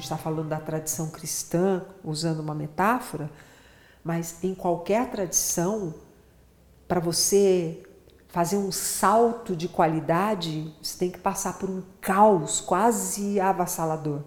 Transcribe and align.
gente 0.00 0.04
está 0.04 0.16
falando 0.16 0.48
da 0.48 0.58
tradição 0.58 1.10
cristã, 1.10 1.84
usando 2.02 2.40
uma 2.40 2.54
metáfora, 2.54 3.30
mas 4.02 4.42
em 4.42 4.54
qualquer 4.54 5.10
tradição, 5.10 5.94
para 6.88 6.98
você 6.98 7.82
fazer 8.28 8.56
um 8.56 8.72
salto 8.72 9.54
de 9.54 9.68
qualidade, 9.68 10.74
você 10.82 10.98
tem 10.98 11.10
que 11.10 11.18
passar 11.18 11.58
por 11.58 11.68
um 11.68 11.82
caos 12.00 12.60
quase 12.60 13.38
avassalador. 13.38 14.22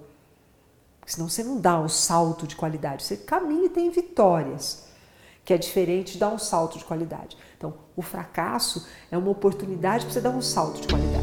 Senão 1.06 1.28
você 1.28 1.44
não 1.44 1.60
dá 1.60 1.80
um 1.80 1.90
salto 1.90 2.46
de 2.46 2.56
qualidade, 2.56 3.04
você 3.04 3.18
caminha 3.18 3.66
e 3.66 3.70
tem 3.70 3.90
vitórias, 3.90 4.86
que 5.44 5.54
é 5.54 5.58
diferente 5.58 6.14
de 6.14 6.20
dar 6.20 6.30
um 6.30 6.40
salto 6.40 6.78
de 6.78 6.86
qualidade. 6.86 7.36
Então, 7.58 7.74
o 7.96 8.02
fracasso 8.02 8.88
é 9.12 9.18
uma 9.18 9.32
oportunidade 9.32 10.06
para 10.06 10.14
você 10.14 10.22
dar 10.22 10.30
um 10.30 10.42
salto 10.42 10.82
de 10.82 10.88
qualidade. 10.88 11.23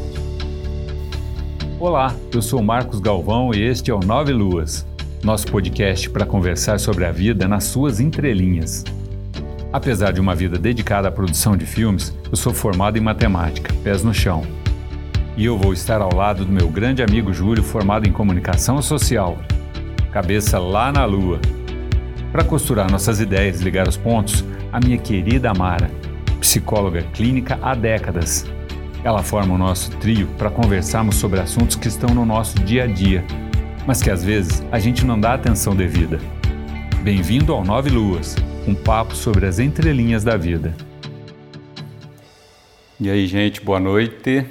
Olá, 1.81 2.15
eu 2.31 2.43
sou 2.43 2.61
Marcos 2.61 2.99
Galvão 2.99 3.49
e 3.55 3.59
este 3.59 3.89
é 3.89 3.93
o 3.93 3.99
Nove 3.99 4.31
Luas, 4.31 4.85
nosso 5.23 5.47
podcast 5.47 6.07
para 6.11 6.27
conversar 6.27 6.79
sobre 6.79 7.05
a 7.05 7.11
vida 7.11 7.47
nas 7.47 7.63
suas 7.63 7.99
entrelinhas. 7.99 8.85
Apesar 9.73 10.11
de 10.13 10.21
uma 10.21 10.35
vida 10.35 10.59
dedicada 10.59 11.07
à 11.07 11.11
produção 11.11 11.57
de 11.57 11.65
filmes, 11.65 12.15
eu 12.29 12.35
sou 12.35 12.53
formado 12.53 12.99
em 12.99 13.01
matemática, 13.01 13.73
pés 13.83 14.03
no 14.03 14.13
chão. 14.13 14.43
E 15.35 15.43
eu 15.43 15.57
vou 15.57 15.73
estar 15.73 16.01
ao 16.01 16.13
lado 16.13 16.45
do 16.45 16.51
meu 16.51 16.69
grande 16.69 17.01
amigo 17.01 17.33
Júlio, 17.33 17.63
formado 17.63 18.07
em 18.07 18.11
comunicação 18.11 18.79
social, 18.79 19.39
cabeça 20.11 20.59
lá 20.59 20.91
na 20.91 21.03
lua. 21.03 21.39
Para 22.31 22.43
costurar 22.43 22.91
nossas 22.91 23.19
ideias 23.19 23.59
e 23.59 23.63
ligar 23.63 23.87
os 23.87 23.97
pontos, 23.97 24.45
a 24.71 24.79
minha 24.79 24.99
querida 24.99 25.49
Amara, 25.49 25.89
psicóloga 26.39 27.01
clínica 27.11 27.57
há 27.59 27.73
décadas. 27.73 28.45
Ela 29.03 29.23
forma 29.23 29.55
o 29.55 29.57
nosso 29.57 29.89
trio 29.97 30.27
para 30.37 30.51
conversarmos 30.51 31.15
sobre 31.15 31.39
assuntos 31.39 31.75
que 31.75 31.87
estão 31.87 32.13
no 32.13 32.23
nosso 32.23 32.59
dia 32.59 32.83
a 32.83 32.87
dia, 32.87 33.25
mas 33.87 34.01
que 34.01 34.11
às 34.11 34.23
vezes 34.23 34.63
a 34.71 34.77
gente 34.77 35.03
não 35.03 35.19
dá 35.19 35.33
atenção 35.33 35.75
devida. 35.75 36.19
Bem-vindo 37.01 37.51
ao 37.51 37.63
Nove 37.63 37.89
Luas 37.89 38.35
um 38.67 38.75
papo 38.75 39.15
sobre 39.15 39.47
as 39.47 39.57
entrelinhas 39.57 40.23
da 40.23 40.37
vida. 40.37 40.75
E 42.99 43.09
aí, 43.09 43.25
gente, 43.25 43.59
boa 43.59 43.79
noite. 43.79 44.45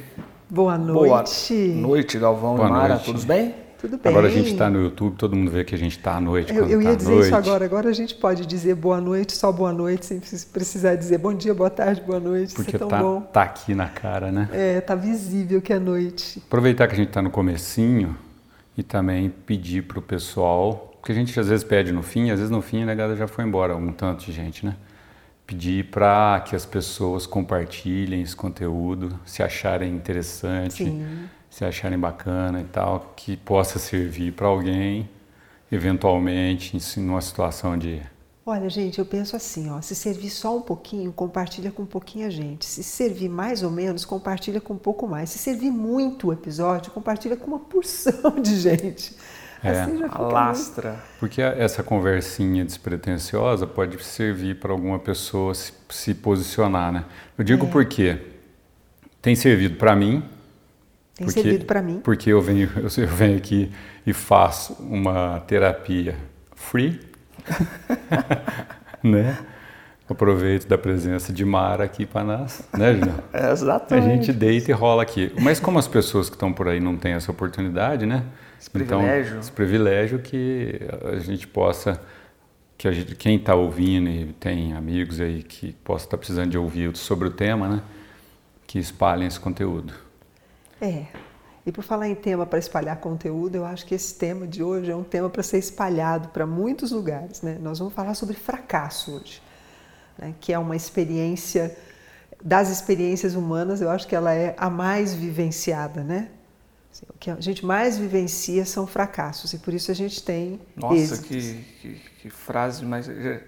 Boa 0.48 0.76
noite. 0.76 1.54
Boa 1.54 1.80
noite, 1.80 2.18
Galvão 2.18 2.56
boa 2.56 2.68
e 2.68 2.70
Mara, 2.72 2.94
noite. 2.94 3.04
tudo 3.04 3.22
bem? 3.24 3.54
Tudo 3.80 3.96
bem. 3.98 4.10
Agora 4.10 4.28
a 4.28 4.30
gente 4.30 4.50
está 4.52 4.68
no 4.68 4.82
YouTube, 4.82 5.16
todo 5.16 5.34
mundo 5.34 5.50
vê 5.50 5.64
que 5.64 5.74
a 5.74 5.78
gente 5.78 5.96
está 5.96 6.16
à 6.16 6.20
noite. 6.20 6.54
Eu, 6.54 6.68
eu 6.68 6.82
ia 6.82 6.90
tá 6.90 6.94
dizer 6.96 7.20
isso 7.20 7.34
agora. 7.34 7.64
Agora 7.64 7.88
a 7.88 7.92
gente 7.92 8.14
pode 8.14 8.44
dizer 8.46 8.74
boa 8.74 9.00
noite, 9.00 9.36
só 9.36 9.50
boa 9.50 9.72
noite, 9.72 10.06
sem 10.06 10.20
precisar 10.52 10.96
dizer 10.96 11.18
bom 11.18 11.32
dia, 11.32 11.54
boa 11.54 11.70
tarde, 11.70 12.00
boa 12.00 12.20
noite. 12.20 12.54
Porque 12.54 12.78
tão 12.78 12.88
tá, 12.88 13.02
bom. 13.02 13.20
tá 13.20 13.42
aqui 13.42 13.74
na 13.74 13.88
cara, 13.88 14.30
né? 14.30 14.48
É, 14.52 14.80
tá 14.80 14.94
visível 14.94 15.62
que 15.62 15.72
é 15.72 15.78
noite. 15.78 16.42
Aproveitar 16.46 16.86
que 16.88 16.94
a 16.94 16.96
gente 16.96 17.08
está 17.08 17.22
no 17.22 17.30
comecinho 17.30 18.16
e 18.76 18.82
também 18.82 19.30
pedir 19.30 19.82
para 19.84 19.98
o 19.98 20.02
pessoal 20.02 20.90
porque 21.00 21.12
a 21.12 21.14
gente 21.14 21.38
às 21.40 21.48
vezes 21.48 21.64
pede 21.64 21.92
no 21.92 22.02
fim, 22.02 22.30
às 22.30 22.38
vezes 22.38 22.50
no 22.50 22.60
fim 22.60 22.82
a 22.82 22.86
negada 22.86 23.16
já 23.16 23.26
foi 23.26 23.44
embora, 23.44 23.74
um 23.74 23.90
tanto 23.90 24.26
de 24.26 24.32
gente, 24.32 24.66
né? 24.66 24.76
Pedir 25.46 25.86
para 25.86 26.40
que 26.46 26.54
as 26.54 26.66
pessoas 26.66 27.26
compartilhem 27.26 28.20
esse 28.20 28.36
conteúdo, 28.36 29.18
se 29.24 29.42
acharem 29.42 29.94
interessante, 29.94 30.84
Sim. 30.84 31.28
Se 31.50 31.64
acharem 31.64 31.98
bacana 31.98 32.60
e 32.60 32.64
tal, 32.64 33.12
que 33.16 33.36
possa 33.36 33.78
servir 33.78 34.32
para 34.32 34.46
alguém, 34.46 35.10
eventualmente, 35.70 36.76
em 36.76 37.08
uma 37.08 37.20
situação 37.20 37.76
de 37.76 38.00
Olha, 38.44 38.68
gente, 38.68 38.98
eu 38.98 39.04
penso 39.04 39.36
assim, 39.36 39.70
ó, 39.70 39.80
se 39.80 39.94
servir 39.94 40.30
só 40.30 40.56
um 40.56 40.62
pouquinho, 40.62 41.12
compartilha 41.12 41.70
com 41.70 41.82
um 41.82 41.86
pouquinho 41.86 42.28
gente. 42.30 42.64
Se 42.64 42.82
servir 42.82 43.28
mais 43.28 43.62
ou 43.62 43.70
menos, 43.70 44.04
compartilha 44.04 44.60
com 44.60 44.74
um 44.74 44.78
pouco 44.78 45.06
mais. 45.06 45.30
Se 45.30 45.38
servir 45.38 45.70
muito 45.70 46.28
o 46.28 46.32
episódio, 46.32 46.90
compartilha 46.90 47.36
com 47.36 47.46
uma 47.46 47.60
porção 47.60 48.40
de 48.42 48.56
gente. 48.56 49.14
É, 49.62 49.82
assim 49.82 50.02
alastra. 50.10 50.98
Porque 51.20 51.42
essa 51.42 51.82
conversinha 51.82 52.64
despretensiosa 52.64 53.66
pode 53.66 54.02
servir 54.02 54.58
para 54.58 54.72
alguma 54.72 54.98
pessoa 54.98 55.54
se, 55.54 55.72
se, 55.90 56.14
posicionar, 56.14 56.90
né? 56.90 57.04
Eu 57.36 57.44
digo 57.44 57.66
é. 57.66 57.70
porque 57.70 58.18
tem 59.20 59.36
servido 59.36 59.76
para 59.76 59.94
mim. 59.94 60.24
Tem 61.20 61.26
porque, 61.26 61.42
servido 61.42 61.66
para 61.66 61.82
mim. 61.82 62.00
Porque 62.02 62.30
eu 62.30 62.40
venho, 62.40 62.70
eu 62.80 63.06
venho 63.08 63.36
aqui 63.36 63.70
e 64.06 64.12
faço 64.12 64.72
uma 64.80 65.40
terapia 65.40 66.16
free, 66.54 66.98
né? 69.04 69.36
Aproveito 70.08 70.66
da 70.66 70.78
presença 70.78 71.30
de 71.30 71.44
Mara 71.44 71.84
aqui 71.84 72.06
para 72.06 72.24
nós, 72.24 72.66
né, 72.76 72.94
Julião? 72.94 73.18
É, 73.34 73.52
exatamente. 73.52 74.06
A 74.06 74.14
gente 74.16 74.32
deita 74.32 74.70
e 74.70 74.74
rola 74.74 75.02
aqui. 75.02 75.30
Mas 75.38 75.60
como 75.60 75.78
as 75.78 75.86
pessoas 75.86 76.30
que 76.30 76.36
estão 76.36 76.54
por 76.54 76.66
aí 76.66 76.80
não 76.80 76.96
têm 76.96 77.12
essa 77.12 77.30
oportunidade, 77.30 78.06
né? 78.06 78.24
Esse 78.58 78.70
privilégio. 78.70 79.26
Então, 79.28 79.40
esse 79.40 79.52
privilégio 79.52 80.18
que 80.20 80.80
a 81.12 81.18
gente 81.18 81.46
possa, 81.46 82.00
que 82.78 82.88
a 82.88 82.92
gente, 82.92 83.14
quem 83.14 83.36
está 83.36 83.54
ouvindo 83.54 84.08
e 84.08 84.32
tem 84.40 84.72
amigos 84.72 85.20
aí 85.20 85.42
que 85.42 85.72
possa 85.84 86.06
estar 86.06 86.16
tá 86.16 86.18
precisando 86.18 86.50
de 86.50 86.58
ouvir 86.58 86.96
sobre 86.96 87.28
o 87.28 87.30
tema, 87.30 87.68
né? 87.68 87.82
Que 88.66 88.78
espalhem 88.78 89.28
esse 89.28 89.38
conteúdo. 89.38 89.92
É. 90.80 91.06
E 91.64 91.70
por 91.70 91.84
falar 91.84 92.08
em 92.08 92.14
tema 92.14 92.46
para 92.46 92.58
espalhar 92.58 92.96
conteúdo, 92.96 93.56
eu 93.56 93.64
acho 93.64 93.84
que 93.84 93.94
esse 93.94 94.14
tema 94.14 94.46
de 94.46 94.62
hoje 94.62 94.90
é 94.90 94.96
um 94.96 95.04
tema 95.04 95.28
para 95.28 95.42
ser 95.42 95.58
espalhado 95.58 96.28
para 96.28 96.46
muitos 96.46 96.90
lugares, 96.90 97.42
né? 97.42 97.58
Nós 97.60 97.78
vamos 97.78 97.92
falar 97.92 98.14
sobre 98.14 98.34
fracasso 98.34 99.12
hoje, 99.12 99.42
né? 100.18 100.34
que 100.40 100.52
é 100.52 100.58
uma 100.58 100.74
experiência 100.74 101.76
das 102.42 102.70
experiências 102.70 103.34
humanas, 103.34 103.82
eu 103.82 103.90
acho 103.90 104.08
que 104.08 104.16
ela 104.16 104.32
é 104.32 104.54
a 104.58 104.70
mais 104.70 105.14
vivenciada, 105.14 106.02
né? 106.02 106.30
Assim, 106.90 107.04
o 107.08 107.12
que 107.18 107.30
a 107.30 107.40
gente 107.40 107.64
mais 107.64 107.98
vivencia 107.98 108.64
são 108.64 108.86
fracassos 108.86 109.52
e 109.52 109.58
por 109.58 109.72
isso 109.72 109.90
a 109.90 109.94
gente 109.94 110.22
tem 110.22 110.60
Nossa, 110.74 111.22
que, 111.22 111.64
que, 111.80 112.00
que, 112.22 112.30
frase 112.30 112.84
mais 112.84 113.08
é, 113.08 113.44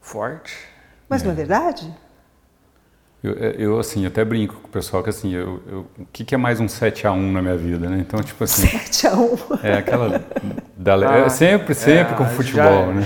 forte. 0.00 0.56
Mas 1.08 1.22
é. 1.22 1.26
não 1.26 1.32
é 1.32 1.34
verdade? 1.34 1.94
Eu, 3.22 3.36
é, 3.38 3.54
eu, 3.56 3.78
assim, 3.78 4.04
até 4.04 4.24
brinco 4.24 4.54
com 4.56 4.66
o 4.66 4.70
pessoal 4.70 5.00
que, 5.00 5.10
assim, 5.10 5.32
eu, 5.32 5.60
eu, 5.70 5.86
o 5.96 6.06
que, 6.12 6.24
que 6.24 6.34
é 6.34 6.38
mais 6.38 6.58
um 6.58 6.66
7 6.66 7.06
a 7.06 7.12
1 7.12 7.32
na 7.32 7.40
minha 7.40 7.56
vida, 7.56 7.88
né? 7.88 7.98
Então, 8.00 8.20
tipo 8.20 8.42
assim... 8.42 8.66
7 8.66 9.06
a 9.06 9.14
1 9.14 9.38
É 9.62 9.74
aquela... 9.74 10.20
Da, 10.76 10.96
ah, 10.96 11.18
é 11.18 11.28
sempre, 11.28 11.72
sempre 11.74 12.14
é, 12.14 12.16
com 12.16 12.24
futebol, 12.24 12.64
já, 12.64 12.92
né? 12.92 13.02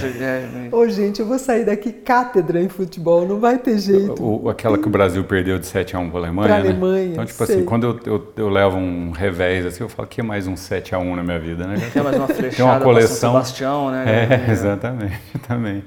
Já, 0.71 0.77
Ô, 0.77 0.89
gente, 0.89 1.21
eu 1.21 1.27
vou 1.27 1.39
sair 1.39 1.67
daqui 1.67 1.93
cátedra 1.93 2.63
em 2.63 2.71
futebol, 2.71 3.29
não 3.29 3.39
vai 3.39 3.59
ter 3.59 3.79
jeito. 3.79 4.25
O, 4.25 4.49
aquela 4.49 4.79
que 4.79 4.87
o 4.87 4.91
Brasil 4.91 5.23
perdeu 5.25 5.59
de 5.59 5.67
7 5.67 5.95
a 5.95 5.99
1 5.99 6.09
para 6.09 6.19
a 6.19 6.23
Alemanha, 6.23 6.49
pra 6.49 6.63
né? 6.63 6.71
Alemanha, 6.71 7.13
Então, 7.13 7.27
tipo 7.27 7.45
sei. 7.45 7.57
assim, 7.57 7.65
quando 7.67 8.01
eu, 8.07 8.15
eu, 8.15 8.33
eu, 8.39 8.49
levo 8.49 8.79
um 8.79 9.11
revés, 9.11 9.67
assim, 9.67 9.83
eu 9.83 9.91
falo, 9.91 10.09
que 10.09 10.23
é 10.23 10.25
mais 10.25 10.47
um 10.47 10.57
7 10.57 10.95
a 10.95 10.99
1 10.99 11.17
na 11.17 11.23
minha 11.23 11.39
vida, 11.39 11.67
né? 11.67 11.77
Tem 11.93 12.03
mais 12.03 12.17
uma 12.17 12.29
flechada 12.29 12.57
Tem 12.57 12.65
uma 12.65 12.81
coleção. 12.81 13.33
Sebastião, 13.33 13.91
né? 13.91 14.05
É, 14.07 14.49
exatamente, 14.51 15.21
também. 15.47 15.85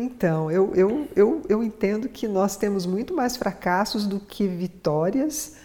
Então, 0.00 0.48
eu, 0.48 0.72
eu, 0.76 1.08
eu, 1.16 1.42
eu 1.48 1.60
entendo 1.60 2.08
que 2.08 2.28
nós 2.28 2.56
temos 2.56 2.86
muito 2.86 3.12
mais 3.12 3.36
fracassos 3.36 4.06
do 4.06 4.20
que 4.20 4.46
vitórias, 4.46 5.56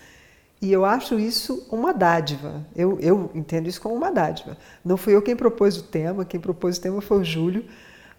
e 0.59 0.71
eu 0.71 0.83
acho 0.83 1.19
isso 1.19 1.67
uma 1.69 1.93
dádiva. 1.93 2.65
Eu, 2.75 2.97
eu 2.99 3.29
entendo 3.35 3.69
isso 3.69 3.79
como 3.79 3.93
uma 3.93 4.11
dádiva. 4.11 4.57
Não 4.83 4.97
fui 4.97 5.13
eu 5.13 5.21
quem 5.21 5.35
propôs 5.35 5.77
o 5.77 5.83
tema, 5.83 6.25
quem 6.25 6.39
propôs 6.39 6.79
o 6.79 6.81
tema 6.81 6.99
foi 6.99 7.19
o 7.19 7.23
Júlio, 7.23 7.63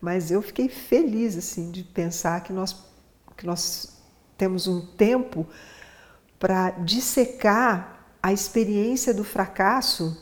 mas 0.00 0.30
eu 0.30 0.40
fiquei 0.40 0.68
feliz 0.68 1.36
assim 1.36 1.72
de 1.72 1.82
pensar 1.82 2.44
que 2.44 2.52
nós, 2.52 2.76
que 3.36 3.44
nós 3.44 4.00
temos 4.38 4.68
um 4.68 4.86
tempo 4.86 5.44
para 6.38 6.70
dissecar 6.70 8.06
a 8.22 8.32
experiência 8.32 9.12
do 9.12 9.24
fracasso 9.24 10.16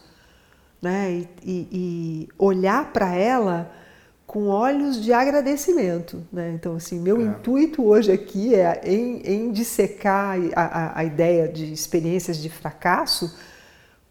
né, 0.80 1.12
e, 1.12 1.28
e, 1.44 1.68
e 1.70 2.28
olhar 2.38 2.94
para 2.94 3.14
ela 3.14 3.81
com 4.26 4.48
olhos 4.48 5.02
de 5.02 5.12
agradecimento. 5.12 6.26
Né? 6.32 6.52
Então, 6.52 6.76
assim, 6.76 6.98
meu 6.98 7.20
é. 7.20 7.24
intuito 7.24 7.84
hoje 7.84 8.10
aqui 8.10 8.54
é 8.54 8.80
em, 8.84 9.20
em 9.26 9.52
dissecar 9.52 10.38
a, 10.54 10.62
a, 10.62 10.98
a, 11.00 11.04
ideia 11.04 11.48
de 11.48 11.72
experiências 11.72 12.38
de 12.38 12.48
fracasso, 12.48 13.36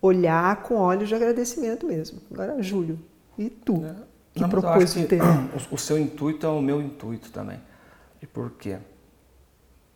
olhar 0.01 0.63
com 0.63 0.75
olhos 0.75 1.09
de 1.09 1.15
agradecimento 1.15 1.85
mesmo. 1.85 2.19
Agora, 2.31 2.61
Júlio, 2.61 2.99
e 3.37 3.49
tu? 3.49 3.83
É. 3.85 3.95
Que 4.33 4.41
Não, 4.41 4.49
propôs 4.49 4.95
o 4.95 5.07
tema? 5.07 5.49
O, 5.71 5.75
o 5.75 5.77
seu 5.77 5.97
intuito 5.97 6.45
é 6.45 6.49
o 6.49 6.61
meu 6.61 6.81
intuito 6.81 7.31
também. 7.31 7.59
E 8.21 8.27
por 8.27 8.51
quê? 8.51 8.77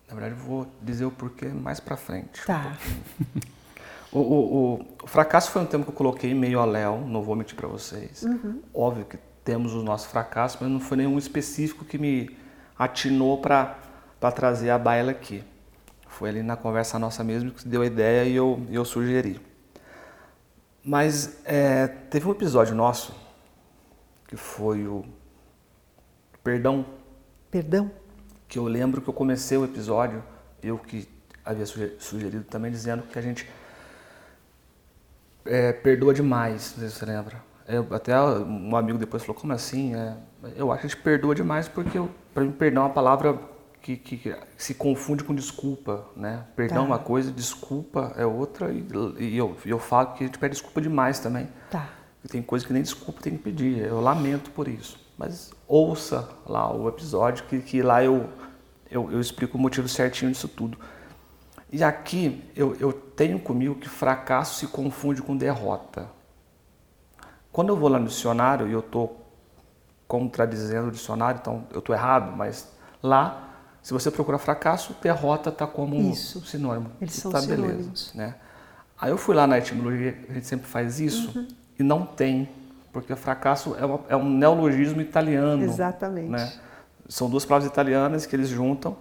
Na 0.07 0.15
verdade, 0.15 0.39
eu 0.39 0.45
vou 0.45 0.67
dizer 0.81 1.05
o 1.05 1.11
porquê 1.11 1.47
mais 1.47 1.79
para 1.79 1.95
frente. 1.95 2.45
Tá. 2.45 2.77
Um 4.13 4.19
o, 4.19 4.21
o, 4.21 4.85
o, 5.03 5.07
fracasso 5.07 5.51
foi 5.51 5.61
um 5.61 5.65
tema 5.65 5.83
que 5.83 5.89
eu 5.89 5.95
coloquei 5.95 6.33
meio 6.33 6.59
a 6.59 6.65
léu, 6.65 7.01
não 7.01 7.21
vou 7.21 7.35
mentir 7.35 7.55
para 7.55 7.67
vocês. 7.67 8.23
Uhum. 8.23 8.61
Óbvio 8.73 9.05
que 9.05 9.17
temos 9.45 9.73
os 9.73 9.83
nossos 9.83 10.11
fracassos, 10.11 10.59
mas 10.59 10.69
não 10.69 10.79
foi 10.79 10.97
nenhum 10.97 11.17
específico 11.17 11.85
que 11.85 11.97
me 11.97 12.35
atinou 12.77 13.37
para 13.39 13.77
trazer 14.35 14.71
a 14.71 14.77
baila 14.77 15.11
aqui. 15.11 15.43
Foi 16.07 16.29
ali 16.29 16.41
na 16.41 16.57
conversa 16.57 16.97
nossa 16.97 17.23
mesmo 17.23 17.51
que 17.51 17.67
deu 17.67 17.83
a 17.83 17.85
ideia 17.85 18.27
e 18.27 18.35
eu, 18.35 18.65
eu 18.71 18.83
sugeri. 18.83 19.39
Mas 20.83 21.39
é, 21.45 21.87
teve 21.87 22.27
um 22.27 22.31
episódio 22.31 22.75
nosso 22.75 23.15
que 24.27 24.35
foi 24.35 24.87
o 24.87 25.05
Perdão. 26.43 26.85
Perdão? 27.49 27.91
Que 28.47 28.59
eu 28.59 28.65
lembro 28.65 29.01
que 29.01 29.09
eu 29.09 29.13
comecei 29.13 29.57
o 29.57 29.65
episódio, 29.65 30.23
eu 30.61 30.77
que 30.77 31.07
havia 31.43 31.65
sugerido 31.65 32.43
também, 32.43 32.71
dizendo 32.71 33.01
que 33.03 33.17
a 33.17 33.21
gente 33.21 33.49
é, 35.43 35.73
perdoa 35.73 36.13
demais, 36.13 36.73
não 36.73 36.79
sei 36.81 36.89
se 36.89 36.95
você 36.95 37.05
lembra. 37.05 37.54
Eu, 37.67 37.87
até 37.91 38.19
um 38.19 38.75
amigo 38.75 38.97
depois 38.97 39.23
falou, 39.23 39.39
como 39.39 39.53
assim? 39.53 39.95
É, 39.95 40.15
eu 40.55 40.71
acho 40.71 40.81
que 40.81 40.87
a 40.87 40.89
gente 40.89 41.01
perdoa 41.01 41.33
demais 41.33 41.67
porque 41.67 41.99
para 42.33 42.43
mim 42.43 42.51
perdão 42.51 42.83
é 42.83 42.85
uma 42.87 42.93
palavra 42.93 43.39
que, 43.81 43.95
que, 43.95 44.17
que, 44.17 44.35
se 44.57 44.73
confunde 44.73 45.23
com 45.23 45.33
desculpa, 45.33 46.05
né? 46.15 46.45
Perdão 46.55 46.77
tá. 46.77 46.83
é 46.83 46.87
uma 46.87 46.99
coisa, 46.99 47.31
desculpa 47.31 48.13
é 48.17 48.25
outra 48.25 48.71
e, 48.71 48.85
e 49.19 49.37
eu, 49.37 49.55
eu 49.65 49.79
falo 49.79 50.13
que 50.13 50.23
a 50.23 50.27
gente 50.27 50.37
pede 50.37 50.53
desculpa 50.53 50.81
demais 50.81 51.19
também. 51.19 51.47
Tá. 51.69 51.89
E 52.23 52.27
tem 52.27 52.41
coisa 52.41 52.65
que 52.65 52.73
nem 52.73 52.81
desculpa 52.81 53.21
tem 53.21 53.37
que 53.37 53.43
pedir, 53.43 53.79
eu 53.79 54.01
lamento 54.01 54.51
por 54.51 54.67
isso. 54.67 54.99
Mas 55.17 55.51
ouça 55.67 56.27
lá 56.45 56.71
o 56.71 56.89
episódio 56.89 57.45
que, 57.45 57.59
que 57.59 57.81
lá 57.81 58.03
eu, 58.03 58.29
eu, 58.89 59.11
eu 59.11 59.19
explico 59.19 59.57
o 59.57 59.61
motivo 59.61 59.87
certinho 59.87 60.31
disso 60.31 60.47
tudo. 60.47 60.77
E 61.71 61.83
aqui 61.83 62.43
eu, 62.55 62.75
eu 62.79 62.91
tenho 62.91 63.39
comigo 63.39 63.75
que 63.75 63.89
fracasso 63.89 64.59
se 64.59 64.67
confunde 64.67 65.21
com 65.21 65.35
derrota. 65.35 66.09
Quando 67.55 67.69
eu 67.69 67.77
vou 67.77 67.87
lá 67.87 67.97
no 67.97 68.07
dicionário 68.07 68.67
e 68.67 68.73
eu 68.73 68.81
estou 68.81 69.25
contradizendo 70.09 70.89
o 70.89 70.91
dicionário, 70.91 71.39
então 71.41 71.63
eu 71.71 71.79
estou 71.79 71.95
errado, 71.95 72.35
mas 72.35 72.67
lá, 73.01 73.47
se 73.81 73.93
você 73.93 74.11
procurar 74.11 74.39
fracasso, 74.39 74.93
derrota 75.01 75.51
está 75.51 75.65
como 75.65 75.95
isso. 75.95 76.45
sinônimo. 76.45 76.91
Eles 76.99 77.13
são 77.13 77.31
tá 77.31 77.39
sinônimos. 77.39 78.11
Beleza, 78.11 78.11
né? 78.13 78.35
Aí 78.99 79.09
eu 79.09 79.17
fui 79.17 79.33
lá 79.33 79.47
na 79.47 79.57
etimologia, 79.57 80.17
a 80.29 80.33
gente 80.33 80.45
sempre 80.45 80.67
faz 80.67 80.99
isso, 80.99 81.31
uhum. 81.33 81.47
e 81.79 81.81
não 81.81 82.05
tem, 82.05 82.49
porque 82.91 83.15
fracasso 83.15 83.73
é, 83.79 83.85
uma, 83.85 83.99
é, 84.09 84.17
um 84.17 84.29
neologismo 84.29 84.99
italiano. 84.99 85.63
Exatamente. 85.63 86.27
Né? 86.27 86.51
São 87.07 87.29
duas 87.29 87.45
palavras 87.45 87.71
italianas 87.71 88.25
que 88.25 88.35
eles 88.35 88.49
juntam. 88.49 88.97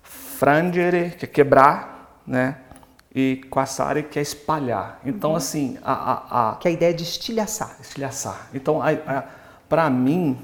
Frangere, 0.00 1.10
que 1.10 1.24
é 1.24 1.28
quebrar, 1.28 2.22
né? 2.24 2.56
E 3.14 3.42
quassare, 3.50 4.04
que 4.04 4.18
é 4.18 4.22
espalhar. 4.22 5.00
Então, 5.04 5.30
uhum. 5.30 5.36
assim, 5.36 5.78
a, 5.82 5.92
a, 5.92 6.50
a, 6.52 6.56
Que 6.56 6.68
é 6.68 6.70
a 6.70 6.74
ideia 6.74 6.94
de 6.94 7.02
estilhaçar. 7.02 7.76
Estilhaçar. 7.80 8.48
Então, 8.54 8.80
para 9.68 9.90
mim, 9.90 10.38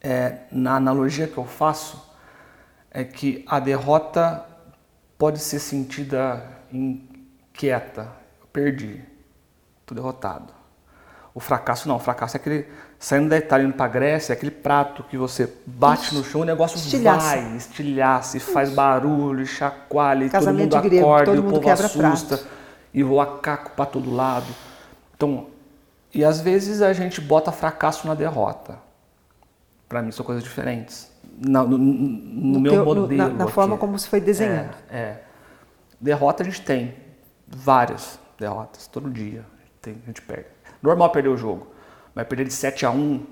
é, 0.00 0.40
na 0.50 0.76
analogia 0.76 1.26
que 1.28 1.38
eu 1.38 1.44
faço, 1.44 2.10
é 2.90 3.04
que 3.04 3.44
a 3.46 3.60
derrota 3.60 4.44
pode 5.18 5.38
ser 5.38 5.58
sentida 5.58 6.42
inquieta. 6.72 8.10
Eu 8.40 8.46
perdi, 8.52 9.04
estou 9.80 9.94
derrotado. 9.94 10.52
O 11.34 11.40
fracasso 11.40 11.86
não, 11.86 11.96
o 11.96 12.00
fracasso 12.00 12.36
é 12.36 12.40
aquele 12.40 12.66
saindo 12.98 13.28
da 13.28 13.36
Itália 13.36 13.66
indo 13.66 13.74
para 13.74 13.86
a 13.86 13.88
Grécia, 13.88 14.32
é 14.32 14.34
aquele 14.34 14.50
prato 14.50 15.02
que 15.04 15.16
você 15.16 15.52
bate 15.66 16.06
Isso. 16.06 16.14
no 16.14 16.24
chão, 16.24 16.40
o 16.40 16.44
negócio 16.44 16.76
estilhaça. 16.76 17.36
vai, 17.36 17.56
estilhaça, 17.56 18.36
e 18.36 18.40
faz 18.40 18.70
barulho, 18.70 19.46
chacoalha, 19.46 20.28
todo 20.30 20.54
mundo 20.54 20.80
grego, 20.82 21.06
acorda, 21.06 21.24
todo 21.26 21.42
mundo 21.42 21.56
o 21.56 21.60
povo 21.60 21.70
assusta, 21.70 22.38
prato. 22.38 22.52
e 22.92 23.02
voa 23.02 23.38
caco 23.38 23.70
para 23.72 23.86
todo 23.86 24.12
lado. 24.12 24.46
Então, 25.14 25.46
e 26.12 26.24
às 26.24 26.40
vezes 26.40 26.80
a 26.80 26.92
gente 26.92 27.20
bota 27.20 27.52
fracasso 27.52 28.06
na 28.06 28.14
derrota. 28.14 28.78
Para 29.88 30.02
mim 30.02 30.10
são 30.10 30.24
coisas 30.24 30.42
diferentes. 30.42 31.10
No, 31.38 31.68
no, 31.68 31.78
no, 31.78 31.94
no 31.94 32.60
meu 32.60 32.72
teu, 32.72 32.84
modelo. 32.84 33.14
na, 33.14 33.28
na 33.28 33.46
forma 33.46 33.76
como 33.76 33.98
se 33.98 34.08
foi 34.08 34.20
desenhado. 34.20 34.74
É, 34.90 34.98
é. 34.98 35.22
Derrota 36.00 36.42
a 36.42 36.46
gente 36.46 36.62
tem 36.62 36.94
várias 37.46 38.18
derrotas, 38.38 38.86
todo 38.86 39.10
dia. 39.10 39.44
Tem, 39.80 39.96
a 40.02 40.06
gente 40.06 40.22
perde. 40.22 40.46
Normal 40.82 41.10
perder 41.10 41.28
o 41.28 41.36
jogo. 41.36 41.75
Mas 42.16 42.26
perder 42.26 42.46
de 42.46 42.54
7 42.54 42.86
a 42.86 42.90
1 42.90 43.26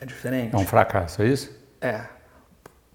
é 0.00 0.04
diferente. 0.04 0.56
É 0.56 0.58
um 0.58 0.66
fracasso, 0.66 1.22
é 1.22 1.28
isso? 1.28 1.56
É. 1.80 2.04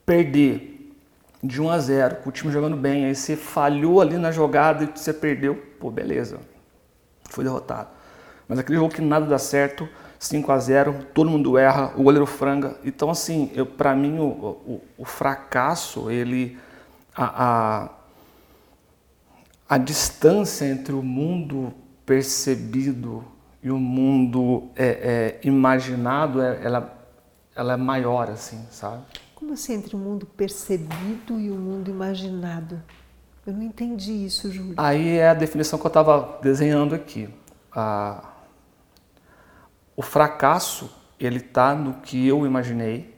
Perder 0.06 0.94
de 1.42 1.62
1 1.62 1.70
a 1.70 1.80
0 1.80 2.16
com 2.18 2.30
o 2.30 2.32
time 2.32 2.52
jogando 2.52 2.76
bem, 2.76 3.06
aí 3.06 3.16
você 3.16 3.38
falhou 3.38 4.02
ali 4.02 4.18
na 4.18 4.34
jogada 4.34 4.84
e 4.84 4.88
você 4.88 5.14
perdeu, 5.14 5.56
pô, 5.80 5.90
beleza. 5.90 6.42
Foi 7.30 7.46
derrotado. 7.46 7.88
Mas 8.50 8.60
aquele 8.60 8.78
jogo 8.78 8.94
que 8.94 9.02
nada 9.02 9.26
dá 9.26 9.40
certo, 9.40 9.88
5 10.20 10.52
a 10.52 10.60
0 10.60 11.06
todo 11.14 11.30
mundo 11.30 11.58
erra, 11.58 11.94
o 11.96 12.04
goleiro 12.04 12.26
franga. 12.26 12.78
Então, 12.84 13.10
assim, 13.10 13.50
eu, 13.56 13.66
para 13.66 13.96
mim, 13.96 14.20
o, 14.20 14.26
o, 14.26 14.82
o, 14.98 15.06
fracasso, 15.06 16.12
ele. 16.12 16.58
A, 17.16 17.46
a, 17.46 17.90
a 19.70 19.78
distância 19.78 20.66
entre 20.66 20.94
o 20.94 21.02
mundo 21.02 21.74
percebido 22.06 23.24
e 23.66 23.72
o 23.72 23.80
mundo 23.80 24.70
é, 24.76 24.86
é, 24.86 25.40
imaginado, 25.44 26.40
é, 26.40 26.64
ela, 26.64 26.96
ela 27.56 27.74
é 27.74 27.76
maior, 27.76 28.30
assim, 28.30 28.64
sabe? 28.70 29.02
Como 29.34 29.54
assim 29.54 29.74
entre 29.74 29.96
o 29.96 29.98
mundo 29.98 30.28
percebido 30.28 31.40
e 31.40 31.50
o 31.50 31.56
mundo 31.56 31.90
imaginado? 31.90 32.80
Eu 33.44 33.54
não 33.54 33.64
entendi 33.64 34.24
isso, 34.24 34.52
Júlio. 34.52 34.76
Aí 34.78 35.18
é 35.18 35.30
a 35.30 35.34
definição 35.34 35.80
que 35.80 35.86
eu 35.86 35.88
estava 35.88 36.38
desenhando 36.44 36.94
aqui. 36.94 37.28
Ah, 37.72 38.34
o 39.96 40.04
fracasso, 40.04 40.96
ele 41.20 41.38
está 41.38 41.74
no 41.74 41.96
que 41.96 42.28
eu 42.28 42.46
imaginei. 42.46 43.18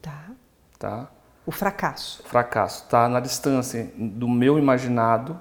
Tá. 0.00 0.30
Tá. 0.78 1.10
O 1.44 1.50
fracasso. 1.50 2.22
O 2.24 2.28
fracasso 2.28 2.84
está 2.84 3.08
na 3.08 3.18
distância 3.18 3.92
do 3.98 4.28
meu 4.28 4.56
imaginado, 4.56 5.36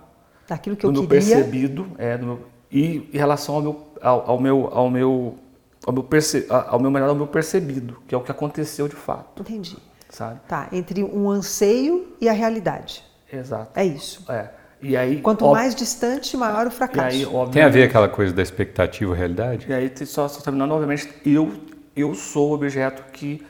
daquilo 0.48 0.76
que 0.76 0.88
eu 0.88 0.92
do 0.92 1.02
meu 1.02 1.08
percebido, 1.08 1.92
é, 2.00 2.18
do 2.18 2.26
meu, 2.26 2.50
e 2.72 3.10
em 3.14 3.18
relação 3.18 3.56
ao 3.56 3.62
meu 3.62 3.89
ao, 4.02 4.32
ao 4.32 4.40
meu 4.40 4.70
ao 4.72 4.90
meu 4.90 5.38
ao 5.86 5.94
meu, 5.94 6.04
perce, 6.04 6.46
ao 6.50 6.80
meu 6.80 6.92
melhor 6.92 7.10
ao 7.10 7.16
meu 7.16 7.28
percebido, 7.28 8.02
que 8.08 8.14
é 8.14 8.18
o 8.18 8.22
que 8.22 8.32
aconteceu 8.32 8.88
de 8.88 8.96
fato. 8.96 9.42
Entendi. 9.42 9.78
Sabe? 10.10 10.40
Tá, 10.48 10.68
entre 10.72 11.04
um 11.04 11.30
anseio 11.30 12.16
e 12.20 12.28
a 12.28 12.34
realidade. 12.34 13.04
Exato. 13.32 13.72
É 13.80 13.86
isso. 13.86 14.26
É. 14.32 14.50
E 14.82 14.96
aí, 14.96 15.22
Quanto 15.22 15.50
mais 15.52 15.76
distante, 15.76 16.36
maior 16.38 16.66
o 16.66 16.72
fracasso. 16.72 17.16
Aí, 17.16 17.52
Tem 17.52 17.62
a 17.62 17.70
ver 17.70 17.84
aquela 17.84 18.08
coisa 18.08 18.34
da 18.34 18.42
expectativa 18.42 19.14
e 19.14 19.18
realidade? 19.18 19.66
E 19.70 19.74
aí, 19.74 19.92
só, 20.06 20.28
só 20.28 20.42
terminando, 20.42 20.72
obviamente, 20.72 21.10
eu, 21.26 21.52
eu 21.96 22.16
sou 22.16 22.52
o 22.52 22.54
objeto 22.54 23.04
que 23.12 23.46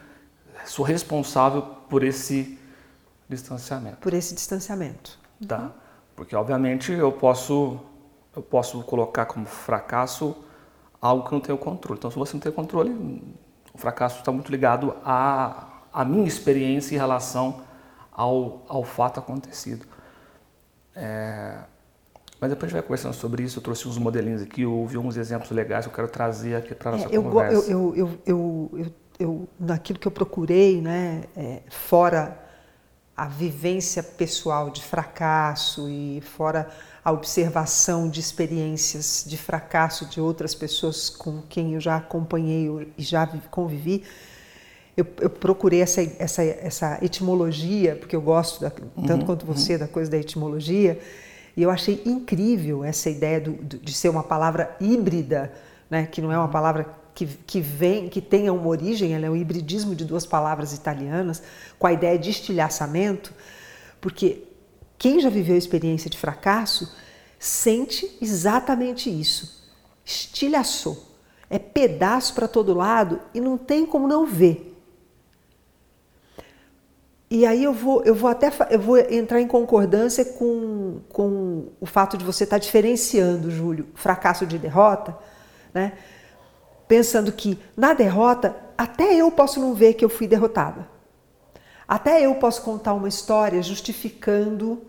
sou 0.65 0.83
responsável 0.83 1.61
por 1.87 2.03
esse 2.03 2.57
distanciamento. 3.27 3.97
Por 3.97 4.13
esse 4.13 4.33
distanciamento. 4.33 5.19
Tá. 5.47 5.59
Uhum. 5.59 5.69
Porque, 6.15 6.35
obviamente, 6.35 6.91
eu 6.91 7.11
posso 7.11 7.79
eu 8.39 8.43
posso 8.43 8.81
colocar 8.83 9.25
como 9.25 9.45
fracasso 9.45 10.35
algo 11.01 11.27
que 11.27 11.33
eu 11.33 11.37
não 11.37 11.41
tenho 11.41 11.57
controle. 11.57 11.97
Então, 11.97 12.09
se 12.09 12.17
você 12.17 12.33
não 12.33 12.39
tem 12.39 12.51
controle, 12.51 12.91
o 13.73 13.77
fracasso 13.77 14.19
está 14.19 14.31
muito 14.31 14.49
ligado 14.49 14.95
à, 15.03 15.81
à 15.91 16.05
minha 16.05 16.27
experiência 16.27 16.95
em 16.95 16.97
relação 16.97 17.61
ao, 18.11 18.63
ao 18.67 18.83
fato 18.83 19.19
acontecido. 19.19 19.85
É, 20.95 21.57
mas 22.39 22.49
depois 22.49 22.63
a 22.63 22.67
gente 22.67 22.73
vai 22.73 22.81
conversando 22.81 23.13
sobre 23.13 23.43
isso. 23.43 23.59
Eu 23.59 23.63
trouxe 23.63 23.87
uns 23.87 23.97
modelinhos 23.97 24.41
aqui, 24.41 24.61
eu 24.61 24.73
ouvi 24.73 24.97
uns 24.97 25.17
exemplos 25.17 25.51
legais 25.51 25.85
que 25.85 25.91
eu 25.91 25.95
quero 25.95 26.07
trazer 26.07 26.55
aqui 26.55 26.73
para 26.73 26.91
a 26.91 26.93
nossa 26.93 27.09
é, 27.09 27.17
eu, 27.17 27.23
conversa. 27.23 27.71
Eu, 27.71 27.95
eu, 27.95 28.19
eu, 28.25 28.71
eu, 28.73 28.91
eu, 29.19 29.49
naquilo 29.59 29.99
que 29.99 30.07
eu 30.07 30.11
procurei, 30.11 30.81
né, 30.81 31.25
é, 31.35 31.61
fora 31.69 32.39
a 33.15 33.25
vivência 33.25 34.01
pessoal 34.01 34.69
de 34.69 34.81
fracasso 34.81 35.89
e 35.89 36.21
fora 36.21 36.69
a 37.03 37.11
observação 37.11 38.09
de 38.09 38.19
experiências 38.19 39.23
de 39.27 39.37
fracasso 39.37 40.05
de 40.05 40.19
outras 40.19 40.53
pessoas 40.53 41.09
com 41.09 41.41
quem 41.43 41.73
eu 41.73 41.79
já 41.79 41.95
acompanhei 41.95 42.69
e 42.97 43.03
já 43.03 43.25
convivi, 43.49 44.03
eu, 44.97 45.07
eu 45.21 45.29
procurei 45.29 45.81
essa, 45.81 46.01
essa, 46.19 46.43
essa 46.43 46.99
etimologia, 47.01 47.95
porque 47.95 48.15
eu 48.15 48.21
gosto, 48.21 48.59
da, 48.59 48.69
tanto 48.69 49.21
uhum, 49.21 49.25
quanto 49.25 49.45
você, 49.45 49.73
uhum. 49.73 49.79
da 49.79 49.87
coisa 49.87 50.11
da 50.11 50.17
etimologia, 50.17 50.99
e 51.55 51.63
eu 51.63 51.69
achei 51.69 52.01
incrível 52.05 52.83
essa 52.83 53.09
ideia 53.09 53.39
do, 53.39 53.53
de 53.53 53.93
ser 53.93 54.09
uma 54.09 54.23
palavra 54.23 54.75
híbrida, 54.79 55.53
né, 55.89 56.05
que 56.05 56.21
não 56.21 56.31
é 56.31 56.37
uma 56.37 56.45
uhum. 56.45 56.51
palavra 56.51 56.85
que, 57.15 57.25
que 57.25 57.61
vem, 57.61 58.09
que 58.09 58.21
tenha 58.21 58.51
uma 58.51 58.67
origem, 58.67 59.13
ela 59.13 59.25
é 59.25 59.29
um 59.29 59.35
hibridismo 59.35 59.95
de 59.95 60.03
duas 60.03 60.25
palavras 60.25 60.73
italianas, 60.73 61.41
com 61.77 61.87
a 61.87 61.93
ideia 61.93 62.19
de 62.19 62.29
estilhaçamento, 62.29 63.33
porque 64.01 64.48
quem 64.99 65.21
já 65.21 65.29
viveu 65.29 65.55
a 65.55 65.57
experiência 65.57 66.09
de 66.09 66.17
fracasso 66.17 66.93
sente 67.39 68.17
exatamente 68.21 69.09
isso. 69.09 69.65
Estilhaçou. 70.03 71.07
É 71.49 71.57
pedaço 71.57 72.35
para 72.35 72.49
todo 72.49 72.75
lado 72.75 73.19
e 73.33 73.39
não 73.39 73.57
tem 73.57 73.85
como 73.85 74.07
não 74.07 74.25
ver. 74.25 74.75
E 77.31 77.45
aí 77.45 77.63
eu 77.63 77.71
vou, 77.71 78.03
eu 78.03 78.13
vou 78.13 78.29
até 78.29 78.51
eu 78.71 78.79
vou 78.79 78.97
entrar 78.97 79.39
em 79.39 79.47
concordância 79.47 80.25
com, 80.25 80.99
com 81.09 81.67
o 81.79 81.85
fato 81.85 82.17
de 82.17 82.25
você 82.25 82.43
estar 82.43 82.55
tá 82.55 82.59
diferenciando, 82.59 83.49
Júlio, 83.49 83.87
fracasso 83.93 84.45
de 84.45 84.57
derrota, 84.57 85.17
né? 85.73 85.93
Pensando 86.87 87.31
que 87.31 87.57
na 87.77 87.93
derrota 87.93 88.55
até 88.77 89.15
eu 89.15 89.31
posso 89.31 89.59
não 89.59 89.73
ver 89.75 89.93
que 89.93 90.03
eu 90.03 90.09
fui 90.09 90.27
derrotada. 90.27 90.98
Até 91.89 92.23
eu 92.23 92.35
posso 92.35 92.61
contar 92.61 92.93
uma 92.93 93.07
história 93.07 93.63
justificando 93.63 94.79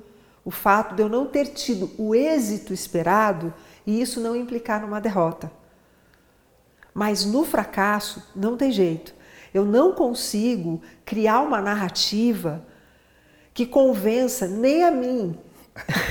o 0.45 0.50
fato 0.50 0.95
de 0.95 1.02
eu 1.02 1.09
não 1.09 1.25
ter 1.25 1.47
tido 1.47 1.90
o 1.97 2.14
êxito 2.14 2.75
esperado 2.75 3.54
e 3.87 4.02
isso 4.02 4.21
não 4.21 4.37
implicar 4.37 4.83
numa 4.83 5.00
derrota. 5.00 5.50
Mas 6.92 7.25
no 7.25 7.42
fracasso 7.42 8.23
não 8.37 8.54
tem 8.54 8.71
jeito. 8.71 9.14
Eu 9.54 9.64
não 9.64 9.92
consigo 9.92 10.83
criar 11.02 11.40
uma 11.40 11.62
narrativa 11.62 12.62
que 13.54 13.64
convença 13.64 14.47
nem 14.47 14.85
a 14.85 14.90
mim 14.90 15.38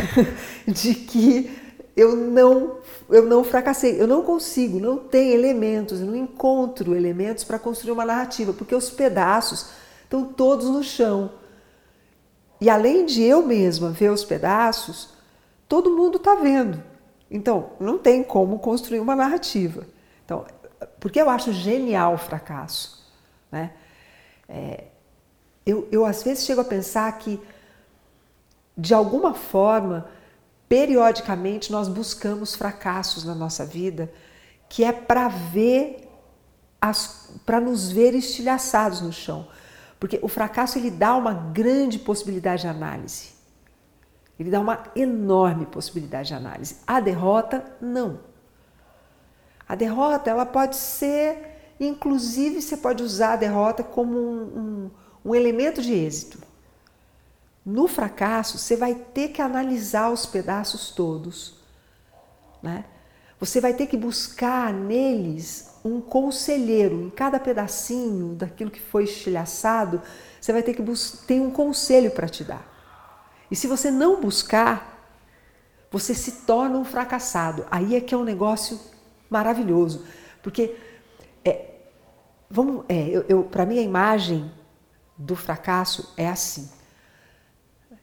de 0.66 0.96
que 0.96 1.56
eu 1.96 2.16
não, 2.16 2.78
eu 3.10 3.28
não 3.28 3.44
fracassei, 3.44 4.02
eu 4.02 4.08
não 4.08 4.24
consigo, 4.24 4.80
não 4.80 4.98
tem 4.98 5.34
elementos, 5.34 6.02
eu 6.02 6.08
não 6.08 6.16
encontro 6.16 6.96
elementos 6.96 7.44
para 7.44 7.60
construir 7.60 7.92
uma 7.92 8.06
narrativa, 8.06 8.54
porque 8.54 8.74
os 8.74 8.90
pedaços 8.90 9.70
estão 10.10 10.26
todos 10.26 10.68
no 10.68 10.84
chão. 10.84 11.32
E 12.60 12.68
além 12.68 13.06
de 13.06 13.22
eu 13.22 13.46
mesma 13.46 13.92
ver 13.92 14.10
os 14.10 14.26
pedaços, 14.26 15.14
todo 15.68 15.96
mundo 15.96 16.18
está 16.18 16.34
vendo. 16.34 16.84
Então, 17.30 17.70
não 17.80 18.00
tem 18.00 18.24
como 18.24 18.58
construir 18.58 19.00
uma 19.00 19.16
narrativa. 19.16 19.86
Então, 20.26 20.46
porque 21.00 21.22
eu 21.22 21.30
acho 21.30 21.54
genial 21.54 22.16
o 22.16 22.18
fracasso. 22.18 23.08
Né? 23.52 23.72
É, 24.48 24.86
eu, 25.64 25.88
eu, 25.92 26.04
às 26.04 26.24
vezes, 26.24 26.44
chego 26.44 26.62
a 26.62 26.66
pensar 26.66 27.16
que, 27.20 27.40
de 28.76 28.96
alguma 28.96 29.36
forma, 29.36 30.10
periodicamente 30.68 31.72
nós 31.72 31.88
buscamos 31.88 32.56
fracassos 32.56 33.24
na 33.24 33.36
nossa 33.36 33.64
vida, 33.64 34.12
que 34.68 34.84
é 34.84 34.92
para 34.92 35.28
ver 35.28 36.08
para 37.46 37.60
nos 37.60 37.92
ver 37.92 38.16
estilhaçados 38.16 39.02
no 39.02 39.12
chão. 39.12 39.46
Porque 40.00 40.20
o 40.22 40.28
fracasso 40.28 40.78
ele 40.78 40.90
dá 40.90 41.16
uma 41.16 41.34
grande 41.34 42.00
possibilidade 42.00 42.62
de 42.62 42.68
análise. 42.68 43.32
Ele 44.40 44.50
dá 44.50 44.60
uma 44.62 44.84
enorme 44.96 45.66
possibilidade 45.66 46.30
de 46.30 46.34
análise. 46.34 46.78
A 46.88 47.02
derrota, 47.02 47.66
não. 47.82 48.22
A 49.68 49.76
derrota, 49.76 50.30
ela 50.30 50.46
pode 50.46 50.78
ser, 50.78 51.76
inclusive, 51.80 52.62
você 52.62 52.78
pode 52.78 53.04
usar 53.04 53.34
a 53.34 53.36
derrota 53.36 53.84
como 53.84 54.18
um, 54.18 54.42
um, 54.42 54.92
um 55.26 55.36
elemento 55.36 55.82
de 55.82 55.94
êxito. 55.94 56.40
No 57.66 57.88
fracasso, 57.88 58.58
você 58.58 58.78
vai 58.78 58.96
ter 58.96 59.30
que 59.30 59.42
analisar 59.42 60.10
os 60.10 60.26
pedaços 60.26 60.92
todos. 60.92 61.56
Né? 62.64 62.86
Você 63.40 63.60
vai 63.60 63.74
ter 63.74 63.88
que 63.88 63.98
buscar 63.98 64.74
neles 64.74 65.69
um 65.84 66.02
conselheiro. 66.02 67.02
Em 67.02 67.10
cada 67.10 67.40
pedacinho 67.40 68.36
daquilo 68.36 68.72
que 68.72 68.82
foi 68.82 69.04
estilhaçado, 69.04 70.02
você 70.40 70.54
vai 70.54 70.64
ter 70.64 70.74
que 70.74 70.84
ter 71.26 71.40
um 71.40 71.52
conselho 71.52 72.12
para 72.12 72.28
te 72.28 72.44
dar. 72.44 72.66
E 73.50 73.56
se 73.56 73.68
você 73.68 73.90
não 73.90 74.22
buscar, 74.22 75.00
você 75.92 76.14
se 76.14 76.44
torna 76.44 76.78
um 76.78 76.86
fracassado. 76.86 77.66
Aí 77.72 77.96
é 77.96 78.02
que 78.02 78.14
é 78.14 78.18
um 78.18 78.24
negócio 78.24 78.80
maravilhoso, 79.30 80.06
porque 80.42 80.76
é, 81.46 81.72
vamos, 82.50 82.84
é, 82.90 83.08
eu, 83.10 83.26
eu 83.30 83.44
para 83.44 83.66
mim 83.66 83.78
a 83.78 83.82
imagem 83.82 84.52
do 85.18 85.36
fracasso 85.36 86.14
é 86.18 86.28
assim. 86.28 86.70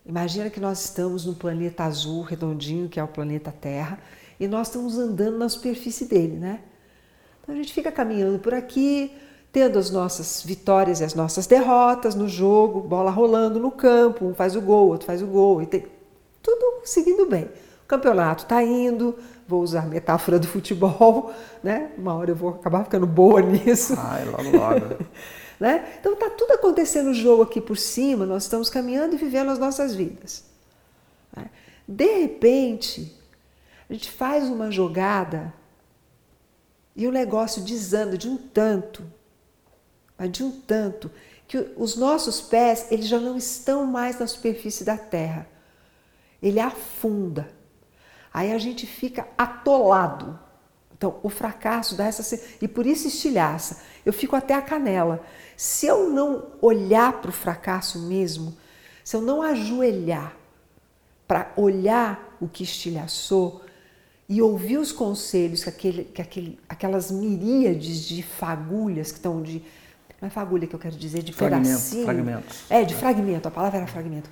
Imagina 0.04 0.48
que 0.50 0.60
nós 0.60 0.84
estamos 0.84 1.24
no 1.24 1.34
planeta 1.34 1.84
azul 1.84 2.22
redondinho, 2.22 2.88
que 2.88 3.00
é 3.00 3.02
o 3.02 3.08
planeta 3.08 3.50
Terra, 3.50 3.98
e 4.38 4.46
nós 4.46 4.68
estamos 4.68 4.96
andando 4.98 5.36
na 5.36 5.48
superfície 5.48 6.04
dele, 6.04 6.36
né? 6.36 6.60
Então 7.46 7.54
a 7.54 7.58
gente 7.58 7.72
fica 7.72 7.92
caminhando 7.92 8.40
por 8.40 8.52
aqui, 8.52 9.12
tendo 9.52 9.78
as 9.78 9.88
nossas 9.88 10.42
vitórias 10.42 11.00
e 11.00 11.04
as 11.04 11.14
nossas 11.14 11.46
derrotas 11.46 12.16
no 12.16 12.28
jogo, 12.28 12.80
bola 12.80 13.08
rolando 13.08 13.60
no 13.60 13.70
campo, 13.70 14.26
um 14.26 14.34
faz 14.34 14.56
o 14.56 14.60
gol, 14.60 14.88
outro 14.88 15.06
faz 15.06 15.22
o 15.22 15.26
gol, 15.26 15.62
e 15.62 15.66
tem 15.66 15.86
tudo 16.42 16.80
seguindo 16.84 17.24
bem. 17.26 17.44
O 17.84 17.86
campeonato 17.86 18.42
está 18.42 18.64
indo, 18.64 19.16
vou 19.46 19.62
usar 19.62 19.84
a 19.84 19.86
metáfora 19.86 20.40
do 20.40 20.48
futebol, 20.48 21.32
né? 21.62 21.92
Uma 21.96 22.14
hora 22.14 22.32
eu 22.32 22.34
vou 22.34 22.48
acabar 22.48 22.82
ficando 22.82 23.06
boa 23.06 23.40
nisso. 23.40 23.94
Ai, 23.96 24.24
logo, 24.24 24.56
logo. 24.56 25.04
né? 25.60 25.86
Então 26.00 26.14
está 26.14 26.28
tudo 26.30 26.50
acontecendo 26.50 27.06
no 27.06 27.14
jogo 27.14 27.44
aqui 27.44 27.60
por 27.60 27.78
cima, 27.78 28.26
nós 28.26 28.42
estamos 28.42 28.68
caminhando 28.68 29.14
e 29.14 29.18
vivendo 29.18 29.52
as 29.52 29.58
nossas 29.60 29.94
vidas. 29.94 30.42
Né? 31.36 31.48
De 31.86 32.22
repente, 32.22 33.16
a 33.88 33.92
gente 33.92 34.10
faz 34.10 34.48
uma 34.48 34.68
jogada 34.68 35.54
e 36.96 37.06
o 37.06 37.12
negócio 37.12 37.62
desanda 37.62 38.16
de 38.16 38.26
um 38.26 38.38
tanto, 38.38 39.04
de 40.30 40.42
um 40.42 40.50
tanto, 40.50 41.10
que 41.46 41.58
os 41.76 41.94
nossos 41.94 42.40
pés 42.40 42.86
eles 42.90 43.06
já 43.06 43.20
não 43.20 43.36
estão 43.36 43.84
mais 43.84 44.18
na 44.18 44.26
superfície 44.26 44.82
da 44.82 44.96
terra. 44.96 45.46
Ele 46.42 46.58
afunda. 46.58 47.50
Aí 48.32 48.52
a 48.52 48.58
gente 48.58 48.86
fica 48.86 49.28
atolado. 49.36 50.38
Então, 50.96 51.20
o 51.22 51.28
fracasso 51.28 51.94
dá 51.94 52.06
essa. 52.06 52.40
E 52.60 52.66
por 52.66 52.86
isso 52.86 53.06
estilhaça. 53.06 53.82
Eu 54.04 54.12
fico 54.12 54.34
até 54.34 54.54
a 54.54 54.62
canela. 54.62 55.22
Se 55.56 55.86
eu 55.86 56.08
não 56.08 56.46
olhar 56.60 57.20
para 57.20 57.28
o 57.28 57.32
fracasso 57.32 57.98
mesmo, 58.00 58.56
se 59.04 59.14
eu 59.14 59.20
não 59.20 59.42
ajoelhar 59.42 60.34
para 61.28 61.52
olhar 61.56 62.36
o 62.40 62.48
que 62.48 62.62
estilhaçou, 62.62 63.62
e 64.28 64.42
ouvir 64.42 64.78
os 64.78 64.90
conselhos 64.90 65.62
que, 65.62 65.68
aquele, 65.68 66.04
que 66.04 66.20
aquele, 66.20 66.58
aquelas 66.68 67.10
miríades 67.10 68.00
de 68.06 68.22
fagulhas 68.22 69.12
que 69.12 69.18
estão 69.18 69.40
de. 69.40 69.62
Não 70.20 70.28
é 70.28 70.30
fagulha 70.30 70.66
que 70.66 70.74
eu 70.74 70.78
quero 70.78 70.96
dizer, 70.96 71.22
de 71.22 71.32
Fragmento, 71.32 71.68
pedacinho. 71.68 72.04
Fragmentos. 72.04 72.58
É, 72.70 72.84
de 72.84 72.94
fragmento, 72.94 73.48
a 73.48 73.50
palavra 73.50 73.78
era 73.78 73.86
fragmento. 73.86 74.30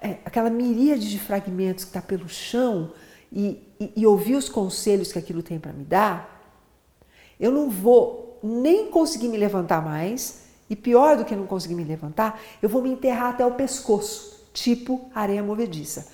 É, 0.00 0.18
aquela 0.24 0.48
miríade 0.48 1.10
de 1.10 1.18
fragmentos 1.18 1.84
que 1.84 1.90
está 1.90 2.00
pelo 2.00 2.28
chão 2.28 2.92
e, 3.32 3.60
e, 3.80 3.92
e 3.96 4.06
ouvir 4.06 4.36
os 4.36 4.48
conselhos 4.48 5.12
que 5.12 5.18
aquilo 5.18 5.42
tem 5.42 5.58
para 5.58 5.72
me 5.72 5.84
dar, 5.84 6.54
eu 7.40 7.50
não 7.50 7.68
vou 7.68 8.38
nem 8.42 8.90
conseguir 8.90 9.28
me 9.28 9.36
levantar 9.36 9.82
mais, 9.82 10.42
e 10.70 10.76
pior 10.76 11.16
do 11.16 11.24
que 11.24 11.34
não 11.34 11.46
conseguir 11.46 11.74
me 11.74 11.84
levantar, 11.84 12.40
eu 12.62 12.68
vou 12.68 12.82
me 12.82 12.90
enterrar 12.90 13.30
até 13.30 13.44
o 13.44 13.52
pescoço, 13.52 14.48
tipo 14.52 15.10
areia 15.14 15.42
movediça. 15.42 16.08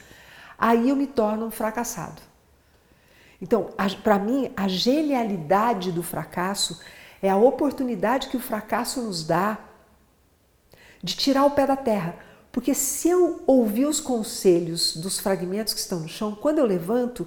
Aí 0.59 0.89
eu 0.89 0.97
me 0.97 1.07
torno 1.07 1.47
um 1.47 1.51
fracassado. 1.51 2.32
Então, 3.43 3.71
para 4.05 4.21
mim, 4.21 4.53
a 4.57 4.69
genialidade 4.69 5.91
do 5.91 6.01
fracasso 6.01 6.81
é 7.21 7.29
a 7.29 7.37
oportunidade 7.37 8.29
que 8.29 8.37
o 8.37 8.41
fracasso 8.41 9.03
nos 9.03 9.25
dá 9.25 9.59
de 11.03 11.17
tirar 11.17 11.45
o 11.45 11.51
pé 11.51 11.67
da 11.67 11.75
terra. 11.75 12.17
Porque 12.53 12.73
se 12.73 13.09
eu 13.09 13.43
ouvir 13.45 13.87
os 13.87 14.01
conselhos 14.01 14.97
dos 14.97 15.19
fragmentos 15.19 15.75
que 15.75 15.81
estão 15.81 15.99
no 15.99 16.09
chão, 16.09 16.37
quando 16.41 16.59
eu 16.59 16.65
levanto, 16.65 17.27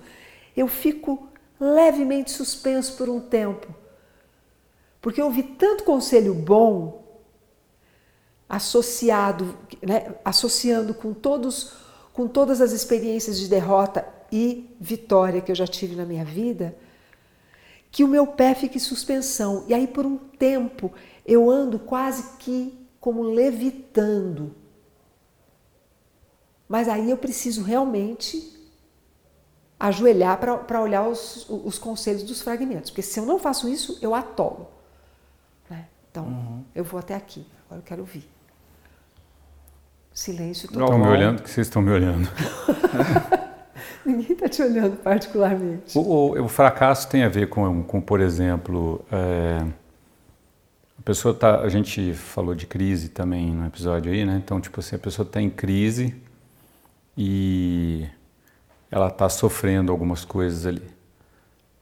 eu 0.55 0.69
fico 0.69 1.27
levemente 1.59 2.31
suspenso 2.31 2.95
por 2.95 3.09
um 3.09 3.19
tempo. 3.19 3.75
Porque 5.01 5.19
eu 5.19 5.25
ouvi 5.25 5.43
tanto 5.43 5.83
conselho 5.83 6.33
bom 6.33 7.03
associado, 8.47 9.57
né, 9.85 10.15
associando 10.23 10.93
com 10.93 11.13
todos 11.13 11.83
com 12.13 12.29
todas 12.29 12.61
as 12.61 12.71
experiências 12.71 13.37
de 13.37 13.49
derrota 13.49 14.14
e 14.31 14.75
vitória 14.79 15.41
que 15.41 15.51
eu 15.51 15.55
já 15.55 15.67
tive 15.67 15.95
na 15.95 16.05
minha 16.05 16.25
vida, 16.25 16.75
que 17.91 18.03
o 18.03 18.07
meu 18.07 18.27
pé 18.27 18.53
fique 18.53 18.77
em 18.77 18.81
suspensão. 18.81 19.63
E 19.67 19.73
aí, 19.73 19.87
por 19.87 20.05
um 20.05 20.17
tempo, 20.17 20.91
eu 21.25 21.49
ando 21.49 21.79
quase 21.79 22.37
que 22.37 22.77
como 22.99 23.23
levitando. 23.23 24.53
Mas 26.67 26.89
aí 26.89 27.09
eu 27.09 27.17
preciso 27.17 27.63
realmente 27.63 28.53
ajoelhar 29.79 30.39
para 30.39 30.81
olhar 30.81 31.07
os, 31.07 31.47
os 31.49 31.77
conselhos 31.77 32.23
dos 32.23 32.41
fragmentos. 32.41 32.89
Porque 32.89 33.01
se 33.01 33.19
eu 33.19 33.25
não 33.25 33.37
faço 33.37 33.69
isso, 33.69 33.97
eu 34.01 34.15
atolo. 34.15 34.67
Né? 35.69 35.87
Então, 36.09 36.25
uhum. 36.25 36.63
eu 36.73 36.83
vou 36.83 36.99
até 36.99 37.15
aqui. 37.15 37.45
Agora 37.65 37.79
eu 37.79 37.85
quero 37.85 38.01
ouvir. 38.01 38.27
Silêncio 40.11 40.67
total. 40.69 40.85
Estão 40.85 40.99
me 40.99 41.07
olhando 41.07 41.43
que 41.43 41.49
vocês 41.49 41.67
estão 41.67 41.81
me 41.81 41.91
olhando. 41.91 42.29
Ninguém 44.07 44.33
está 44.33 44.47
te 44.47 44.61
olhando 44.61 44.97
particularmente. 44.97 45.97
O, 45.97 46.01
o, 46.01 46.43
o, 46.43 46.47
fracasso 46.47 47.09
tem 47.09 47.23
a 47.23 47.29
ver 47.29 47.49
com, 47.49 47.83
com 47.83 47.99
por 47.99 48.21
exemplo, 48.21 49.03
é, 49.11 49.65
a 50.99 51.01
pessoa 51.03 51.33
tá, 51.33 51.61
a 51.61 51.69
gente 51.69 52.13
falou 52.13 52.53
de 52.53 52.67
crise 52.67 53.09
também 53.09 53.51
no 53.51 53.65
episódio 53.65 54.11
aí, 54.11 54.23
né? 54.23 54.39
Então, 54.43 54.61
tipo 54.61 54.79
assim, 54.79 54.95
a 54.95 54.99
pessoa 54.99 55.25
está 55.25 55.41
em 55.41 55.49
crise 55.49 56.15
e 57.17 58.05
ela 58.91 59.07
está 59.07 59.27
sofrendo 59.27 59.91
algumas 59.91 60.23
coisas 60.23 60.67
ali. 60.67 60.83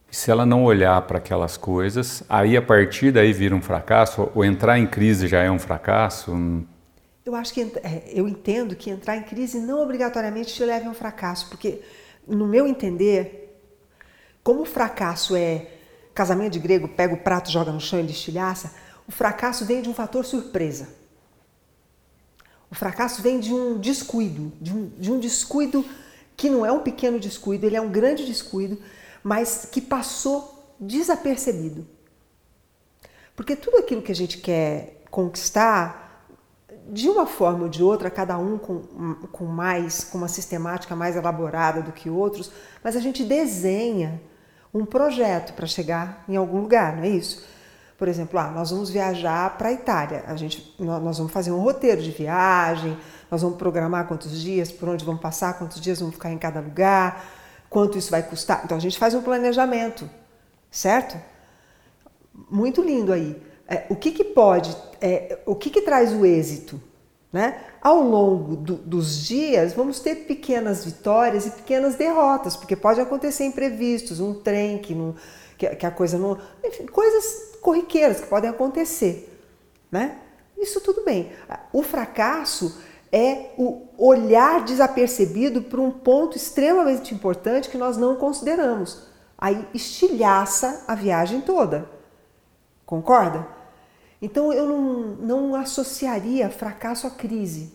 E 0.09 0.15
se 0.15 0.31
ela 0.31 0.45
não 0.45 0.63
olhar 0.63 1.01
para 1.01 1.17
aquelas 1.17 1.57
coisas, 1.57 2.23
aí 2.29 2.55
a 2.55 2.61
partir 2.61 3.11
daí 3.11 3.33
vira 3.33 3.55
um 3.55 3.61
fracasso, 3.61 4.31
ou 4.33 4.45
entrar 4.45 4.79
em 4.79 4.87
crise 4.87 5.27
já 5.27 5.41
é 5.41 5.51
um 5.51 5.59
fracasso? 5.59 6.31
Eu 7.25 7.35
acho 7.35 7.53
que 7.53 7.61
é, 7.83 8.11
eu 8.13 8.27
entendo 8.27 8.75
que 8.75 8.89
entrar 8.89 9.17
em 9.17 9.23
crise 9.23 9.59
não 9.59 9.81
obrigatoriamente 9.81 10.53
te 10.53 10.63
leve 10.63 10.87
a 10.87 10.89
um 10.89 10.93
fracasso, 10.93 11.49
porque 11.49 11.81
no 12.27 12.47
meu 12.47 12.67
entender, 12.67 13.59
como 14.43 14.61
o 14.61 14.65
fracasso 14.65 15.35
é 15.35 15.67
casamento 16.13 16.53
de 16.53 16.59
grego, 16.59 16.87
pega 16.87 17.13
o 17.13 17.17
prato, 17.17 17.51
joga 17.51 17.71
no 17.71 17.79
chão 17.79 17.99
e 17.99 18.03
destilhaça, 18.03 18.73
o 19.07 19.11
fracasso 19.11 19.65
vem 19.65 19.81
de 19.81 19.89
um 19.89 19.93
fator 19.93 20.23
surpresa. 20.23 20.89
O 22.69 22.75
fracasso 22.75 23.21
vem 23.21 23.39
de 23.39 23.53
um 23.53 23.77
descuido, 23.77 24.51
de 24.59 24.73
um, 24.73 24.87
de 24.97 25.11
um 25.11 25.19
descuido 25.19 25.85
que 26.35 26.49
não 26.49 26.65
é 26.65 26.71
um 26.71 26.79
pequeno 26.79 27.19
descuido, 27.19 27.65
ele 27.65 27.75
é 27.75 27.81
um 27.81 27.91
grande 27.91 28.25
descuido, 28.25 28.79
mas 29.23 29.67
que 29.71 29.79
passou 29.79 30.73
desapercebido. 30.79 31.87
Porque 33.35 33.55
tudo 33.55 33.77
aquilo 33.77 34.01
que 34.01 34.11
a 34.11 34.15
gente 34.15 34.39
quer 34.39 35.03
conquistar, 35.09 36.02
de 36.89 37.09
uma 37.09 37.25
forma 37.25 37.63
ou 37.63 37.69
de 37.69 37.83
outra, 37.83 38.09
cada 38.09 38.37
um 38.37 38.57
com, 38.57 38.81
com 39.31 39.45
mais, 39.45 40.03
com 40.03 40.17
uma 40.17 40.27
sistemática 40.27 40.95
mais 40.95 41.15
elaborada 41.15 41.81
do 41.81 41.91
que 41.91 42.09
outros, 42.09 42.51
mas 42.83 42.95
a 42.95 42.99
gente 42.99 43.23
desenha 43.23 44.21
um 44.73 44.85
projeto 44.85 45.53
para 45.53 45.67
chegar 45.67 46.23
em 46.27 46.35
algum 46.35 46.61
lugar, 46.61 46.95
não 46.95 47.03
é 47.03 47.09
isso? 47.09 47.45
Por 47.97 48.07
exemplo, 48.07 48.39
ah, 48.39 48.49
nós 48.49 48.71
vamos 48.71 48.89
viajar 48.89 49.55
para 49.57 49.69
a 49.69 49.71
Itália. 49.71 50.23
A 50.27 50.35
gente, 50.35 50.75
nós 50.79 51.17
vamos 51.17 51.31
fazer 51.31 51.51
um 51.51 51.59
roteiro 51.59 52.01
de 52.01 52.11
viagem, 52.11 52.97
nós 53.29 53.41
vamos 53.41 53.57
programar 53.57 54.07
quantos 54.07 54.41
dias, 54.41 54.71
por 54.71 54.89
onde 54.89 55.05
vamos 55.05 55.21
passar, 55.21 55.57
quantos 55.57 55.79
dias 55.79 55.99
vamos 55.99 56.15
ficar 56.15 56.31
em 56.31 56.37
cada 56.37 56.59
lugar, 56.59 57.23
quanto 57.69 57.97
isso 57.97 58.11
vai 58.11 58.23
custar. 58.23 58.61
Então 58.65 58.75
a 58.75 58.79
gente 58.79 58.97
faz 58.97 59.13
um 59.13 59.21
planejamento, 59.21 60.09
certo? 60.71 61.17
Muito 62.49 62.81
lindo 62.81 63.13
aí. 63.13 63.41
É, 63.67 63.85
o 63.89 63.95
que, 63.95 64.11
que 64.11 64.23
pode, 64.23 64.75
é, 65.01 65.39
o 65.45 65.55
que, 65.55 65.69
que 65.69 65.81
traz 65.81 66.11
o 66.13 66.25
êxito? 66.25 66.81
Né? 67.31 67.59
Ao 67.81 68.01
longo 68.01 68.55
do, 68.55 68.75
dos 68.75 69.25
dias, 69.25 69.73
vamos 69.73 69.99
ter 69.99 70.27
pequenas 70.27 70.85
vitórias 70.85 71.47
e 71.47 71.51
pequenas 71.51 71.95
derrotas, 71.95 72.55
porque 72.55 72.75
pode 72.75 73.01
acontecer 73.01 73.45
imprevistos, 73.45 74.19
um 74.19 74.35
trem 74.35 74.77
que, 74.77 74.93
não, 74.93 75.15
que, 75.57 75.67
que 75.67 75.85
a 75.85 75.91
coisa 75.91 76.17
não. 76.17 76.37
Enfim, 76.63 76.85
coisas 76.85 77.57
corriqueiras 77.59 78.21
que 78.21 78.27
podem 78.27 78.49
acontecer. 78.49 79.29
Né? 79.91 80.17
Isso 80.57 80.79
tudo 80.79 81.03
bem. 81.03 81.31
O 81.71 81.81
fracasso 81.81 82.77
é 83.11 83.51
o 83.57 83.87
olhar 83.97 84.63
desapercebido 84.63 85.61
para 85.61 85.81
um 85.81 85.91
ponto 85.91 86.37
extremamente 86.37 87.13
importante 87.13 87.69
que 87.69 87.77
nós 87.77 87.97
não 87.97 88.15
consideramos. 88.15 89.07
Aí 89.37 89.67
estilhaça 89.73 90.83
a 90.87 90.95
viagem 90.95 91.41
toda. 91.41 91.89
Concorda? 92.93 93.47
Então 94.21 94.53
eu 94.53 94.67
não, 94.67 94.99
não 95.15 95.55
associaria 95.55 96.47
fracasso 96.47 97.07
à 97.07 97.09
crise. 97.09 97.73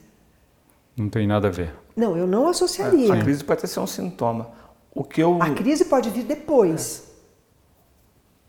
Não 0.96 1.08
tem 1.08 1.26
nada 1.26 1.48
a 1.48 1.50
ver. 1.50 1.74
Não, 1.96 2.16
eu 2.16 2.24
não 2.24 2.46
associaria. 2.46 3.12
É, 3.12 3.18
a 3.18 3.20
crise 3.20 3.42
pode 3.42 3.66
ser 3.66 3.80
um 3.80 3.86
sintoma. 3.86 4.52
O 4.94 5.02
que 5.02 5.20
eu... 5.20 5.42
A 5.42 5.50
crise 5.50 5.86
pode 5.86 6.08
vir 6.10 6.22
depois. 6.22 7.02
É. 7.02 7.12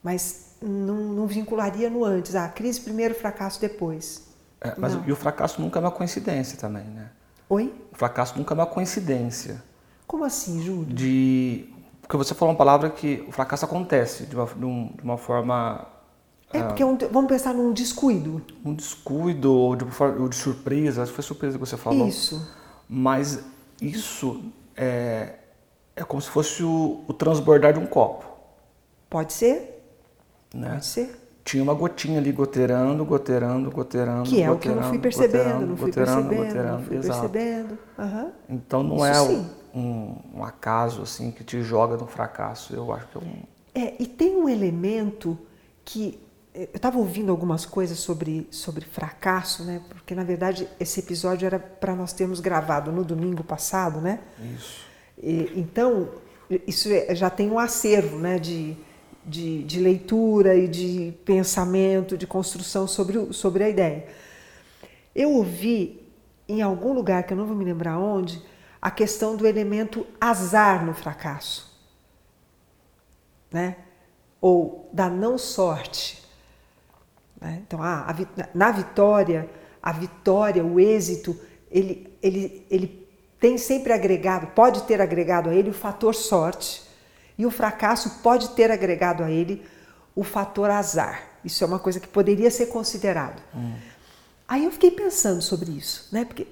Mas 0.04 0.58
não, 0.62 0.96
não, 0.96 1.26
vincularia 1.26 1.90
no 1.90 2.06
antes. 2.06 2.36
Ah, 2.36 2.48
crise 2.50 2.82
primeiro, 2.82 3.16
fracasso 3.16 3.60
depois. 3.60 4.28
É, 4.62 4.76
mas 4.78 4.94
e 5.08 5.12
o 5.12 5.16
fracasso 5.16 5.60
nunca 5.60 5.80
é 5.80 5.82
uma 5.82 5.92
coincidência 5.92 6.56
também, 6.56 6.84
né? 6.84 7.10
Oi? 7.50 7.74
O 7.92 7.98
fracasso 7.98 8.38
nunca 8.38 8.54
é 8.54 8.56
uma 8.56 8.68
coincidência. 8.68 9.64
Como 10.06 10.24
assim, 10.24 10.62
Júlio? 10.62 10.94
De... 10.94 11.68
Porque 12.00 12.16
você 12.16 12.36
falou 12.36 12.52
uma 12.52 12.58
palavra 12.58 12.92
que 12.92 13.26
o 13.28 13.32
fracasso 13.32 13.66
acontece 13.66 14.28
de 14.28 14.36
uma, 14.36 14.46
de 14.46 15.04
uma 15.04 15.18
forma 15.18 15.98
é 16.52 16.64
porque 16.64 16.82
é 16.82 16.86
um, 16.86 16.98
vamos 17.12 17.30
pensar 17.30 17.54
num 17.54 17.72
descuido. 17.72 18.42
Um 18.66 18.74
descuido 18.74 19.54
ou 19.54 19.76
de, 19.76 19.86
ou 20.20 20.28
de 20.28 20.36
surpresa, 20.36 21.06
foi 21.06 21.24
surpresa 21.24 21.58
que 21.58 21.60
você 21.60 21.78
falou. 21.78 22.08
Isso. 22.08 22.50
Mas 22.88 23.44
isso 23.80 24.42
é, 24.76 25.36
é 25.96 26.04
como 26.04 26.22
se 26.22 26.30
fosse 26.30 26.64
o, 26.64 27.04
o 27.08 27.14
transbordar 27.14 27.74
de 27.74 27.80
um 27.80 27.86
copo. 27.86 28.26
Pode 29.10 29.34
ser. 29.34 29.84
Né? 30.54 30.72
Pode 30.72 30.86
ser. 30.86 31.20
Tinha 31.44 31.62
uma 31.64 31.74
gotinha 31.74 32.20
ali 32.20 32.32
goteirando, 32.32 33.06
goteirando, 33.06 33.72
goteirando. 33.72 34.30
Que 34.30 34.42
é 34.42 34.52
o 34.52 34.58
que 34.58 34.70
eu 34.70 34.76
não 34.76 34.84
fui 34.84 35.00
percebendo, 35.00 35.66
não 35.66 35.78
fui 35.78 35.92
percebendo, 35.92 36.36
goteirando, 36.36 36.72
não 36.72 36.84
fui 36.84 37.00
percebendo. 37.00 37.78
Uhum. 37.98 38.32
Então 38.50 38.84
não 38.84 38.96
isso 38.98 39.06
é 39.06 39.22
um, 39.76 40.16
um, 40.36 40.44
acaso 40.44 41.02
assim 41.02 41.32
que 41.32 41.44
te 41.44 41.62
joga 41.62 41.98
no 41.98 42.06
fracasso. 42.06 42.76
Eu 42.76 42.92
acho 42.94 43.08
que 43.08 43.18
é 43.18 43.22
um. 43.22 43.44
É, 43.74 43.96
e 44.00 44.06
tem 44.06 44.36
um 44.36 44.48
elemento 44.48 45.38
que 45.84 46.20
eu 46.54 46.68
estava 46.74 46.98
ouvindo 46.98 47.32
algumas 47.32 47.66
coisas 47.66 48.00
sobre, 48.00 48.48
sobre 48.50 48.84
fracasso, 48.84 49.64
né? 49.64 49.82
Porque 49.88 50.16
na 50.16 50.24
verdade 50.24 50.68
esse 50.80 51.00
episódio 51.00 51.46
era 51.46 51.60
para 51.60 51.96
nós 51.96 52.12
termos 52.12 52.40
gravado 52.40 52.92
no 52.92 53.04
domingo 53.04 53.44
passado, 53.44 54.02
né? 54.02 54.20
Isso. 54.56 54.86
E, 55.22 55.54
então 55.56 56.10
isso 56.66 56.90
é, 56.92 57.14
já 57.14 57.30
tem 57.30 57.52
um 57.52 57.60
acervo, 57.60 58.18
né? 58.18 58.40
De, 58.40 58.76
de, 59.24 59.64
de, 59.64 59.80
leitura 59.80 60.56
e 60.56 60.68
de 60.68 61.14
pensamento, 61.24 62.18
de 62.18 62.26
construção 62.26 62.88
sobre, 62.88 63.32
sobre 63.32 63.64
a 63.64 63.70
ideia. 63.70 64.08
Eu 65.14 65.32
ouvi 65.34 66.02
em 66.48 66.64
algum 66.64 66.94
lugar 66.94 67.24
que 67.24 67.34
eu 67.34 67.38
não 67.38 67.46
vou 67.46 67.56
me 67.56 67.64
lembrar 67.64 68.00
onde 68.00 68.42
a 68.82 68.90
questão 68.90 69.36
do 69.36 69.46
elemento 69.46 70.08
azar 70.20 70.84
no 70.84 70.96
fracasso, 70.96 71.78
né? 73.52 73.76
Ou 74.42 74.90
da 74.92 75.10
não 75.10 75.38
sorte. 75.38 76.29
Né? 77.40 77.62
Então, 77.66 77.82
ah, 77.82 78.08
a, 78.08 78.48
na 78.54 78.72
vitória, 78.72 79.50
a 79.82 79.92
vitória, 79.92 80.64
o 80.64 80.80
êxito, 80.80 81.40
ele, 81.72 82.14
ele, 82.22 82.66
ele 82.70 83.08
tem 83.40 83.58
sempre 83.58 83.94
agregado, 83.94 84.48
pode 84.48 84.84
ter 84.84 85.02
agregado 85.02 85.50
a 85.50 85.54
ele 85.54 85.70
o 85.70 85.74
fator 85.74 86.14
sorte, 86.14 86.84
e 87.38 87.46
o 87.46 87.52
fracasso 87.52 88.22
pode 88.22 88.50
ter 88.50 88.70
agregado 88.70 89.24
a 89.24 89.32
ele 89.32 89.66
o 90.14 90.24
fator 90.24 90.70
azar. 90.70 91.24
Isso 91.44 91.64
é 91.64 91.68
uma 91.68 91.80
coisa 91.80 92.00
que 92.00 92.08
poderia 92.08 92.52
ser 92.52 92.66
considerado. 92.66 93.42
Hum. 93.56 93.76
Aí 94.46 94.66
eu 94.66 94.72
fiquei 94.72 94.92
pensando 94.92 95.42
sobre 95.42 95.72
isso, 95.72 96.10
né? 96.12 96.26
Porque 96.26 96.46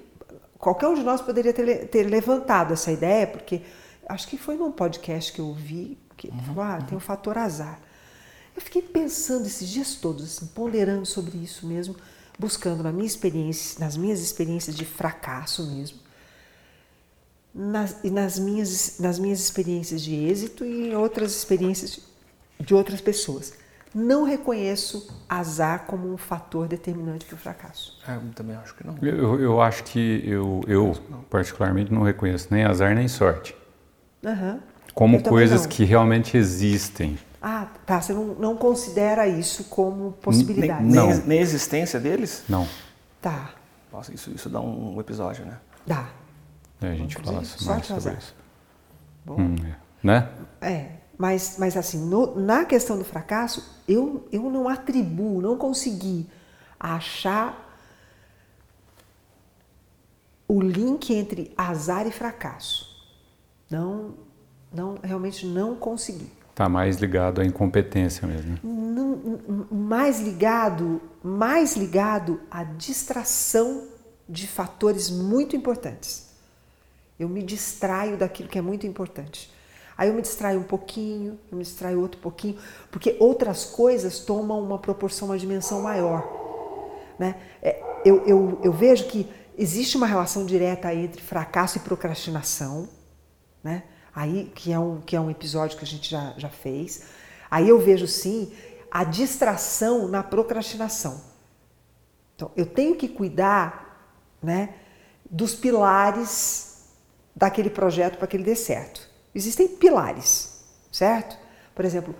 qualquer 0.58 0.88
um 0.88 0.94
de 0.94 1.02
nós 1.02 1.20
poderia 1.20 1.52
ter, 1.52 1.88
ter 1.88 2.04
levantado 2.04 2.72
essa 2.72 2.90
ideia, 2.90 3.26
porque 3.26 3.60
acho 4.08 4.26
que 4.28 4.38
foi 4.38 4.56
num 4.56 4.72
podcast 4.72 5.30
que 5.32 5.40
eu 5.40 5.48
ouvi 5.48 5.98
que 6.16 6.28
uhum, 6.28 6.38
falou, 6.40 6.64
ah, 6.64 6.78
tem 6.82 6.98
o 6.98 7.00
fator 7.00 7.38
azar. 7.38 7.78
Eu 8.58 8.62
fiquei 8.62 8.82
pensando 8.82 9.46
esses 9.46 9.68
dias 9.68 9.94
todos, 9.94 10.24
assim, 10.24 10.46
ponderando 10.46 11.06
sobre 11.06 11.38
isso 11.38 11.64
mesmo, 11.64 11.94
buscando 12.36 12.82
na 12.82 12.90
minha 12.90 13.06
experiência, 13.06 13.78
nas 13.78 13.96
minhas 13.96 14.18
experiências 14.18 14.74
de 14.74 14.84
fracasso 14.84 15.64
mesmo, 15.70 15.96
nas, 17.54 18.02
e 18.02 18.10
nas 18.10 18.36
minhas, 18.36 18.98
nas 18.98 19.16
minhas 19.16 19.38
experiências 19.38 20.02
de 20.02 20.12
êxito 20.12 20.64
e 20.64 20.88
em 20.88 20.96
outras 20.96 21.36
experiências 21.36 22.00
de, 22.58 22.74
outras 22.74 23.00
pessoas. 23.00 23.52
Não 23.94 24.24
reconheço 24.24 25.08
azar 25.28 25.84
como 25.86 26.12
um 26.12 26.16
fator 26.16 26.66
determinante 26.66 27.26
para 27.26 27.36
o 27.36 27.38
fracasso. 27.38 27.96
É, 28.08 28.16
eu 28.16 28.22
também 28.34 28.56
acho 28.56 28.74
que 28.74 28.84
não. 28.84 28.98
Eu, 29.00 29.40
eu 29.40 29.60
acho 29.60 29.84
que 29.84 30.20
eu, 30.26 30.62
eu 30.66 30.96
particularmente 31.30 31.92
não 31.92 32.02
reconheço 32.02 32.48
nem 32.50 32.64
azar 32.64 32.92
nem 32.92 33.06
sorte. 33.06 33.54
Uhum. 34.24 34.58
Como 34.94 35.22
coisas 35.22 35.64
que 35.64 35.84
realmente 35.84 36.36
existem. 36.36 37.16
Ah, 37.40 37.68
tá. 37.86 38.00
Você 38.00 38.12
não, 38.12 38.34
não 38.34 38.56
considera 38.56 39.26
isso 39.28 39.64
como 39.64 40.12
possibilidade? 40.12 40.82
Nem, 40.84 41.18
nem, 41.22 41.38
existência 41.38 42.00
deles? 42.00 42.44
Não. 42.48 42.66
Tá. 43.20 43.52
Nossa, 43.92 44.12
isso, 44.12 44.30
isso 44.30 44.48
dá 44.48 44.60
um 44.60 45.00
episódio, 45.00 45.44
né? 45.44 45.58
Dá. 45.86 46.08
É, 46.80 46.90
a 46.90 46.94
gente 46.94 47.16
fala 47.16 47.32
mais 47.32 47.86
sobre 47.86 48.12
isso. 48.14 48.34
Bom, 49.24 49.40
hum, 49.40 49.56
é. 49.64 49.76
Né? 50.02 50.28
É, 50.60 50.92
mas, 51.16 51.56
mas 51.58 51.76
assim, 51.76 51.98
no, 52.06 52.38
na 52.38 52.64
questão 52.64 52.98
do 52.98 53.04
fracasso, 53.04 53.82
eu, 53.86 54.26
eu 54.30 54.48
não 54.50 54.68
atribuo, 54.68 55.40
não 55.40 55.56
consegui 55.56 56.28
achar 56.78 57.66
o 60.46 60.60
link 60.60 61.12
entre 61.12 61.52
azar 61.56 62.06
e 62.06 62.10
fracasso. 62.10 62.88
Não, 63.70 64.14
não, 64.72 64.98
realmente 65.02 65.44
não 65.44 65.74
consegui. 65.74 66.32
Está 66.58 66.68
mais 66.68 66.96
ligado 66.96 67.40
à 67.40 67.44
incompetência 67.44 68.26
mesmo. 68.26 68.58
Mais 69.70 70.18
ligado, 70.18 71.00
mais 71.22 71.76
ligado 71.76 72.40
à 72.50 72.64
distração 72.64 73.86
de 74.28 74.48
fatores 74.48 75.08
muito 75.08 75.54
importantes. 75.54 76.30
Eu 77.16 77.28
me 77.28 77.44
distraio 77.44 78.16
daquilo 78.16 78.48
que 78.48 78.58
é 78.58 78.60
muito 78.60 78.88
importante. 78.88 79.54
Aí 79.96 80.08
eu 80.08 80.14
me 80.14 80.20
distraio 80.20 80.58
um 80.58 80.64
pouquinho, 80.64 81.38
eu 81.48 81.58
me 81.58 81.62
distraio 81.62 82.00
outro 82.00 82.20
pouquinho, 82.20 82.58
porque 82.90 83.16
outras 83.20 83.64
coisas 83.64 84.18
tomam 84.18 84.60
uma 84.60 84.80
proporção, 84.80 85.28
uma 85.28 85.38
dimensão 85.38 85.80
maior. 85.80 86.26
Né? 87.20 87.36
É, 87.62 87.80
eu, 88.04 88.26
eu, 88.26 88.60
eu 88.64 88.72
vejo 88.72 89.06
que 89.06 89.30
existe 89.56 89.96
uma 89.96 90.08
relação 90.08 90.44
direta 90.44 90.92
entre 90.92 91.22
fracasso 91.22 91.78
e 91.78 91.82
procrastinação. 91.82 92.88
Né? 93.62 93.84
Aí 94.18 94.50
que 94.52 94.72
é 94.72 94.78
um, 94.78 95.00
que 95.00 95.14
é 95.14 95.20
um 95.20 95.30
episódio 95.30 95.78
que 95.78 95.84
a 95.84 95.86
gente 95.86 96.10
já, 96.10 96.34
já 96.36 96.48
fez. 96.48 97.04
Aí 97.48 97.68
eu 97.68 97.78
vejo 97.78 98.08
sim 98.08 98.52
a 98.90 99.04
distração 99.04 100.08
na 100.08 100.24
procrastinação. 100.24 101.22
Então, 102.34 102.50
eu 102.56 102.66
tenho 102.66 102.96
que 102.96 103.06
cuidar 103.06 104.10
né, 104.42 104.74
dos 105.30 105.54
pilares 105.54 106.88
daquele 107.34 107.70
projeto 107.70 108.18
para 108.18 108.26
que 108.26 108.36
ele 108.36 108.42
dê 108.42 108.56
certo. 108.56 109.08
Existem 109.32 109.68
pilares, 109.68 110.64
certo? 110.90 111.38
Por 111.72 111.84
exemplo, 111.84 112.12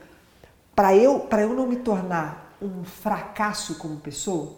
para 0.76 0.94
eu, 0.94 1.26
eu 1.32 1.52
não 1.52 1.66
me 1.66 1.76
tornar 1.76 2.56
um 2.62 2.84
fracasso 2.84 3.76
como 3.76 3.96
pessoa, 3.96 4.54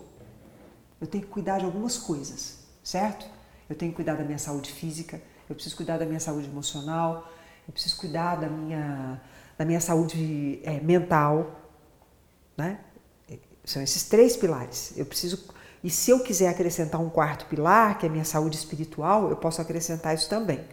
eu 1.01 1.07
tenho 1.07 1.25
que 1.25 1.31
cuidar 1.31 1.59
de 1.59 1.65
algumas 1.65 1.97
coisas, 1.97 2.59
certo? 2.85 3.25
Eu 3.67 3.75
tenho 3.75 3.93
que 3.93 3.97
cuidar 3.97 4.17
da 4.17 4.25
minha 4.25 4.39
saúde 4.39 4.71
física, 4.71 5.23
eu 5.51 5.55
preciso 5.57 5.77
cuidar 5.77 5.99
da 5.99 6.07
minha 6.07 6.21
saúde 6.21 6.49
emocional, 6.49 7.29
eu 7.67 7.73
preciso 7.73 7.97
cuidar 7.97 8.37
da 8.37 8.49
minha, 8.49 9.21
da 9.59 9.65
minha 9.65 9.81
saúde 9.81 10.61
é, 10.63 10.81
mental, 10.81 11.51
né? 12.57 12.79
São 13.65 13.83
esses 13.83 14.05
três 14.05 14.37
pilares. 14.37 14.95
Eu 14.97 15.05
preciso 15.05 15.45
E 15.83 15.91
se 15.91 16.11
eu 16.11 16.21
quiser 16.21 16.49
acrescentar 16.49 17.01
um 17.01 17.11
quarto 17.11 17.47
pilar, 17.47 17.99
que 17.99 18.07
é 18.07 18.09
a 18.09 18.13
minha 18.13 18.25
saúde 18.25 18.57
espiritual, 18.57 19.29
eu 19.29 19.37
posso 19.37 19.61
acrescentar 19.61 20.15
isso 20.15 20.29
também, 20.29 20.65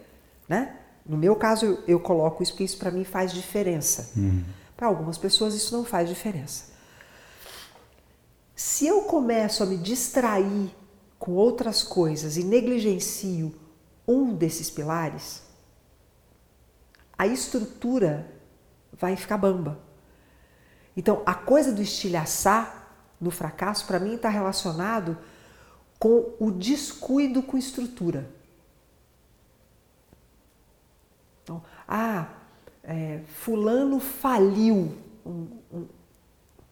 né? 0.48 0.76
No 1.04 1.16
meu 1.16 1.34
caso, 1.34 1.64
eu, 1.66 1.84
eu 1.88 2.00
coloco 2.00 2.42
isso 2.42 2.52
porque 2.52 2.64
isso 2.64 2.78
para 2.78 2.90
mim 2.90 3.02
faz 3.02 3.32
diferença. 3.32 4.10
Uhum. 4.16 4.44
Para 4.76 4.86
algumas 4.86 5.18
pessoas 5.18 5.54
isso 5.54 5.76
não 5.76 5.84
faz 5.84 6.08
diferença. 6.08 6.66
Se 8.54 8.86
eu 8.86 9.02
começo 9.02 9.62
a 9.62 9.66
me 9.66 9.76
distrair 9.76 10.70
com 11.18 11.32
outras 11.32 11.82
coisas 11.82 12.36
e 12.36 12.44
negligencio 12.44 13.52
um 14.08 14.34
desses 14.34 14.70
pilares, 14.70 15.42
a 17.16 17.26
estrutura 17.26 18.32
vai 18.92 19.14
ficar 19.14 19.36
bamba. 19.36 19.78
Então, 20.96 21.22
a 21.26 21.34
coisa 21.34 21.70
do 21.70 21.82
estilhaçar 21.82 22.88
no 23.20 23.30
fracasso, 23.30 23.86
para 23.86 24.00
mim, 24.00 24.14
está 24.14 24.30
relacionado 24.30 25.18
com 25.98 26.32
o 26.40 26.50
descuido 26.50 27.42
com 27.42 27.58
estrutura. 27.58 28.28
Então, 31.42 31.62
ah, 31.86 32.28
é, 32.82 33.20
fulano 33.26 34.00
faliu, 34.00 34.96
um, 35.26 35.48
um 35.72 35.86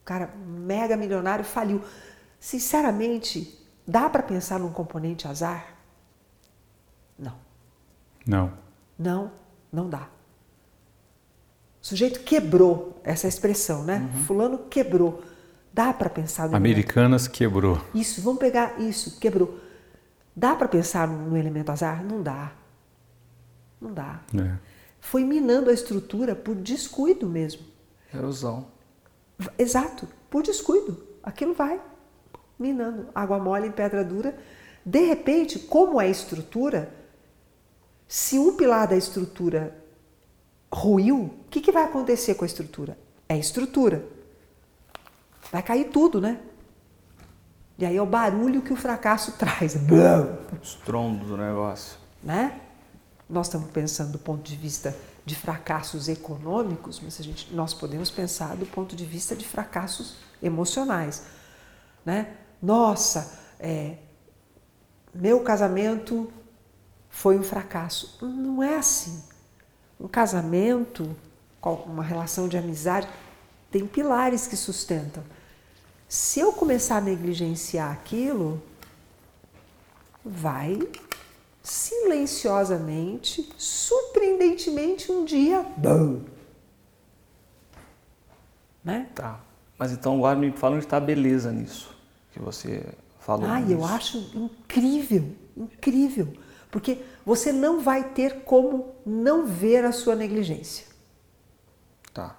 cara 0.05 0.29
mega 0.37 0.96
milionário 0.96 1.44
faliu. 1.44 1.83
Sinceramente, 2.40 3.59
dá 3.87 4.09
para 4.09 4.22
pensar 4.22 4.59
num 4.59 4.72
componente 4.72 5.29
azar? 5.29 5.76
Não. 8.27 8.53
Não. 8.99 9.31
Não, 9.73 9.89
dá. 9.89 10.09
O 11.83 11.87
sujeito 11.87 12.21
quebrou, 12.21 13.01
essa 13.05 13.29
expressão, 13.29 13.85
né? 13.85 13.99
Uhum. 13.99 14.25
Fulano 14.25 14.59
quebrou. 14.71 15.23
Dá 15.73 15.93
para 15.93 16.09
pensar 16.09 16.49
no 16.49 16.57
Americanas 16.57 17.23
elemento... 17.23 17.39
quebrou. 17.39 17.81
Isso, 17.95 18.21
vamos 18.23 18.41
pegar 18.41 18.81
isso, 18.81 19.21
quebrou. 19.21 19.61
Dá 20.35 20.57
para 20.57 20.69
pensar 20.69 21.07
no 21.07 21.37
elemento 21.37 21.71
azar? 21.71 22.03
Não 22.03 22.23
dá. 22.23 22.53
Não 23.81 23.93
dá. 23.93 24.21
É. 24.35 24.57
Foi 25.01 25.25
minando 25.25 25.71
a 25.71 25.73
estrutura 25.73 26.35
por 26.35 26.55
descuido 26.55 27.29
mesmo. 27.29 27.62
Erosão. 28.12 28.67
Exato, 29.59 30.09
por 30.31 30.43
descuido. 30.43 31.07
Aquilo 31.23 31.55
vai 31.55 31.81
minando. 32.59 33.09
Água 33.15 33.39
mole 33.39 33.69
em 33.69 33.73
pedra 33.73 34.03
dura. 34.03 34.37
De 34.85 35.05
repente, 35.07 35.59
como 35.59 36.01
é 36.01 36.09
estrutura, 36.09 36.91
se 38.09 38.38
um 38.38 38.57
pilar 38.57 38.87
da 38.87 38.97
estrutura 38.97 39.77
ruiu, 40.73 41.16
o 41.16 41.51
que, 41.51 41.61
que 41.61 41.73
vai 41.73 41.85
acontecer 41.85 42.35
com 42.35 42.45
a 42.45 42.47
estrutura? 42.47 42.99
É 43.29 43.37
estrutura. 43.37 44.07
Vai 45.51 45.62
cair 45.62 45.90
tudo, 45.90 46.21
né? 46.21 46.40
E 47.79 47.85
aí 47.85 47.97
é 47.97 48.03
o 48.03 48.07
barulho 48.07 48.62
que 48.62 48.73
o 48.73 48.77
fracasso 48.77 49.33
traz. 49.38 49.77
Estrondo 50.62 51.25
do 51.25 51.37
negócio. 51.37 51.99
Né? 52.23 52.61
Nós 53.29 53.47
estamos 53.47 53.71
pensando 53.71 54.12
do 54.12 54.19
ponto 54.19 54.42
de 54.42 54.57
vista 54.57 54.97
de 55.25 55.35
fracassos 55.35 56.09
econômicos, 56.09 57.01
mas 57.03 57.19
a 57.19 57.23
gente, 57.23 57.53
nós 57.53 57.75
podemos 57.75 58.11
pensar 58.11 58.57
do 58.57 58.64
ponto 58.64 58.95
de 58.95 59.05
vista 59.05 59.35
de 59.35 59.45
fracassos 59.45 60.16
emocionais. 60.40 61.25
Né? 62.05 62.35
Nossa, 62.62 63.40
é, 63.59 63.97
meu 65.12 65.40
casamento 65.40 66.33
foi 67.16 67.38
um 67.38 67.42
fracasso. 67.42 68.18
Não 68.20 68.62
é 68.62 68.76
assim. 68.76 69.22
Um 69.98 70.07
casamento, 70.07 71.16
uma 71.62 72.02
relação 72.02 72.46
de 72.46 72.59
amizade, 72.59 73.09
tem 73.70 73.87
pilares 73.87 74.46
que 74.46 74.55
sustentam. 74.55 75.24
Se 76.07 76.40
eu 76.40 76.52
começar 76.52 76.98
a 76.98 77.00
negligenciar 77.00 77.90
aquilo, 77.90 78.62
vai 80.22 80.79
silenciosamente, 81.62 83.50
surpreendentemente, 83.57 85.11
um 85.11 85.24
dia. 85.24 85.62
Bum, 85.79 86.20
né? 88.85 89.09
Tá. 89.14 89.40
Mas 89.79 89.90
então 89.90 90.16
agora 90.18 90.38
me 90.38 90.52
fala 90.52 90.76
onde 90.76 90.85
está 90.85 90.98
a 90.98 91.00
beleza 91.00 91.50
nisso 91.50 91.96
que 92.31 92.38
você 92.38 92.85
falou. 93.18 93.48
Ah, 93.48 93.62
eu 93.62 93.83
acho 93.87 94.18
incrível, 94.35 95.35
incrível. 95.57 96.45
Porque 96.77 96.99
você 97.25 97.53
não 97.53 97.81
vai 97.81 98.05
ter 98.05 98.43
como 98.45 98.93
não 99.07 99.47
ver 99.47 99.83
a 99.83 99.93
sua 99.93 100.15
negligência. 100.15 100.85
Tá. 102.12 102.37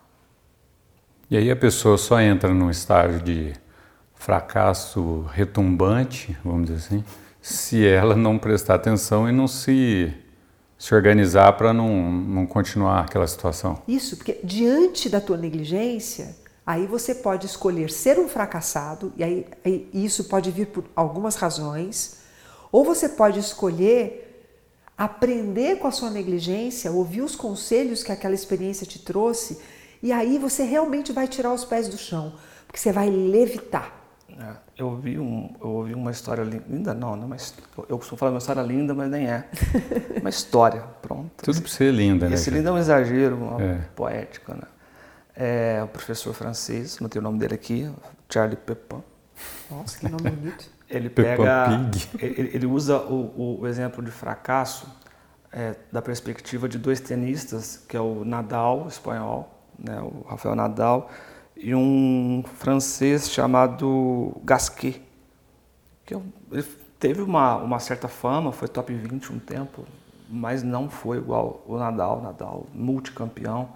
E 1.28 1.36
aí 1.36 1.50
a 1.50 1.56
pessoa 1.56 1.98
só 1.98 2.22
entra 2.22 2.54
num 2.54 2.70
estágio 2.70 3.20
de 3.20 3.56
fracasso 4.14 5.22
retumbante, 5.34 6.38
vamos 6.46 6.68
dizer 6.68 6.86
assim, 6.86 7.04
se 7.42 7.84
ela 7.84 8.16
não 8.16 8.38
prestar 8.38 8.76
atenção 8.76 9.28
e 9.28 9.32
não 9.32 9.48
se, 9.48 10.14
se 10.78 10.94
organizar 10.94 11.54
para 11.54 11.74
não, 11.74 12.12
não 12.12 12.46
continuar 12.46 13.06
aquela 13.06 13.26
situação. 13.26 13.82
Isso, 13.88 14.18
porque 14.18 14.40
diante 14.44 15.10
da 15.10 15.20
tua 15.20 15.38
negligência, 15.38 16.36
aí 16.64 16.86
você 16.86 17.16
pode 17.16 17.48
escolher 17.48 17.90
ser 17.90 18.20
um 18.20 18.30
fracassado, 18.30 19.12
e 19.18 19.24
aí, 19.24 19.48
aí 19.66 19.90
isso 19.92 20.26
pode 20.26 20.52
vir 20.52 20.68
por 20.68 20.84
algumas 20.96 21.38
razões, 21.38 22.18
ou 22.72 22.86
você 22.86 23.10
pode 23.10 23.40
escolher 23.40 24.26
aprender 24.98 25.78
com 25.78 25.88
a 25.88 25.92
sua 25.92 26.10
negligência, 26.10 26.92
ouvir 26.92 27.22
os 27.22 27.36
conselhos 27.36 28.04
que 28.04 28.12
aquela 28.12 28.34
experiência 28.34 28.88
te 28.88 29.00
trouxe, 29.00 29.62
e 30.02 30.12
aí 30.12 30.40
você 30.40 30.64
realmente 30.64 31.12
vai 31.12 31.28
tirar 31.28 31.54
os 31.54 31.64
pés 31.64 31.88
do 31.88 31.98
chão, 31.98 32.34
porque 32.66 32.80
você 32.80 32.92
vai 32.92 33.10
levitar. 33.10 33.94
É, 34.40 34.56
eu 34.78 34.88
ouvi 34.88 35.18
um, 35.18 35.54
eu 35.62 35.70
ouvi 35.70 35.94
uma 35.94 36.12
história 36.12 36.44
linda, 36.44 36.94
não, 36.94 37.16
não, 37.16 37.28
mas 37.28 37.54
eu 37.90 37.98
costumo 37.98 38.18
falar 38.18 38.32
uma 38.32 38.38
história 38.38 38.62
linda, 38.62 38.94
mas 38.94 39.10
nem 39.10 39.28
é. 39.28 39.48
Uma 40.22 40.30
história, 40.30 40.82
pronto. 41.02 41.44
Tudo 41.44 41.62
para 41.62 41.72
ser 41.72 41.92
linda, 41.92 42.28
né? 42.30 42.36
Esse 42.36 42.50
lindo 42.52 42.68
é 42.68 42.72
um 42.72 42.78
exagero, 42.78 43.36
uma 43.36 43.62
é. 43.62 43.76
poética, 43.96 44.54
né? 44.54 44.68
É, 45.36 45.82
o 45.84 45.88
professor 45.88 46.34
francês, 46.34 47.00
não 47.00 47.10
tenho 47.10 47.22
o 47.22 47.28
nome 47.28 47.40
dele 47.40 47.56
aqui, 47.56 47.92
Charlie 48.30 48.58
Pepin. 48.58 49.02
Nossa, 49.72 50.00
que 50.00 50.10
nome 50.10 50.30
bonito. 50.30 50.77
Ele 50.90 51.10
pega, 51.10 51.90
ele, 52.18 52.52
ele, 52.54 52.66
usa 52.66 52.98
o, 52.98 53.60
o, 53.60 53.68
exemplo 53.68 54.02
de 54.02 54.10
fracasso 54.10 54.88
é, 55.52 55.76
da 55.92 56.02
perspectiva 56.02 56.70
de 56.70 56.78
dois 56.78 57.02
tenistas, 57.02 57.84
que 57.88 57.98
é 57.98 58.00
o 58.00 58.24
Nadal, 58.24 58.88
espanhol, 58.88 59.54
né, 59.78 60.00
o 60.00 60.26
Rafael 60.30 60.56
Nadal, 60.56 61.10
e 61.58 61.76
um 61.76 62.42
francês 62.56 63.30
chamado 63.30 64.40
Gasquet, 64.46 65.02
que 66.06 66.14
é 66.14 66.22
ele 66.52 66.64
teve 66.98 67.22
uma, 67.22 67.58
uma 67.58 67.80
certa 67.80 68.08
fama, 68.08 68.54
foi 68.54 68.70
top 68.70 68.94
20 68.94 69.34
um 69.34 69.40
tempo, 69.40 69.86
mas 70.30 70.64
não 70.64 70.90
foi 70.90 71.18
igual 71.18 71.64
o 71.68 71.78
Nadal, 71.78 72.22
Nadal 72.22 72.66
multicampeão. 72.74 73.70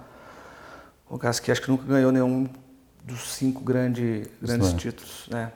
O 1.09 1.17
Gasquet 1.17 1.51
acho 1.51 1.61
que 1.61 1.69
nunca 1.69 1.83
ganhou 1.83 2.11
nenhum 2.11 2.47
dos 3.03 3.33
cinco 3.33 3.61
grande, 3.61 4.29
grandes 4.41 4.73
títulos, 4.73 5.27
né? 5.29 5.51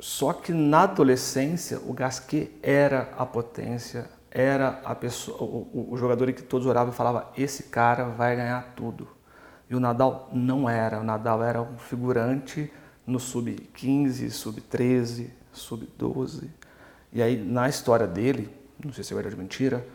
Só 0.00 0.32
que 0.32 0.52
na 0.52 0.84
adolescência 0.84 1.78
o 1.86 1.92
Gasquet 1.92 2.50
era 2.62 3.12
a 3.18 3.26
potência, 3.26 4.08
era 4.30 4.80
a 4.82 4.94
pessoa, 4.94 5.36
o, 5.42 5.90
o, 5.92 5.96
jogador 5.96 6.32
que 6.32 6.42
todos 6.42 6.66
oravam 6.66 6.90
e 6.90 6.96
falavam 6.96 7.24
esse 7.36 7.64
cara 7.64 8.06
vai 8.06 8.34
ganhar 8.34 8.72
tudo. 8.74 9.06
E 9.68 9.74
o 9.74 9.80
Nadal 9.80 10.30
não 10.32 10.68
era, 10.68 10.98
o 11.00 11.04
Nadal 11.04 11.42
era 11.44 11.60
um 11.60 11.76
figurante 11.76 12.72
no 13.06 13.20
sub-15, 13.20 14.30
sub-13, 14.30 15.28
sub-12. 15.52 16.48
E 17.12 17.22
aí 17.22 17.36
na 17.36 17.68
história 17.68 18.06
dele, 18.06 18.50
não 18.82 18.94
sei 18.94 19.04
se 19.04 19.12
é 19.12 19.14
verdade 19.14 19.34
ou 19.34 19.42
mentira, 19.42 19.86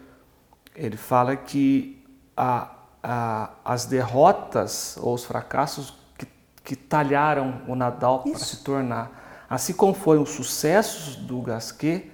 ele 0.75 0.97
fala 0.97 1.35
que 1.35 2.05
a, 2.37 2.75
a, 3.01 3.49
as 3.65 3.85
derrotas 3.85 4.97
ou 5.01 5.15
os 5.15 5.25
fracassos 5.25 5.97
que, 6.15 6.27
que 6.63 6.75
talharam 6.75 7.63
o 7.67 7.75
Nadal 7.75 8.19
para 8.19 8.37
se 8.37 8.63
tornar 8.63 9.24
assim 9.49 9.73
como 9.73 9.93
foram 9.93 10.23
os 10.23 10.29
sucessos 10.29 11.15
do 11.15 11.41
Gasquet 11.41 12.11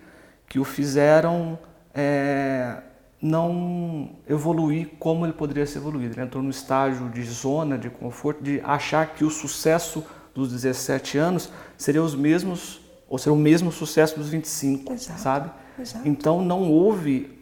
que 0.48 0.60
o 0.60 0.64
fizeram 0.64 1.58
é, 1.94 2.78
não 3.22 4.16
evoluir 4.28 4.92
como 5.00 5.26
ele 5.26 5.34
poderia 5.34 5.66
ser 5.66 5.78
evoluído. 5.78 6.14
Ele 6.14 6.22
entrou 6.22 6.44
no 6.44 6.50
estágio 6.50 7.10
de 7.10 7.24
zona 7.24 7.78
de 7.78 7.90
conforto, 7.90 8.44
de 8.44 8.60
achar 8.64 9.14
que 9.14 9.24
o 9.24 9.30
sucesso 9.30 10.04
dos 10.34 10.52
17 10.52 11.18
anos 11.18 11.52
seria 11.78 12.02
os 12.02 12.16
mesmos 12.16 12.82
ou 13.08 13.18
seria 13.18 13.34
o 13.34 13.38
mesmo 13.38 13.72
sucesso 13.72 14.18
dos 14.18 14.30
25, 14.30 14.94
Exato. 14.94 15.20
sabe? 15.20 15.52
Exato. 15.78 16.08
Então 16.08 16.42
não 16.42 16.72
houve 16.72 17.38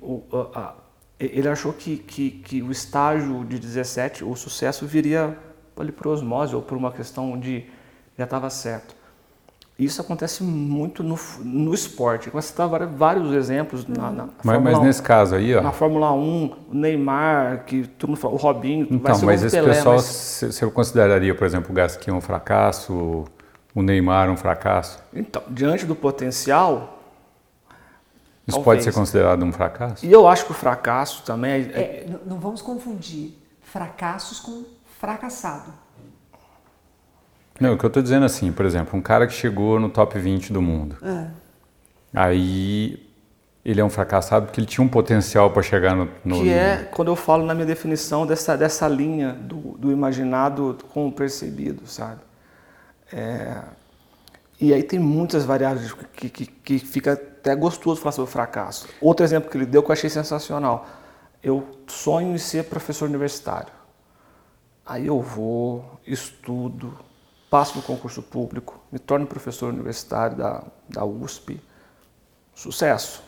ele 1.19 1.49
achou 1.49 1.73
que, 1.73 1.97
que, 1.97 2.32
que, 2.32 2.62
o 2.62 2.71
estágio 2.71 3.43
de 3.43 3.60
17, 3.60 4.23
o 4.23 4.36
sucesso 4.36 4.88
viria 4.88 5.38
ali 5.78 5.91
por 5.91 6.08
osmose 6.08 6.56
ou 6.56 6.62
por 6.62 6.78
uma 6.78 6.91
questão 6.91 7.38
de 7.38 7.65
já 8.17 8.23
estava 8.23 8.49
certo. 8.49 8.95
Isso 9.80 10.02
acontece 10.02 10.44
muito 10.44 11.02
no, 11.02 11.18
no 11.39 11.74
esporte. 11.74 12.30
Você 12.30 12.50
citar 12.50 12.68
vários 12.88 13.32
exemplos 13.34 13.88
na, 13.88 14.12
na 14.12 14.30
mas, 14.44 14.62
mas, 14.62 14.80
nesse 14.82 15.02
caso 15.02 15.36
aí, 15.36 15.56
ó. 15.56 15.62
Na 15.62 15.72
Fórmula 15.72 16.12
1, 16.12 16.56
o 16.70 16.76
Neymar, 16.76 17.63
que 17.65 17.88
todo 17.88 18.10
mundo 18.10 18.20
fala, 18.20 18.34
o 18.34 18.38
Robinho, 18.38 18.86
então, 18.92 19.00
vai 19.00 19.15
ser 19.15 19.26
mas 19.26 19.44
esse 19.44 19.56
Pelé, 19.56 19.74
pessoal, 19.74 19.96
mas... 19.96 20.44
você 20.52 20.70
consideraria, 20.70 21.34
por 21.34 21.48
exemplo, 21.48 21.72
o 21.72 21.74
Gasquet 21.74 22.12
um 22.12 22.20
fracasso? 22.20 23.26
o 23.74 23.82
Neymar 23.82 24.30
um 24.30 24.38
fracasso? 24.38 25.00
Então, 25.13 25.42
diante 25.50 25.86
do 25.86 25.96
potencial. 25.96 26.98
Isso 28.48 28.58
talvez. 28.58 28.65
pode 28.65 28.84
ser 28.84 28.94
considerado 28.94 29.44
um 29.44 29.52
fracasso? 29.52 30.06
E 30.06 30.12
eu 30.12 30.28
acho 30.28 30.46
que 30.46 30.52
o 30.52 30.56
fracasso 30.56 31.24
também 31.24 31.52
é. 31.52 31.56
É, 31.56 32.06
n- 32.08 32.20
não 32.26 32.39
vamos 32.39 32.62
confundir 32.62 33.38
fracassos 33.62 34.39
com 34.39 34.63
fracassado. 35.00 35.72
Não, 37.60 37.74
o 37.74 37.78
que 37.78 37.86
eu 37.86 37.89
estou 37.89 38.02
dizendo 38.02 38.26
assim, 38.26 38.52
por 38.52 38.65
exemplo, 38.65 38.98
um 38.98 39.02
cara 39.02 39.28
que 39.28 39.34
chegou 39.34 39.80
no 39.80 39.89
top 39.89 40.17
20 40.17 40.54
do 40.54 40.62
mundo. 40.62 40.98
Ah, 41.02 41.28
Aí 42.13 43.06
ele 43.63 43.82
é 43.82 43.84
um 43.84 43.89
fracassado 43.89 44.48
porque 44.48 44.60
ele 44.60 44.67
tinha 44.67 44.84
um 44.84 44.88
potencial 44.88 45.52
para 45.52 45.62
chegar 45.62 45.95
no, 45.95 46.10
no 46.24 46.41
que 46.41 46.50
é 46.50 46.88
quando 46.91 47.10
eu 47.10 47.15
falo 47.15 47.45
na 47.45 47.54
minha 47.54 47.65
definição 47.65 48.26
dessa, 48.26 48.58
dessa 48.58 48.88
linha 48.88 49.34
do, 49.34 49.78
do 49.78 49.91
imaginado 49.91 50.78
com 50.91 51.08
o 51.08 51.12
percebido, 51.12 51.86
sabe? 51.86 52.22
É, 53.12 53.62
e 54.60 54.74
aí 54.74 54.84
tem 54.84 55.00
muitas 55.00 55.45
variáveis 55.45 55.93
que, 56.13 56.30
que, 56.30 56.45
que 56.45 56.80
fica 56.80 57.13
até 57.13 57.56
gostoso 57.56 58.02
falar 58.02 58.12
sobre 58.12 58.30
o 58.30 58.32
fracasso. 58.32 58.88
Outro 59.00 59.26
exemplo 59.26 59.50
que 59.50 59.58
ele 59.58 59.65
deu 59.65 59.84
que 59.84 59.89
eu 59.89 59.93
achei 59.93 60.10
sensacional. 60.10 60.88
Eu 61.41 61.65
sonho 61.88 62.34
em 62.34 62.38
ser 62.38 62.65
professor 62.65 63.08
universitário. 63.08 63.72
Aí 64.86 65.08
eu 65.08 65.22
vou, 65.22 66.00
estudo, 66.06 66.98
passo 67.49 67.77
no 67.77 67.83
concurso 67.83 68.21
público, 68.21 68.79
me 68.91 68.99
torno 68.99 69.25
professor 69.25 69.73
universitário 69.73 70.38
da, 70.38 70.63
da 70.88 71.05
USP. 71.05 71.59
Sucesso. 72.53 73.23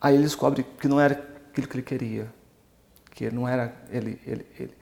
Aí 0.00 0.14
ele 0.14 0.24
descobre 0.24 0.64
que 0.64 0.88
não 0.88 1.00
era 1.00 1.14
aquilo 1.50 1.68
que 1.68 1.76
ele 1.76 1.82
queria, 1.82 2.32
que 3.10 3.30
não 3.30 3.46
era 3.46 3.74
ele, 3.90 4.20
ele, 4.26 4.46
ele. 4.58 4.74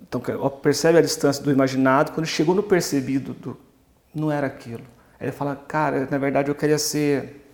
Então 0.00 0.20
percebe 0.62 0.98
a 0.98 1.02
distância 1.02 1.42
do 1.42 1.50
imaginado 1.50 2.12
quando 2.12 2.26
chegou 2.26 2.54
no 2.54 2.62
percebido 2.62 3.34
do 3.34 3.56
não 4.14 4.30
era 4.30 4.46
aquilo. 4.46 4.84
Aí 5.18 5.26
ele 5.26 5.32
fala, 5.32 5.54
cara, 5.54 6.08
na 6.10 6.18
verdade 6.18 6.50
eu 6.50 6.54
queria 6.54 6.78
ser 6.78 7.46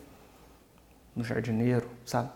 um 1.16 1.24
jardineiro, 1.24 1.88
sabe? 2.04 2.30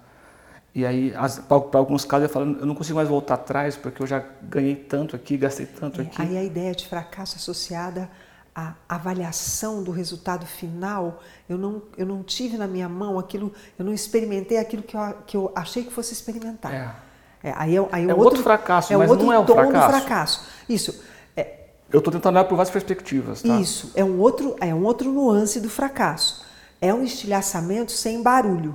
E 0.74 0.87
aí, 0.87 1.12
para 1.48 1.78
alguns 1.80 2.04
casos, 2.04 2.24
ele 2.24 2.33
fala, 2.33 2.46
eu 2.46 2.66
não 2.66 2.74
consigo 2.74 2.96
mais 2.96 3.09
voltar 3.09 3.35
atrás 3.35 3.76
porque 3.76 4.02
eu 4.02 4.06
já 4.06 4.24
ganhei 4.42 4.76
tanto 4.76 5.16
aqui, 5.16 5.37
gastei 5.37 5.66
tanto 5.66 6.00
é, 6.00 6.04
aqui. 6.04 6.22
Aí 6.22 6.38
a 6.38 6.44
ideia 6.44 6.72
de 6.72 6.87
fracasso 6.87 7.37
associada 7.37 8.09
à 8.54 8.74
avaliação 8.88 9.83
do 9.83 9.90
resultado 9.90 10.46
final, 10.46 11.20
eu 11.48 11.59
não, 11.59 11.83
eu 11.96 12.06
não 12.06 12.22
tive 12.22 12.56
na 12.56 12.68
minha 12.68 12.88
mão 12.88 13.18
aquilo, 13.18 13.52
eu 13.78 13.85
não 13.85 13.92
experimentei 13.92 14.59
aquilo 14.59 14.83
que 14.83 14.96
eu, 14.96 15.14
que 15.26 15.37
eu 15.37 15.52
achei 15.56 15.83
que 15.83 15.92
fosse 15.92 16.12
experimentar. 16.12 16.72
É. 16.72 17.11
É, 17.42 17.54
aí 17.56 17.76
é, 17.76 17.88
aí 17.90 18.09
É 18.09 18.14
outro 18.14 18.42
fracasso, 18.42 18.92
é 18.92 18.96
mas 18.96 19.11
outro 19.11 19.26
não 19.26 19.33
é 19.33 19.38
um 19.38 19.46
fracasso. 19.46 19.98
fracasso. 19.98 20.46
Isso. 20.68 21.02
É, 21.37 21.68
Eu 21.90 21.98
estou 21.98 22.12
tentando 22.12 22.37
olhar 22.37 22.44
por 22.44 22.54
várias 22.54 22.70
perspectivas, 22.70 23.42
tá? 23.42 23.59
Isso, 23.59 23.90
é 23.94 24.04
um 24.04 24.20
outro, 24.20 24.54
é 24.61 24.74
um 24.74 24.85
outro 24.85 25.11
nuance 25.11 25.59
do 25.59 25.70
fracasso. 25.70 26.44
É 26.80 26.92
um 26.92 27.02
estilhaçamento 27.02 27.92
sem 27.92 28.22
barulho. 28.22 28.74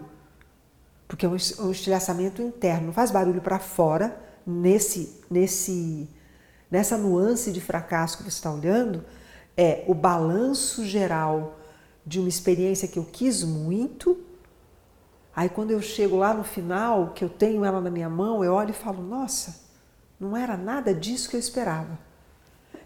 Porque 1.08 1.26
é 1.26 1.30
um 1.30 1.36
es- 1.36 1.60
estilhaçamento 1.72 2.42
interno, 2.42 2.88
não 2.88 2.94
faz 2.94 3.12
barulho 3.12 3.42
para 3.42 3.60
fora, 3.60 4.20
nesse, 4.46 5.22
nesse, 5.30 6.10
nessa 6.70 6.98
nuance 6.98 7.52
de 7.52 7.62
fracasso 7.62 8.18
que 8.18 8.24
você 8.24 8.30
está 8.30 8.52
olhando, 8.52 9.04
é 9.58 9.84
o 9.88 9.94
balanço 9.94 10.86
geral 10.86 11.58
de 12.06 12.20
uma 12.20 12.30
experiência 12.30 12.88
que 12.88 13.00
eu 13.00 13.06
quis 13.06 13.44
muito. 13.44 14.18
Aí 15.36 15.50
quando 15.50 15.72
eu 15.72 15.82
chego 15.82 16.16
lá 16.18 16.34
no 16.34 16.44
final, 16.44 17.12
que 17.14 17.24
eu 17.24 17.30
tenho 17.30 17.64
ela 17.66 17.82
na 17.82 17.90
minha 17.90 18.10
mão, 18.10 18.44
eu 18.44 18.54
olho 18.54 18.72
e 18.72 18.74
falo, 18.74 19.02
nossa, 19.04 19.64
não 20.20 20.36
era 20.36 20.56
nada 20.56 20.94
disso 20.94 21.30
que 21.30 21.36
eu 21.36 21.40
esperava. 21.40 21.98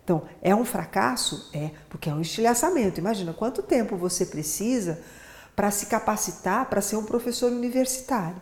Então, 0.04 0.24
é 0.42 0.56
um 0.56 0.66
fracasso? 0.66 1.50
É, 1.54 1.70
porque 1.90 2.10
é 2.10 2.14
um 2.14 2.22
estilhaçamento. 2.22 3.00
Imagina 3.00 3.32
quanto 3.32 3.62
tempo 3.62 3.96
você 3.96 4.26
precisa 4.26 5.00
para 5.60 5.72
se 5.72 5.88
capacitar 5.88 6.70
para 6.70 6.80
ser 6.80 6.96
um 6.96 7.04
professor 7.04 7.52
universitário. 7.52 8.42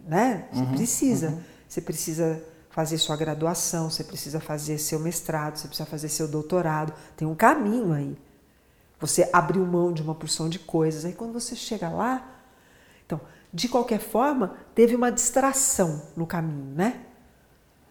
Né? 0.00 0.48
Você 0.50 0.64
precisa. 0.64 1.44
Você 1.68 1.80
precisa 1.82 2.42
fazer 2.70 2.96
sua 2.96 3.18
graduação, 3.18 3.90
você 3.90 4.02
precisa 4.02 4.40
fazer 4.40 4.78
seu 4.78 4.98
mestrado, 4.98 5.58
você 5.58 5.68
precisa 5.68 5.86
fazer 5.86 6.08
seu 6.08 6.26
doutorado. 6.26 6.94
Tem 7.14 7.28
um 7.28 7.34
caminho 7.34 7.92
aí. 7.92 8.16
Você 8.98 9.28
abriu 9.30 9.66
mão 9.66 9.92
de 9.92 10.00
uma 10.00 10.14
porção 10.14 10.48
de 10.48 10.58
coisas. 10.58 11.04
Aí 11.04 11.12
quando 11.12 11.34
você 11.34 11.54
chega 11.54 11.90
lá. 11.90 12.26
Então, 13.04 13.20
de 13.52 13.68
qualquer 13.68 14.00
forma, 14.00 14.56
teve 14.74 14.96
uma 14.96 15.12
distração 15.12 16.00
no 16.16 16.26
caminho, 16.26 16.74
né? 16.74 17.04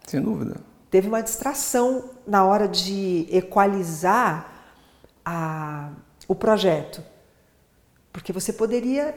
Sem 0.08 0.20
dúvida. 0.20 0.62
teve 0.90 1.08
uma 1.08 1.22
distração 1.22 2.10
na 2.26 2.44
hora 2.44 2.68
de 2.68 3.28
equalizar 3.30 4.51
a- 5.26 5.92
o 6.28 6.36
projeto. 6.36 7.04
Porque 8.12 8.32
você 8.34 8.52
poderia 8.54 9.16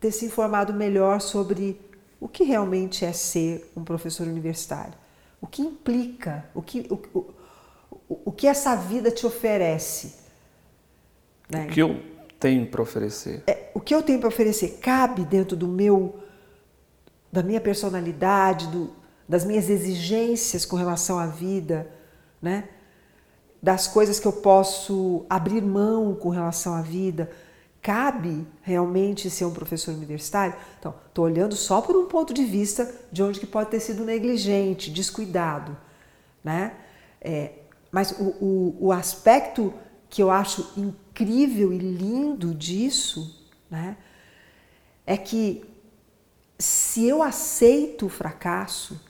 ter 0.00 0.12
se 0.12 0.24
informado 0.26 0.72
melhor 0.72 1.20
sobre 1.20 1.80
o 2.20 2.28
que 2.28 2.44
realmente 2.44 3.04
é 3.04 3.12
ser 3.12 3.70
um 3.76 3.82
professor 3.84 4.26
universitário. 4.26 4.94
O 5.40 5.46
que 5.46 5.62
implica, 5.62 6.44
o 6.54 6.60
que, 6.62 6.86
o, 6.90 7.18
o, 7.18 8.20
o- 8.26 8.32
que 8.32 8.46
essa 8.46 8.74
vida 8.76 9.10
te 9.10 9.24
oferece. 9.26 10.14
né? 11.48 11.66
O 11.66 11.68
que 11.70 11.80
eu 11.80 12.02
tenho 12.38 12.66
para 12.66 12.82
oferecer? 12.82 13.42
É, 13.46 13.70
o 13.74 13.80
que 13.80 13.94
eu 13.94 14.02
tenho 14.02 14.18
para 14.18 14.28
oferecer 14.28 14.78
cabe 14.80 15.24
dentro 15.24 15.56
do 15.56 15.66
meu 15.68 16.20
da 17.30 17.42
minha 17.42 17.60
personalidade, 17.60 18.66
do, 18.68 18.90
das 19.28 19.44
minhas 19.44 19.68
exigências 19.68 20.64
com 20.64 20.76
relação 20.76 21.18
à 21.18 21.26
vida, 21.26 21.90
né? 22.40 22.68
Das 23.60 23.86
coisas 23.86 24.20
que 24.20 24.26
eu 24.26 24.32
posso 24.32 25.26
abrir 25.28 25.62
mão 25.62 26.14
com 26.14 26.28
relação 26.28 26.74
à 26.74 26.82
vida. 26.82 27.30
Cabe 27.82 28.46
realmente 28.62 29.30
ser 29.30 29.44
um 29.44 29.52
professor 29.52 29.94
universitário? 29.94 30.54
Então, 30.78 30.94
estou 31.08 31.24
olhando 31.24 31.54
só 31.54 31.80
por 31.80 31.96
um 31.96 32.06
ponto 32.06 32.34
de 32.34 32.44
vista 32.44 32.92
de 33.10 33.22
onde 33.22 33.40
que 33.40 33.46
pode 33.46 33.70
ter 33.70 33.80
sido 33.80 34.04
negligente, 34.04 34.90
descuidado, 34.90 35.76
né? 36.42 36.74
É, 37.20 37.52
mas 37.90 38.12
o, 38.12 38.24
o, 38.44 38.76
o 38.86 38.92
aspecto 38.92 39.72
que 40.08 40.22
eu 40.22 40.30
acho 40.30 40.72
incrível 40.76 41.72
e 41.72 41.78
lindo 41.78 42.54
disso, 42.54 43.48
né? 43.70 43.96
É 45.06 45.16
que 45.16 45.64
se 46.58 47.06
eu 47.06 47.22
aceito 47.22 48.06
o 48.06 48.10
fracasso 48.10 49.00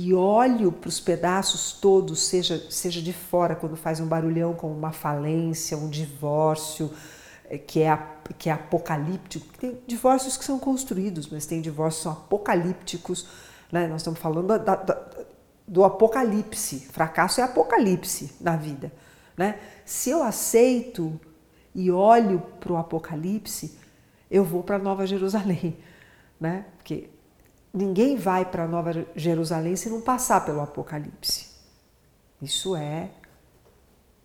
e 0.00 0.14
olho 0.14 0.70
para 0.70 0.88
os 0.88 1.00
pedaços 1.00 1.72
todos, 1.72 2.20
seja, 2.22 2.64
seja 2.70 3.02
de 3.02 3.12
fora, 3.12 3.56
quando 3.56 3.74
faz 3.76 3.98
um 3.98 4.06
barulhão 4.06 4.54
como 4.54 4.72
uma 4.72 4.92
falência, 4.92 5.76
um 5.76 5.88
divórcio, 5.90 6.88
eh, 7.50 7.58
que 7.58 7.82
é, 7.82 7.98
que 8.38 8.48
é 8.48 8.52
apocalíptico. 8.52 9.46
Tem 9.58 9.76
divórcios 9.88 10.36
que 10.36 10.44
são 10.44 10.56
construídos, 10.58 11.28
mas 11.28 11.46
tem 11.46 11.60
divórcios 11.60 11.98
que 11.98 12.02
são 12.04 12.12
apocalípticos. 12.12 13.26
Né? 13.72 13.88
Nós 13.88 14.02
estamos 14.02 14.20
falando 14.20 14.46
da- 14.46 14.76
da- 14.76 15.06
do 15.66 15.82
apocalipse. 15.84 16.80
Fracasso 16.92 17.40
é 17.40 17.44
apocalipse 17.44 18.32
na 18.40 18.54
vida. 18.54 18.92
Né? 19.36 19.58
Se 19.84 20.10
eu 20.10 20.22
aceito 20.22 21.18
e 21.74 21.90
olho 21.90 22.40
para 22.60 22.72
o 22.72 22.76
apocalipse, 22.76 23.76
eu 24.30 24.44
vou 24.44 24.62
para 24.62 24.78
Nova 24.78 25.04
Jerusalém. 25.06 25.76
Né? 26.40 26.66
Porque 26.76 27.10
ninguém 27.72 28.16
vai 28.16 28.44
para 28.44 28.66
Nova 28.66 29.06
Jerusalém 29.14 29.76
se 29.76 29.88
não 29.88 30.00
passar 30.00 30.44
pelo 30.44 30.60
apocalipse. 30.60 31.48
Isso 32.40 32.76
é. 32.76 33.10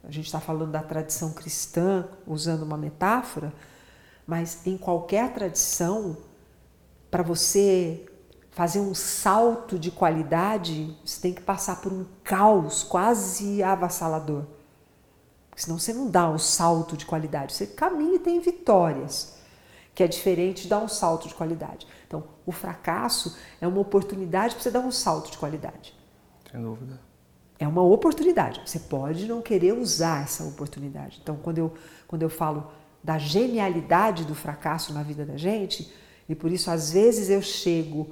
A 0.04 0.12
gente 0.12 0.26
está 0.26 0.40
falando 0.40 0.72
da 0.72 0.84
tradição 0.84 1.32
cristã, 1.32 2.08
usando 2.28 2.64
uma 2.64 2.78
metáfora, 2.78 3.54
mas 4.28 4.66
em 4.68 4.78
qualquer 4.78 5.34
tradição, 5.34 6.18
para 7.10 7.24
você 7.24 8.06
fazer 8.52 8.80
um 8.80 8.94
salto 8.94 9.80
de 9.80 9.90
qualidade, 9.90 10.96
você 11.04 11.22
tem 11.22 11.34
que 11.34 11.42
passar 11.42 11.82
por 11.82 11.92
um 11.92 12.06
caos 12.24 12.84
quase 12.84 13.64
avassalador. 13.64 14.44
Senão 15.56 15.80
você 15.80 15.94
não 15.94 16.10
dá 16.10 16.30
um 16.30 16.38
salto 16.38 16.98
de 16.98 17.06
qualidade. 17.06 17.54
Você 17.54 17.68
caminha 17.68 18.16
e 18.16 18.20
tem 18.20 18.40
vitórias, 18.40 19.36
que 19.94 20.04
é 20.04 20.08
diferente 20.08 20.64
de 20.64 20.70
dar 20.70 20.80
um 20.80 20.88
salto 20.88 21.28
de 21.28 21.34
qualidade. 21.34 21.88
Então, 22.08 22.24
o 22.46 22.52
fracasso 22.52 23.38
é 23.62 23.68
uma 23.68 23.80
oportunidade 23.80 24.56
para 24.56 24.64
você 24.64 24.72
dar 24.72 24.80
um 24.80 24.92
salto 24.92 25.32
de 25.32 25.38
qualidade. 25.38 25.94
Sem 26.52 26.62
dúvida. 26.62 27.00
É 27.60 27.68
uma 27.68 27.84
oportunidade. 27.84 28.62
Você 28.66 28.80
pode 28.80 29.28
não 29.28 29.42
querer 29.42 29.74
usar 29.74 30.24
essa 30.24 30.44
oportunidade. 30.44 31.20
Então, 31.22 31.36
quando 31.38 31.60
eu, 31.60 31.74
quando 32.08 32.24
eu 32.24 32.30
falo 32.30 32.72
da 33.04 33.18
genialidade 33.18 34.26
do 34.26 34.34
fracasso 34.34 34.94
na 34.94 35.04
vida 35.04 35.26
da 35.26 35.38
gente, 35.38 35.92
e 36.28 36.34
por 36.34 36.52
isso 36.52 36.72
às 36.72 36.92
vezes 36.92 37.30
eu 37.30 37.42
chego 37.42 38.10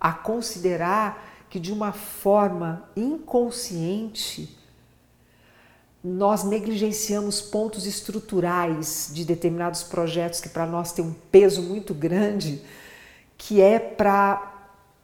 a 0.00 0.12
considerar 0.12 1.30
que 1.48 1.60
de 1.60 1.72
uma 1.72 1.92
forma 1.92 2.88
inconsciente 2.96 4.58
nós 6.02 6.42
negligenciamos 6.42 7.40
pontos 7.40 7.86
estruturais 7.86 9.10
de 9.12 9.24
determinados 9.24 9.82
projetos 9.82 10.40
que 10.40 10.48
para 10.48 10.66
nós 10.66 10.92
têm 10.92 11.04
um 11.04 11.14
peso 11.30 11.62
muito 11.62 11.94
grande, 11.94 12.62
que 13.38 13.60
é 13.60 13.78
para 13.78 14.48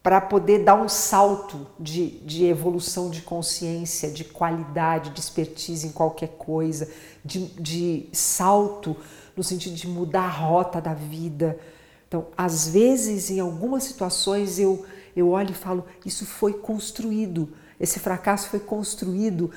para 0.01 0.21
poder 0.23 0.65
dar 0.65 0.77
um 0.77 0.89
salto 0.89 1.67
de, 1.79 2.21
de 2.21 2.47
evolução 2.47 3.11
de 3.11 3.21
consciência, 3.21 4.11
de 4.11 4.25
qualidade, 4.25 5.11
de 5.11 5.21
expertise 5.21 5.87
em 5.87 5.93
qualquer 5.93 6.29
coisa, 6.39 6.89
de, 7.23 7.47
de 7.61 8.09
salto 8.11 8.97
no 9.37 9.45
sentido 9.45 9.75
de 9.75 9.87
mudar 9.87 10.23
a 10.23 10.31
rota 10.31 10.81
da 10.81 10.95
vida. 10.95 11.59
Então, 12.07 12.29
às 12.37 12.69
vezes, 12.69 13.29
em 13.29 13.39
algumas 13.39 13.85
situações, 13.85 14.59
eu, 14.59 14.87
eu 15.15 15.29
olho 15.31 15.51
e 15.51 15.55
falo: 15.55 15.85
isso 16.07 16.25
foi 16.25 16.55
construído, 16.55 17.53
esse 17.79 17.99
fracasso 17.99 18.49
foi 18.49 18.61
construído 18.61 19.51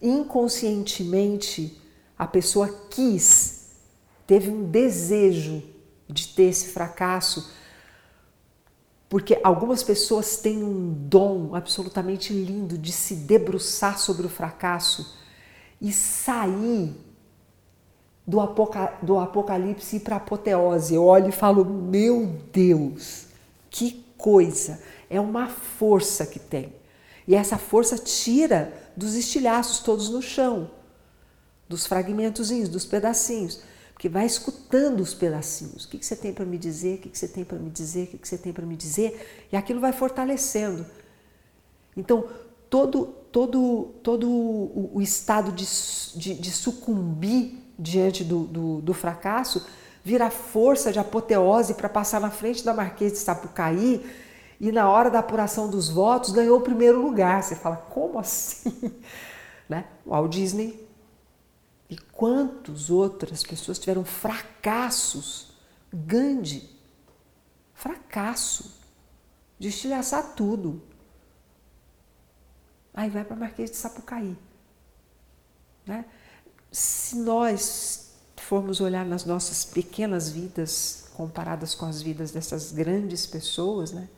inconscientemente. 0.00 1.80
A 2.18 2.26
pessoa 2.26 2.68
quis, 2.90 3.70
teve 4.26 4.50
um 4.50 4.64
desejo 4.64 5.62
de 6.08 6.28
ter 6.28 6.44
esse 6.44 6.68
fracasso 6.68 7.58
porque 9.08 9.40
algumas 9.42 9.82
pessoas 9.82 10.36
têm 10.36 10.62
um 10.62 10.92
dom 10.92 11.54
absolutamente 11.54 12.32
lindo 12.32 12.76
de 12.76 12.92
se 12.92 13.14
debruçar 13.14 13.98
sobre 13.98 14.26
o 14.26 14.28
fracasso 14.28 15.16
e 15.80 15.90
sair 15.92 16.94
do, 18.26 18.38
apoca 18.38 18.98
do 19.00 19.18
apocalipse 19.18 19.96
e 19.96 20.00
para 20.00 20.16
a 20.16 20.18
apoteose. 20.18 20.94
Eu 20.94 21.04
olho 21.04 21.30
e 21.30 21.32
falo: 21.32 21.64
Meu 21.64 22.26
Deus, 22.52 23.28
que 23.70 24.04
coisa! 24.18 24.82
É 25.08 25.18
uma 25.18 25.48
força 25.48 26.26
que 26.26 26.38
tem. 26.38 26.74
E 27.26 27.34
essa 27.34 27.56
força 27.56 27.96
tira 27.96 28.72
dos 28.98 29.14
estilhaços 29.14 29.78
todos 29.78 30.10
no 30.10 30.20
chão, 30.20 30.70
dos 31.68 31.86
fragmentozinhos, 31.86 32.68
dos 32.68 32.84
pedacinhos 32.84 33.60
porque 33.98 34.08
vai 34.08 34.24
escutando 34.24 35.00
os 35.00 35.12
pedacinhos. 35.12 35.84
O 35.84 35.88
que, 35.88 36.00
você 36.00 36.14
tem 36.14 36.32
para 36.32 36.44
me 36.44 36.56
dizer? 36.56 36.94
O 36.94 36.98
que, 36.98 37.08
que 37.08 37.18
você 37.18 37.26
tem 37.26 37.44
para 37.44 37.58
me 37.58 37.68
dizer? 37.68 38.04
O 38.04 38.06
que, 38.06 38.18
que 38.18 38.28
você 38.28 38.38
tem 38.38 38.52
para 38.52 38.64
me 38.64 38.76
dizer? 38.76 39.48
E 39.50 39.56
aquilo 39.56 39.80
vai 39.80 39.92
fortalecendo. 39.92 40.86
Então, 41.96 42.28
todo, 42.70 43.06
todo, 43.32 43.90
todo 44.00 44.30
o, 44.30 44.92
o 44.94 45.02
estado 45.02 45.50
de, 45.50 45.66
de, 46.14 46.34
de, 46.34 46.50
sucumbir 46.52 47.58
diante 47.76 48.22
do, 48.22 48.44
do, 48.44 48.80
do, 48.82 48.94
fracasso 48.94 49.66
vira 50.04 50.30
força 50.30 50.92
de 50.92 51.00
apoteose 51.00 51.74
para 51.74 51.88
passar 51.88 52.20
na 52.20 52.30
frente 52.30 52.64
da 52.64 52.72
Marquês 52.72 53.10
de 53.10 53.18
Sapucaí 53.18 54.06
e 54.60 54.72
na 54.72 54.90
hora 54.90 55.10
da 55.10 55.20
apuração 55.20 55.70
dos 55.70 55.88
votos 55.88 56.30
ganhou 56.30 56.58
o 56.58 56.62
primeiro 56.62 57.00
lugar. 57.00 57.42
Você 57.42 57.54
fala, 57.54 57.76
como 57.76 58.18
assim? 58.18 58.94
Né? 59.68 59.84
O 60.06 60.12
Walt 60.12 60.32
Disney 60.32 60.88
e 61.90 61.96
quantas 61.98 62.88
outras 62.88 63.42
pessoas 63.42 63.78
tiveram 63.78 64.02
fracassos? 64.02 65.52
Gandhi, 65.92 66.70
fracasso, 67.74 68.80
de 69.58 69.68
estilhaçar 69.68 70.34
tudo. 70.34 70.80
Aí 72.94 73.10
vai 73.10 73.24
para 73.24 73.36
Marquês 73.36 73.70
de 73.70 73.76
Sapucaí. 73.76 74.34
Né? 75.84 76.06
Se 76.72 77.16
nós 77.16 78.12
formos 78.36 78.80
olhar 78.80 79.04
nas 79.04 79.26
nossas 79.26 79.66
pequenas 79.66 80.30
vidas, 80.30 81.10
comparadas 81.14 81.74
com 81.74 81.84
as 81.84 82.00
vidas 82.00 82.30
dessas 82.30 82.72
grandes 82.72 83.26
pessoas, 83.26 83.92
né? 83.92 84.08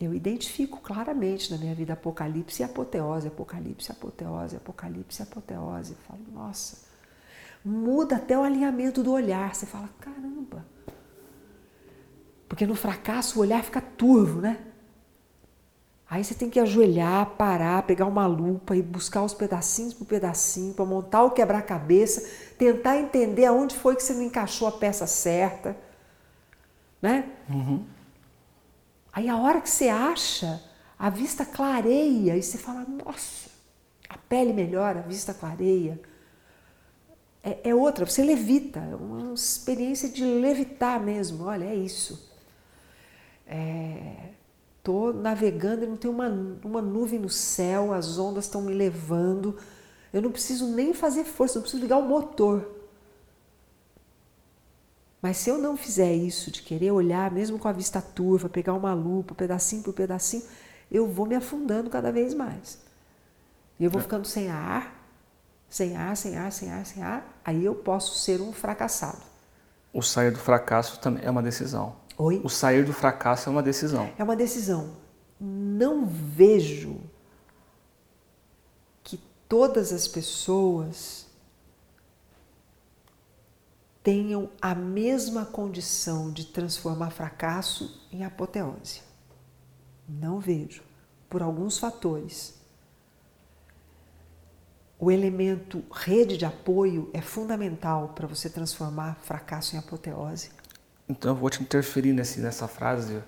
Eu 0.00 0.14
identifico 0.14 0.80
claramente 0.80 1.50
na 1.50 1.58
minha 1.58 1.74
vida 1.74 1.94
apocalipse 1.94 2.62
e 2.62 2.64
apoteose, 2.64 3.26
apocalipse, 3.26 3.90
apoteose, 3.90 4.56
apocalipse, 4.56 5.22
apoteose. 5.22 5.92
Eu 5.92 5.98
falo, 6.06 6.20
nossa, 6.32 6.78
muda 7.64 8.16
até 8.16 8.38
o 8.38 8.42
alinhamento 8.42 9.02
do 9.02 9.12
olhar. 9.12 9.52
Você 9.54 9.66
fala, 9.66 9.88
caramba. 10.00 10.64
Porque 12.48 12.64
no 12.64 12.76
fracasso 12.76 13.38
o 13.38 13.42
olhar 13.42 13.62
fica 13.64 13.80
turvo, 13.80 14.40
né? 14.40 14.58
Aí 16.08 16.24
você 16.24 16.34
tem 16.34 16.48
que 16.48 16.60
ajoelhar, 16.60 17.30
parar, 17.36 17.82
pegar 17.82 18.06
uma 18.06 18.26
lupa 18.26 18.74
e 18.74 18.80
buscar 18.80 19.22
os 19.22 19.34
pedacinhos 19.34 19.92
por 19.92 20.06
pedacinho 20.06 20.72
para 20.72 20.84
montar 20.84 21.24
o 21.24 21.32
quebra-cabeça, 21.32 22.26
tentar 22.56 22.98
entender 22.98 23.44
aonde 23.44 23.74
foi 23.74 23.94
que 23.94 24.02
você 24.02 24.14
não 24.14 24.22
encaixou 24.22 24.66
a 24.68 24.72
peça 24.72 25.06
certa, 25.06 25.76
né? 27.02 27.30
Uhum. 27.50 27.84
Aí 29.18 29.28
a 29.28 29.36
hora 29.36 29.60
que 29.60 29.68
você 29.68 29.88
acha, 29.88 30.62
a 30.96 31.10
vista 31.10 31.44
clareia 31.44 32.36
e 32.36 32.40
você 32.40 32.56
fala, 32.56 32.86
nossa, 33.04 33.50
a 34.08 34.16
pele 34.16 34.52
melhora, 34.52 35.00
a 35.00 35.02
vista 35.02 35.34
clareia. 35.34 36.00
É, 37.42 37.70
é 37.70 37.74
outra, 37.74 38.06
você 38.06 38.22
levita, 38.22 38.78
é 38.78 38.94
uma 38.94 39.34
experiência 39.34 40.08
de 40.08 40.24
levitar 40.24 41.00
mesmo, 41.00 41.46
olha, 41.46 41.64
é 41.64 41.74
isso. 41.74 42.30
Estou 44.78 45.10
é, 45.10 45.14
navegando 45.14 45.82
e 45.82 45.88
não 45.88 45.96
tem 45.96 46.08
uma, 46.08 46.28
uma 46.62 46.80
nuvem 46.80 47.18
no 47.18 47.28
céu, 47.28 47.92
as 47.92 48.20
ondas 48.20 48.44
estão 48.44 48.62
me 48.62 48.72
levando. 48.72 49.56
Eu 50.12 50.22
não 50.22 50.30
preciso 50.30 50.68
nem 50.68 50.94
fazer 50.94 51.24
força, 51.24 51.56
não 51.56 51.62
preciso 51.62 51.82
ligar 51.82 51.98
o 51.98 52.08
motor. 52.08 52.70
Mas 55.20 55.38
se 55.38 55.50
eu 55.50 55.58
não 55.58 55.76
fizer 55.76 56.12
isso, 56.14 56.50
de 56.50 56.62
querer 56.62 56.92
olhar, 56.92 57.30
mesmo 57.30 57.58
com 57.58 57.66
a 57.66 57.72
vista 57.72 58.00
turva, 58.00 58.48
pegar 58.48 58.74
uma 58.74 58.94
lupa, 58.94 59.34
pedacinho 59.34 59.82
por 59.82 59.92
pedacinho, 59.92 60.44
eu 60.90 61.08
vou 61.08 61.26
me 61.26 61.34
afundando 61.34 61.90
cada 61.90 62.12
vez 62.12 62.34
mais. 62.34 62.78
E 63.78 63.84
eu 63.84 63.90
vou 63.90 64.00
é. 64.00 64.02
ficando 64.02 64.26
sem 64.26 64.48
ar, 64.48 64.94
sem 65.68 65.96
ar, 65.96 66.16
sem 66.16 66.36
ar, 66.36 66.52
sem 66.52 66.70
ar, 66.70 66.86
sem 66.86 67.02
ar. 67.02 67.40
Aí 67.44 67.64
eu 67.64 67.74
posso 67.74 68.18
ser 68.18 68.40
um 68.40 68.52
fracassado. 68.52 69.22
O 69.92 70.02
sair 70.02 70.30
do 70.30 70.38
fracasso 70.38 71.00
também 71.00 71.24
é 71.24 71.30
uma 71.30 71.42
decisão. 71.42 71.96
Oi? 72.16 72.40
O 72.44 72.48
sair 72.48 72.84
do 72.84 72.92
fracasso 72.92 73.48
é 73.48 73.52
uma 73.52 73.62
decisão. 73.62 74.10
É 74.18 74.24
uma 74.24 74.36
decisão. 74.36 74.96
Não 75.40 76.04
vejo 76.04 76.98
que 79.04 79.20
todas 79.48 79.92
as 79.92 80.08
pessoas 80.08 81.27
tenham 84.08 84.48
a 84.58 84.74
mesma 84.74 85.44
condição 85.44 86.32
de 86.32 86.46
transformar 86.46 87.10
fracasso 87.10 88.08
em 88.10 88.24
apoteose. 88.24 89.02
Não 90.08 90.40
vejo, 90.40 90.82
por 91.28 91.42
alguns 91.42 91.78
fatores. 91.78 92.58
O 94.98 95.10
elemento 95.10 95.84
rede 95.92 96.38
de 96.38 96.46
apoio 96.46 97.10
é 97.12 97.20
fundamental 97.20 98.14
para 98.14 98.26
você 98.26 98.48
transformar 98.48 99.18
fracasso 99.20 99.76
em 99.76 99.78
apoteose. 99.78 100.52
Então 101.06 101.32
eu 101.32 101.36
vou 101.36 101.50
te 101.50 101.62
interferir 101.62 102.14
nesse, 102.14 102.40
nessa 102.40 102.66
frase, 102.66 103.22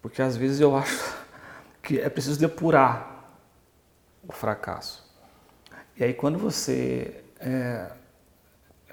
porque 0.00 0.22
às 0.22 0.36
vezes 0.36 0.60
eu 0.60 0.76
acho 0.76 1.12
que 1.82 1.98
é 1.98 2.08
preciso 2.08 2.38
depurar 2.38 3.34
o 4.22 4.32
fracasso. 4.32 5.04
E 5.96 6.04
aí 6.04 6.14
quando 6.14 6.38
você 6.38 7.24
é, 7.40 7.90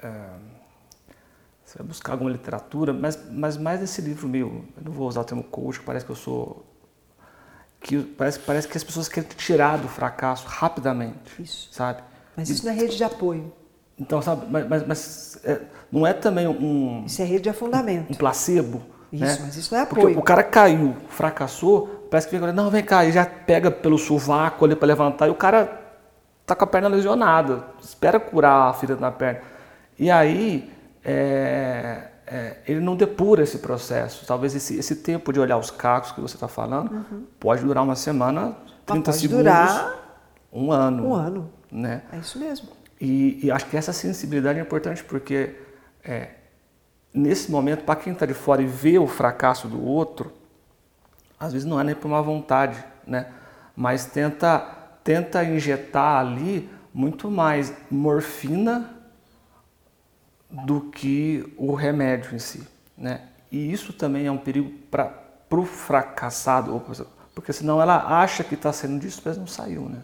é, 0.02 0.61
você 1.72 1.78
vai 1.78 1.86
buscar 1.86 2.12
alguma 2.12 2.30
literatura, 2.30 2.92
mas, 2.92 3.18
mas 3.30 3.56
mais 3.56 3.80
nesse 3.80 4.02
livro 4.02 4.28
meu, 4.28 4.62
eu 4.76 4.84
não 4.84 4.92
vou 4.92 5.08
usar 5.08 5.22
o 5.22 5.24
termo 5.24 5.42
coach, 5.42 5.80
parece 5.80 6.04
que 6.04 6.12
eu 6.12 6.16
sou. 6.16 6.66
Que 7.80 7.98
parece, 7.98 8.38
parece 8.40 8.68
que 8.68 8.76
as 8.76 8.84
pessoas 8.84 9.08
querem 9.08 9.28
tirar 9.30 9.78
do 9.78 9.88
fracasso 9.88 10.46
rapidamente. 10.46 11.42
Isso. 11.42 11.72
Sabe? 11.72 12.02
Mas 12.36 12.50
isso 12.50 12.66
não 12.66 12.72
é 12.72 12.76
rede 12.76 12.96
de 12.96 13.02
apoio. 13.02 13.50
Então, 13.98 14.20
sabe, 14.20 14.46
mas, 14.50 14.68
mas, 14.68 14.86
mas 14.86 15.40
é, 15.44 15.62
não 15.90 16.06
é 16.06 16.12
também 16.12 16.46
um. 16.46 17.04
Isso 17.06 17.22
é 17.22 17.24
rede 17.24 17.44
de 17.44 17.48
afundamento. 17.48 18.10
Um, 18.10 18.12
um 18.12 18.16
placebo. 18.16 18.82
Isso, 19.10 19.24
né? 19.24 19.38
mas 19.40 19.56
isso 19.56 19.72
não 19.72 19.80
é 19.80 19.84
apoio. 19.84 20.02
Porque 20.02 20.18
o 20.18 20.22
cara 20.22 20.42
caiu, 20.42 20.94
fracassou, 21.08 22.06
parece 22.10 22.26
que 22.26 22.32
vem 22.32 22.38
agora, 22.38 22.52
não, 22.52 22.70
vem 22.70 22.84
cá, 22.84 23.04
e 23.06 23.12
já 23.12 23.24
pega 23.24 23.70
pelo 23.70 23.96
sovaco 23.96 24.64
ali 24.66 24.76
para 24.76 24.88
levantar, 24.88 25.26
e 25.26 25.30
o 25.30 25.34
cara 25.34 25.80
tá 26.44 26.54
com 26.54 26.64
a 26.64 26.66
perna 26.66 26.88
lesionada, 26.88 27.64
espera 27.82 28.20
curar 28.20 28.68
a 28.68 28.74
ferida 28.74 29.00
na 29.00 29.10
perna. 29.10 29.40
E 29.98 30.10
aí 30.10 30.70
é, 31.04 32.08
é, 32.26 32.56
ele 32.66 32.80
não 32.80 32.96
depura 32.96 33.42
esse 33.42 33.58
processo. 33.58 34.24
Talvez 34.26 34.54
esse, 34.54 34.78
esse, 34.78 34.96
tempo 34.96 35.32
de 35.32 35.40
olhar 35.40 35.58
os 35.58 35.70
cacos 35.70 36.12
que 36.12 36.20
você 36.20 36.36
está 36.36 36.48
falando 36.48 36.92
uhum. 36.92 37.26
pode 37.38 37.64
durar 37.64 37.82
uma 37.82 37.96
semana, 37.96 38.56
30 38.86 39.04
pode 39.04 39.18
segundos, 39.18 39.44
durar 39.44 40.18
um 40.52 40.72
ano. 40.72 41.08
Um 41.08 41.14
ano. 41.14 41.50
Né? 41.70 42.02
É 42.12 42.18
isso 42.18 42.38
mesmo. 42.38 42.68
E, 43.00 43.40
e 43.44 43.50
acho 43.50 43.66
que 43.66 43.76
essa 43.76 43.92
sensibilidade 43.92 44.58
é 44.58 44.62
importante 44.62 45.02
porque 45.02 45.56
é, 46.04 46.30
nesse 47.12 47.50
momento, 47.50 47.84
para 47.84 47.96
quem 47.96 48.12
está 48.12 48.24
de 48.24 48.34
fora 48.34 48.62
e 48.62 48.66
vê 48.66 48.98
o 48.98 49.06
fracasso 49.06 49.68
do 49.68 49.84
outro, 49.84 50.32
às 51.38 51.52
vezes 51.52 51.66
não 51.66 51.80
é 51.80 51.84
nem 51.84 51.94
por 51.94 52.06
uma 52.06 52.22
vontade, 52.22 52.82
né? 53.06 53.26
mas 53.76 54.06
tenta, 54.06 54.58
tenta 55.02 55.42
injetar 55.44 56.20
ali 56.20 56.70
muito 56.94 57.30
mais 57.30 57.72
morfina 57.90 58.91
do 60.52 60.82
que 60.90 61.52
o 61.56 61.74
remédio 61.74 62.34
em 62.34 62.38
si. 62.38 62.66
Né? 62.96 63.26
E 63.50 63.72
isso 63.72 63.92
também 63.92 64.26
é 64.26 64.30
um 64.30 64.38
perigo 64.38 64.70
para 64.90 65.24
o 65.50 65.64
fracassado, 65.64 66.80
porque 67.34 67.52
senão 67.52 67.80
ela 67.80 68.20
acha 68.22 68.44
que 68.44 68.54
está 68.54 68.72
sendo 68.72 69.00
disso, 69.00 69.22
mas 69.24 69.38
não 69.38 69.46
saiu. 69.46 69.88
Né? 69.88 70.02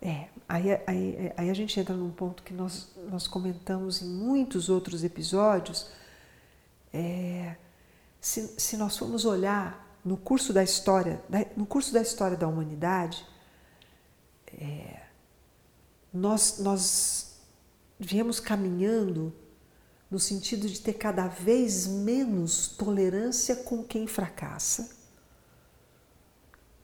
É, 0.00 0.24
aí, 0.48 0.72
aí, 0.86 1.32
aí 1.36 1.50
a 1.50 1.54
gente 1.54 1.78
entra 1.78 1.94
num 1.94 2.10
ponto 2.10 2.42
que 2.42 2.54
nós, 2.54 2.90
nós 3.10 3.28
comentamos 3.28 4.00
em 4.00 4.08
muitos 4.08 4.68
outros 4.68 5.04
episódios, 5.04 5.90
é, 6.92 7.54
Se, 8.20 8.54
se 8.58 8.76
nós 8.76 8.98
formos 8.98 9.24
olhar 9.24 9.98
no 10.04 10.16
curso 10.16 10.52
da 10.52 10.62
história, 10.62 11.22
no 11.56 11.66
curso 11.66 11.92
da 11.92 12.00
história 12.00 12.36
da 12.36 12.48
humanidade, 12.48 13.24
é, 14.58 15.02
nós, 16.12 16.58
nós 16.58 17.38
viemos 17.98 18.40
caminhando 18.40 19.32
no 20.10 20.18
sentido 20.18 20.68
de 20.68 20.80
ter 20.80 20.94
cada 20.94 21.28
vez 21.28 21.86
menos 21.86 22.66
tolerância 22.68 23.56
com 23.56 23.82
quem 23.84 24.06
fracassa, 24.06 24.90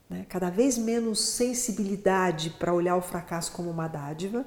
né? 0.09 0.25
cada 0.29 0.49
vez 0.49 0.79
menos 0.79 1.21
sensibilidade 1.21 2.51
para 2.51 2.73
olhar 2.73 2.97
o 2.97 3.03
fracasso 3.03 3.51
como 3.53 3.69
uma 3.71 3.89
dádiva, 3.89 4.47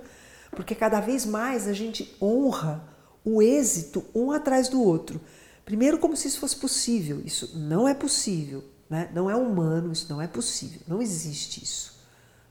porque 0.52 0.74
cada 0.74 1.00
vez 1.00 1.26
mais 1.26 1.68
a 1.68 1.74
gente 1.74 2.16
honra 2.22 2.88
o 3.24 3.42
êxito 3.42 4.06
um 4.16 4.32
atrás 4.32 4.70
do 4.70 4.82
outro. 4.82 5.20
Primeiro, 5.66 6.00
como 6.00 6.16
se 6.16 6.28
isso 6.28 6.40
fosse 6.40 6.56
possível. 6.56 7.22
Isso 7.24 7.58
não 7.58 7.88
é 7.88 7.94
possível, 7.94 8.64
né? 8.90 9.10
não 9.14 9.30
é 9.30 9.36
humano, 9.36 9.92
isso 9.92 10.08
não 10.10 10.22
é 10.22 10.28
possível, 10.28 10.82
não 10.88 11.02
existe 11.02 11.64
isso. 11.64 12.00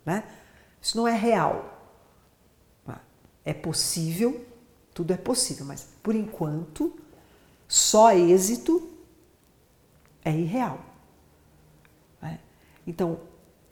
Né? 0.05 0.23
Isso 0.81 0.97
não 0.97 1.09
é 1.09 1.17
real. 1.17 1.77
É 3.45 3.55
possível, 3.55 4.45
tudo 4.99 5.13
é 5.13 5.17
possível, 5.17 5.65
mas 5.65 5.87
por 6.03 6.13
enquanto, 6.13 6.99
só 7.69 8.11
êxito 8.13 8.91
é 10.25 10.33
irreal. 10.33 10.85
Né? 12.21 12.41
Então, 12.85 13.21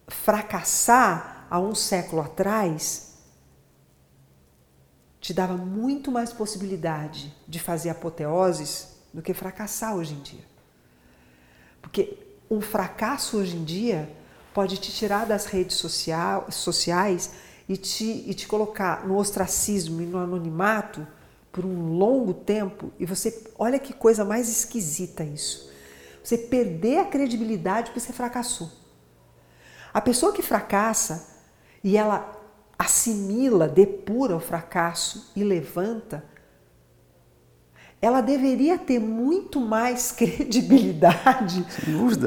fracassar 0.07 1.49
há 1.51 1.59
um 1.59 1.74
século 1.74 2.22
atrás 2.22 3.16
te 5.20 5.35
dava 5.35 5.57
muito 5.57 6.12
mais 6.12 6.33
possibilidade 6.33 7.35
de 7.49 7.59
fazer 7.59 7.91
apoteoses 7.91 8.97
do 9.12 9.20
que 9.20 9.35
fracassar 9.35 9.97
hoje 9.97 10.14
em 10.14 10.20
dia. 10.20 10.45
Porque 11.83 12.24
um 12.49 12.61
fracasso 12.61 13.39
hoje 13.39 13.57
em 13.57 13.64
dia 13.64 14.09
pode 14.55 14.79
te 14.79 14.93
tirar 14.93 15.27
das 15.27 15.47
redes 15.47 15.77
social, 15.77 16.47
sociais 16.53 17.33
e 17.68 17.77
te, 17.77 18.05
e 18.05 18.33
te 18.33 18.47
colocar 18.47 19.05
no 19.05 19.16
ostracismo 19.16 20.01
e 20.01 20.07
no 20.07 20.18
anonimato 20.18 21.05
por 21.57 21.65
um 21.65 21.97
longo 21.97 22.35
tempo. 22.35 22.93
E 23.01 23.07
você, 23.07 23.51
olha 23.59 23.79
que 23.79 23.95
coisa 23.95 24.27
mais 24.27 24.47
esquisita 24.47 25.25
isso. 25.25 25.73
Você 26.23 26.37
perder 26.37 26.99
a 26.99 27.07
credibilidade 27.07 27.87
porque 27.87 28.01
você 28.01 28.13
fracassou. 28.13 28.71
A 29.95 29.99
pessoa 30.03 30.35
que 30.35 30.43
fracassa 30.43 31.35
e 31.83 31.97
ela 31.97 32.31
assimila, 32.79 33.67
depura 33.67 34.37
o 34.37 34.41
fracasso 34.41 35.33
e 35.35 35.43
levanta, 35.43 36.23
ela 38.03 38.21
deveria 38.21 38.77
ter 38.77 38.99
muito 38.99 39.59
mais 39.59 40.13
credibilidade 40.13 41.67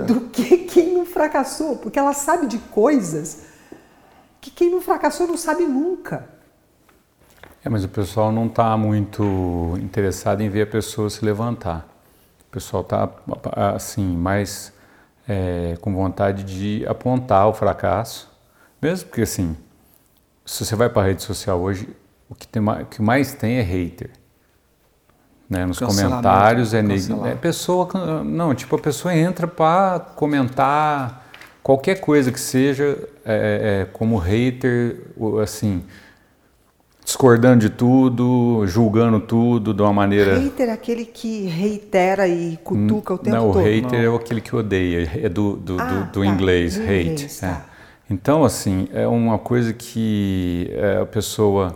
do 0.08 0.22
que 0.30 0.58
quem 0.58 0.92
não 0.92 1.06
fracassou, 1.06 1.78
porque 1.78 2.00
ela 2.00 2.14
sabe 2.14 2.48
de 2.48 2.58
coisas 2.58 3.44
que 4.42 4.50
quem 4.50 4.72
não 4.72 4.82
fracassou 4.82 5.28
não 5.28 5.38
sabe 5.38 5.66
nunca. 5.66 6.39
É, 7.64 7.70
mas 7.70 7.84
o 7.84 7.90
pessoal 7.90 8.32
não 8.32 8.48
está 8.48 8.76
muito 8.78 9.78
interessado 9.82 10.42
em 10.42 10.50
ver 10.50 10.64
a 10.64 10.68
pessoa 10.68 11.10
se 11.10 11.24
levantar. 11.24 11.88
O 12.48 12.52
pessoal 12.52 12.82
está 12.82 13.10
assim 13.76 14.16
mais 14.16 14.74
é, 15.28 15.78
com 15.82 15.94
vontade 15.94 16.44
de 16.44 16.86
apontar 16.88 17.48
o 17.48 17.54
fracasso, 17.54 18.32
mesmo 18.82 19.08
porque 19.08 19.22
assim, 19.22 19.56
se 20.46 20.66
você 20.66 20.76
vai 20.76 20.90
para 20.90 21.04
a 21.04 21.06
rede 21.06 21.22
social 21.22 21.60
hoje, 21.60 21.88
o 22.30 22.34
que, 22.34 22.48
tem, 22.48 22.62
o 22.68 22.86
que 22.86 23.02
mais 23.02 23.34
tem 23.34 23.58
é 23.58 23.62
hater. 23.62 24.10
Né? 25.50 25.66
Nos 25.66 25.80
comentários 25.80 26.74
é, 26.74 26.80
é 26.80 27.36
pessoa 27.36 27.90
não 28.24 28.54
tipo 28.54 28.76
a 28.76 28.80
pessoa 28.80 29.16
entra 29.16 29.48
para 29.48 30.00
comentar 30.00 31.26
qualquer 31.64 32.00
coisa 32.00 32.32
que 32.32 32.40
seja 32.40 32.98
é, 33.26 33.82
é, 33.82 33.86
como 33.92 34.18
hater, 34.18 35.02
assim, 35.42 35.84
discordando 37.10 37.62
de 37.62 37.72
tudo, 37.72 38.68
julgando 38.68 39.20
tudo 39.20 39.74
de 39.74 39.82
uma 39.82 39.92
maneira. 39.92 40.38
Hater 40.38 40.70
é 40.70 40.72
aquele 40.72 41.06
que 41.06 41.48
reitera 41.48 42.28
e 42.28 42.56
cutuca 42.58 43.16
o 43.16 43.18
tempo 43.18 43.36
não, 43.36 43.52
todo. 43.52 43.64
O 43.64 43.66
hater 43.66 44.04
não. 44.04 44.14
é 44.14 44.16
aquele 44.16 44.40
que 44.40 44.56
odeia, 44.56 45.10
é 45.16 45.28
do, 45.28 45.56
do, 45.56 45.82
ah, 45.82 45.86
do, 45.86 46.12
do 46.12 46.22
tá. 46.22 46.26
inglês, 46.28 46.76
do 46.78 46.84
hate. 46.84 47.10
Inglês, 47.10 47.40
tá. 47.40 47.48
é. 47.48 48.14
Então, 48.14 48.44
assim, 48.44 48.88
é 48.94 49.08
uma 49.08 49.40
coisa 49.40 49.74
que 49.74 50.70
é, 50.74 51.00
a 51.02 51.06
pessoa 51.06 51.76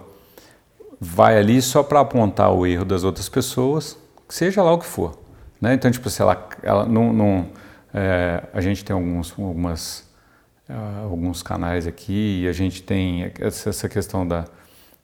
vai 1.01 1.39
ali 1.39 1.59
só 1.63 1.81
para 1.81 1.99
apontar 2.01 2.53
o 2.53 2.67
erro 2.67 2.85
das 2.85 3.03
outras 3.03 3.27
pessoas, 3.27 3.97
seja 4.29 4.61
lá 4.61 4.71
o 4.71 4.77
que 4.77 4.85
for. 4.85 5.17
Né? 5.59 5.73
Então, 5.73 5.89
tipo, 5.89 6.11
se 6.11 6.21
ela, 6.21 6.47
ela 6.61 6.85
não, 6.85 7.11
não 7.11 7.47
é, 7.91 8.43
a 8.53 8.61
gente 8.61 8.85
tem 8.85 8.93
alguns, 8.93 9.33
algumas, 9.35 10.07
uh, 10.69 11.05
alguns 11.09 11.41
canais 11.41 11.87
aqui 11.87 12.43
e 12.43 12.47
a 12.47 12.51
gente 12.51 12.83
tem 12.83 13.31
essa 13.39 13.89
questão 13.89 14.27
da, 14.27 14.45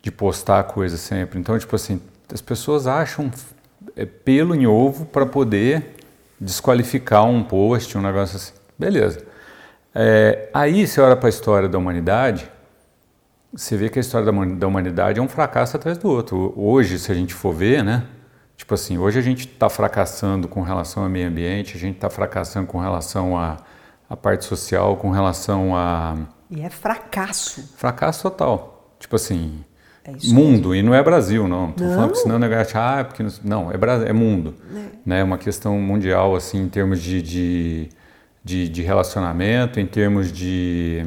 de 0.01 0.11
postar 0.11 0.63
coisas 0.63 0.99
sempre. 0.99 1.39
Então, 1.39 1.57
tipo 1.57 1.75
assim, 1.75 2.01
as 2.33 2.41
pessoas 2.41 2.87
acham 2.87 3.31
é, 3.95 4.05
pelo 4.05 4.55
em 4.55 4.65
ovo 4.65 5.05
para 5.05 5.25
poder 5.25 5.95
desqualificar 6.39 7.25
um 7.25 7.43
post, 7.43 7.97
um 7.97 8.01
negócio 8.01 8.37
assim. 8.37 8.53
Beleza. 8.77 9.25
É, 9.93 10.49
aí 10.53 10.87
você 10.87 11.01
olha 11.01 11.15
para 11.15 11.27
a 11.27 11.29
história 11.29 11.67
da 11.67 11.77
humanidade, 11.77 12.49
você 13.51 13.75
vê 13.75 13.89
que 13.89 13.97
a 13.97 14.01
história 14.01 14.31
da, 14.31 14.45
da 14.45 14.67
humanidade 14.67 15.19
é 15.19 15.21
um 15.21 15.27
fracasso 15.27 15.75
atrás 15.75 15.97
do 15.97 16.07
outro. 16.07 16.53
Hoje, 16.55 16.99
se 16.99 17.11
a 17.11 17.15
gente 17.15 17.33
for 17.33 17.53
ver, 17.53 17.83
né? 17.83 18.05
Tipo 18.55 18.73
assim, 18.73 18.97
hoje 18.97 19.17
a 19.17 19.21
gente 19.21 19.47
está 19.47 19.69
fracassando 19.69 20.47
com 20.47 20.61
relação 20.61 21.03
ao 21.03 21.09
meio 21.09 21.27
ambiente, 21.27 21.75
a 21.75 21.79
gente 21.79 21.95
está 21.95 22.09
fracassando 22.09 22.67
com 22.67 22.77
relação 22.77 23.37
à, 23.37 23.57
à 24.09 24.15
parte 24.15 24.45
social, 24.45 24.97
com 24.97 25.09
relação 25.09 25.75
a. 25.75 26.15
E 26.49 26.61
é 26.61 26.69
fracasso. 26.69 27.73
Fracasso 27.77 28.23
total. 28.23 28.93
Tipo 28.99 29.15
assim, 29.15 29.63
é 30.09 30.33
mundo, 30.33 30.75
e 30.75 30.81
não 30.81 30.93
é 30.93 31.01
Brasil, 31.03 31.47
não. 31.47 31.69
Estou 31.69 31.87
falando 31.89 32.11
que 32.11 32.17
senão 32.17 32.35
o 32.35 32.39
negócio, 32.39 32.79
ah, 32.79 32.99
é 32.99 33.03
porque. 33.03 33.25
Não, 33.43 33.71
é, 33.71 33.77
Brasil, 33.77 34.07
é 34.07 34.13
mundo. 34.13 34.55
É. 34.75 34.89
Né? 35.05 35.23
uma 35.23 35.37
questão 35.37 35.79
mundial, 35.79 36.35
assim, 36.35 36.61
em 36.63 36.69
termos 36.69 37.01
de, 37.01 37.21
de, 37.21 37.89
de, 38.43 38.69
de 38.69 38.81
relacionamento, 38.81 39.79
em 39.79 39.85
termos 39.85 40.31
de. 40.31 41.05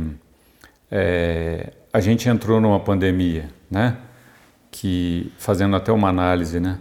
É, 0.90 1.72
a 1.92 2.00
gente 2.00 2.28
entrou 2.28 2.60
numa 2.60 2.80
pandemia, 2.80 3.48
né? 3.70 3.96
Que, 4.70 5.32
fazendo 5.38 5.76
até 5.76 5.92
uma 5.92 6.08
análise, 6.08 6.58
né? 6.58 6.78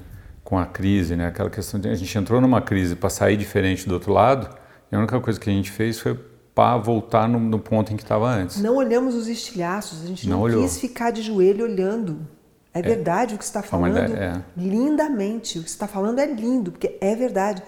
com 0.52 0.60
a 0.60 0.66
crise, 0.66 1.16
né? 1.16 1.28
Aquela 1.28 1.50
questão 1.50 1.80
de 1.80 1.88
a 1.88 1.96
gente 1.96 2.18
entrou 2.18 2.42
numa 2.42 2.60
crise 2.60 2.94
para 2.94 3.10
sair 3.10 3.38
diferente 3.38 3.88
do 3.88 3.94
outro 3.94 4.12
lado, 4.12 4.50
e 4.92 4.96
a 4.96 5.00
única 5.00 5.18
coisa 5.22 5.40
que 5.40 5.50
a 5.50 5.54
gente 5.54 5.72
fez 5.72 5.98
foi 5.98 6.20
para 6.54 6.78
voltar 6.78 7.28
no, 7.28 7.40
no, 7.40 7.60
ponto 7.60 7.94
em 7.94 7.98
que 7.98 8.04
estava 8.04 8.28
antes. 8.30 8.62
Não 8.62 8.76
olhamos 8.76 9.16
os 9.16 9.28
estilhaços, 9.28 10.04
a 10.04 10.08
gente 10.08 10.28
não, 10.28 10.48
não 10.48 10.62
quis 10.62 10.80
ficar 10.80 11.12
de 11.12 11.22
joelho 11.22 11.66
olhando. 11.66 12.28
É, 12.74 12.80
é 12.80 12.82
verdade 12.82 13.36
o 13.36 13.38
que 13.38 13.44
você 13.44 13.50
está 13.50 13.64
falando, 13.64 13.98
é. 13.98 14.44
lindamente. 14.56 15.60
O 15.60 15.64
que 15.64 15.70
você 15.70 15.76
está 15.76 15.88
falando 15.88 16.20
é 16.20 16.26
lindo, 16.26 16.72
porque 16.72 16.98
é 17.02 17.16
verdade. 17.16 17.64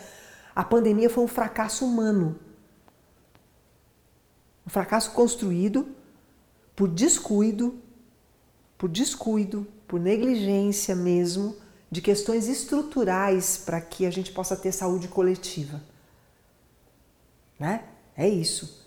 A 0.55 0.63
pandemia 0.63 1.09
foi 1.09 1.23
um 1.23 1.27
fracasso 1.27 1.85
humano. 1.85 2.37
Um 4.65 4.69
fracasso 4.69 5.11
construído 5.11 5.87
por 6.75 6.87
descuido, 6.87 7.75
por 8.77 8.89
descuido, 8.89 9.67
por 9.87 9.99
negligência 9.99 10.95
mesmo, 10.95 11.55
de 11.91 12.01
questões 12.01 12.47
estruturais 12.47 13.57
para 13.57 13.79
que 13.79 14.05
a 14.05 14.09
gente 14.09 14.31
possa 14.31 14.55
ter 14.55 14.71
saúde 14.71 15.07
coletiva. 15.07 15.81
Né? 17.59 17.83
É 18.15 18.27
isso. 18.27 18.83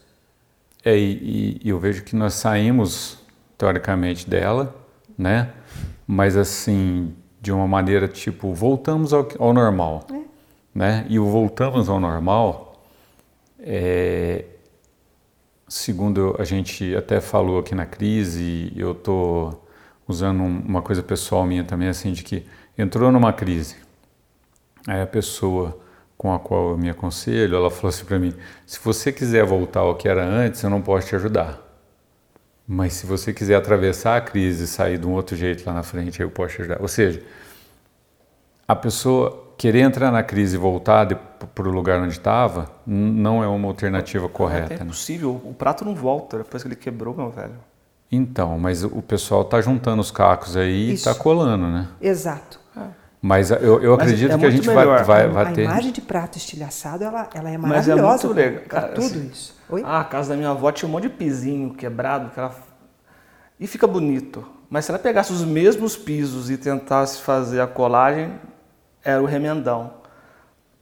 É, 0.84 0.96
e, 0.96 1.60
e 1.64 1.68
eu 1.68 1.78
vejo 1.78 2.04
que 2.04 2.14
nós 2.14 2.34
saímos, 2.34 3.18
teoricamente, 3.58 4.28
dela, 4.28 4.74
né? 5.18 5.52
Mas 6.06 6.36
assim, 6.36 7.14
de 7.40 7.50
uma 7.50 7.66
maneira 7.66 8.06
tipo, 8.06 8.52
voltamos 8.54 9.12
ao, 9.12 9.28
ao 9.38 9.52
normal. 9.52 10.06
É. 10.12 10.20
Né? 10.74 11.06
E 11.08 11.18
o 11.18 11.26
voltamos 11.26 11.88
ao 11.88 11.98
normal, 11.98 12.84
é, 13.58 14.44
segundo 15.68 16.36
a 16.38 16.44
gente 16.44 16.94
até 16.94 17.20
falou 17.20 17.58
aqui 17.58 17.74
na 17.74 17.86
crise, 17.86 18.72
eu 18.76 18.92
estou 18.92 19.66
usando 20.06 20.42
uma 20.42 20.82
coisa 20.82 21.02
pessoal 21.02 21.44
minha 21.46 21.64
também, 21.64 21.88
assim, 21.88 22.12
de 22.12 22.22
que 22.22 22.44
entrou 22.76 23.10
numa 23.10 23.32
crise. 23.32 23.76
Aí 24.86 25.00
a 25.00 25.06
pessoa 25.06 25.80
com 26.16 26.32
a 26.32 26.38
qual 26.38 26.70
eu 26.70 26.78
me 26.78 26.88
aconselho, 26.88 27.56
ela 27.56 27.70
falou 27.70 27.90
assim 27.90 28.04
para 28.04 28.18
mim: 28.18 28.34
se 28.64 28.78
você 28.82 29.12
quiser 29.12 29.44
voltar 29.44 29.80
ao 29.80 29.94
que 29.94 30.08
era 30.08 30.24
antes, 30.24 30.62
eu 30.62 30.70
não 30.70 30.80
posso 30.80 31.08
te 31.08 31.16
ajudar. 31.16 31.62
Mas 32.66 32.94
se 32.94 33.06
você 33.06 33.32
quiser 33.32 33.54
atravessar 33.54 34.16
a 34.16 34.20
crise 34.20 34.64
e 34.64 34.66
sair 34.66 34.98
de 34.98 35.06
um 35.06 35.12
outro 35.12 35.36
jeito 35.36 35.64
lá 35.64 35.72
na 35.72 35.82
frente, 35.82 36.20
eu 36.20 36.30
posso 36.30 36.56
te 36.56 36.62
ajudar. 36.62 36.80
Ou 36.80 36.88
seja, 36.88 37.22
a 38.66 38.74
pessoa 38.74 39.54
querer 39.56 39.80
entrar 39.80 40.10
na 40.10 40.22
crise 40.22 40.56
e 40.56 40.58
voltar 40.58 41.06
para 41.06 41.68
o 41.68 41.70
lugar 41.70 42.00
onde 42.00 42.12
estava 42.12 42.68
não 42.84 43.42
é 43.42 43.46
uma 43.46 43.68
alternativa 43.68 44.28
correta. 44.28 44.74
É 44.74 44.78
né? 44.78 44.84
possível, 44.84 45.40
o 45.44 45.54
prato 45.54 45.84
não 45.84 45.94
volta 45.94 46.38
depois 46.38 46.62
que 46.62 46.68
ele 46.68 46.76
quebrou, 46.76 47.14
meu 47.14 47.30
velho. 47.30 47.54
Então, 48.10 48.58
mas 48.58 48.84
o 48.84 49.02
pessoal 49.02 49.42
está 49.42 49.60
juntando 49.60 50.00
os 50.00 50.10
cacos 50.10 50.56
aí 50.56 50.84
Isso. 50.84 50.90
e 50.90 50.94
está 50.94 51.14
colando, 51.14 51.66
né? 51.66 51.88
Exato. 52.00 52.60
Mas 53.20 53.50
eu, 53.50 53.82
eu 53.82 53.96
Mas 53.96 54.02
acredito 54.02 54.32
é 54.32 54.38
que 54.38 54.46
a 54.46 54.50
gente 54.50 54.70
vai, 54.70 54.76
melhor. 54.76 55.04
vai, 55.04 55.28
vai 55.28 55.46
a 55.46 55.52
ter. 55.52 55.64
imagem 55.64 55.90
de 55.92 56.00
prato 56.00 56.36
estilhaçado, 56.38 57.02
ela, 57.04 57.28
ela 57.34 57.50
é 57.50 57.58
Mas 57.58 57.88
é 57.88 57.94
maravilhosa. 57.94 58.26
muito 58.28 58.36
legal. 58.36 58.62
pra 58.68 58.80
Cara, 58.82 58.92
tudo 58.92 59.04
assim, 59.06 59.26
isso. 59.32 59.54
Oi? 59.68 59.82
Ah, 59.84 60.00
a 60.00 60.04
casa 60.04 60.30
da 60.30 60.36
minha 60.36 60.50
avó 60.50 60.70
tinha 60.70 60.88
um 60.88 60.92
monte 60.92 61.04
de 61.04 61.08
pisinho 61.10 61.74
quebrado, 61.74 62.30
que 62.30 62.38
ela... 62.38 62.54
e 63.58 63.66
fica 63.66 63.86
bonito. 63.86 64.46
Mas 64.70 64.84
se 64.84 64.90
ela 64.90 64.98
pegasse 64.98 65.32
os 65.32 65.44
mesmos 65.44 65.96
pisos 65.96 66.50
e 66.50 66.56
tentasse 66.58 67.20
fazer 67.22 67.60
a 67.60 67.66
colagem, 67.66 68.32
era 69.02 69.22
o 69.22 69.26
remendão. 69.26 69.94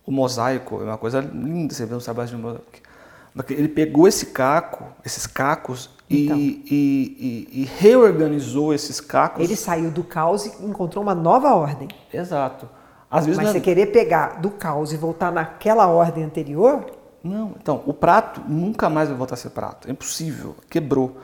O 0.07 0.11
mosaico 0.13 0.81
é 0.83 0.85
uma 0.85 0.99
coisa 0.99 1.21
linda, 1.21 1.73
você 1.73 1.87
vê 1.87 1.95
os 1.95 2.05
trabalhos 2.05 2.31
de 2.31 2.37
mosaico. 2.37 2.65
Ele 3.51 3.69
pegou 3.69 4.07
esse 4.07 4.27
caco, 4.27 4.85
esses 5.05 5.27
cacos, 5.27 5.91
e, 6.09 6.25
Então. 6.27 6.37
e- 6.37 6.63
e- 6.71 7.63
e 7.63 7.65
reorganizou 7.65 8.73
esses 8.73 9.01
cacos. 9.01 9.43
Ele 9.43 9.57
saiu 9.57 9.91
do 9.91 10.05
caos 10.05 10.47
e 10.47 10.65
encontrou 10.65 11.03
uma 11.03 11.15
nova 11.15 11.55
ordem. 11.55 11.89
Exato. 12.13 12.69
Às 13.11 13.27
vezes 13.27 13.39
Mas 13.39 13.49
é- 13.49 13.53
você 13.53 13.61
querer 13.61 13.87
pegar 13.87 14.41
do 14.41 14.51
caos 14.51 14.93
e 14.93 14.97
voltar 14.97 15.33
naquela 15.33 15.87
ordem 15.89 16.25
anterior, 16.25 16.85
Não, 17.23 17.55
então, 17.59 17.83
o 17.87 17.95
prato 17.95 18.43
nunca 18.47 18.91
mais 18.91 19.09
vai 19.09 19.17
voltar 19.17 19.33
a 19.35 19.39
ser 19.39 19.49
prato. 19.51 19.89
É 19.89 19.91
impossível, 19.93 20.55
quebrou. 20.69 21.17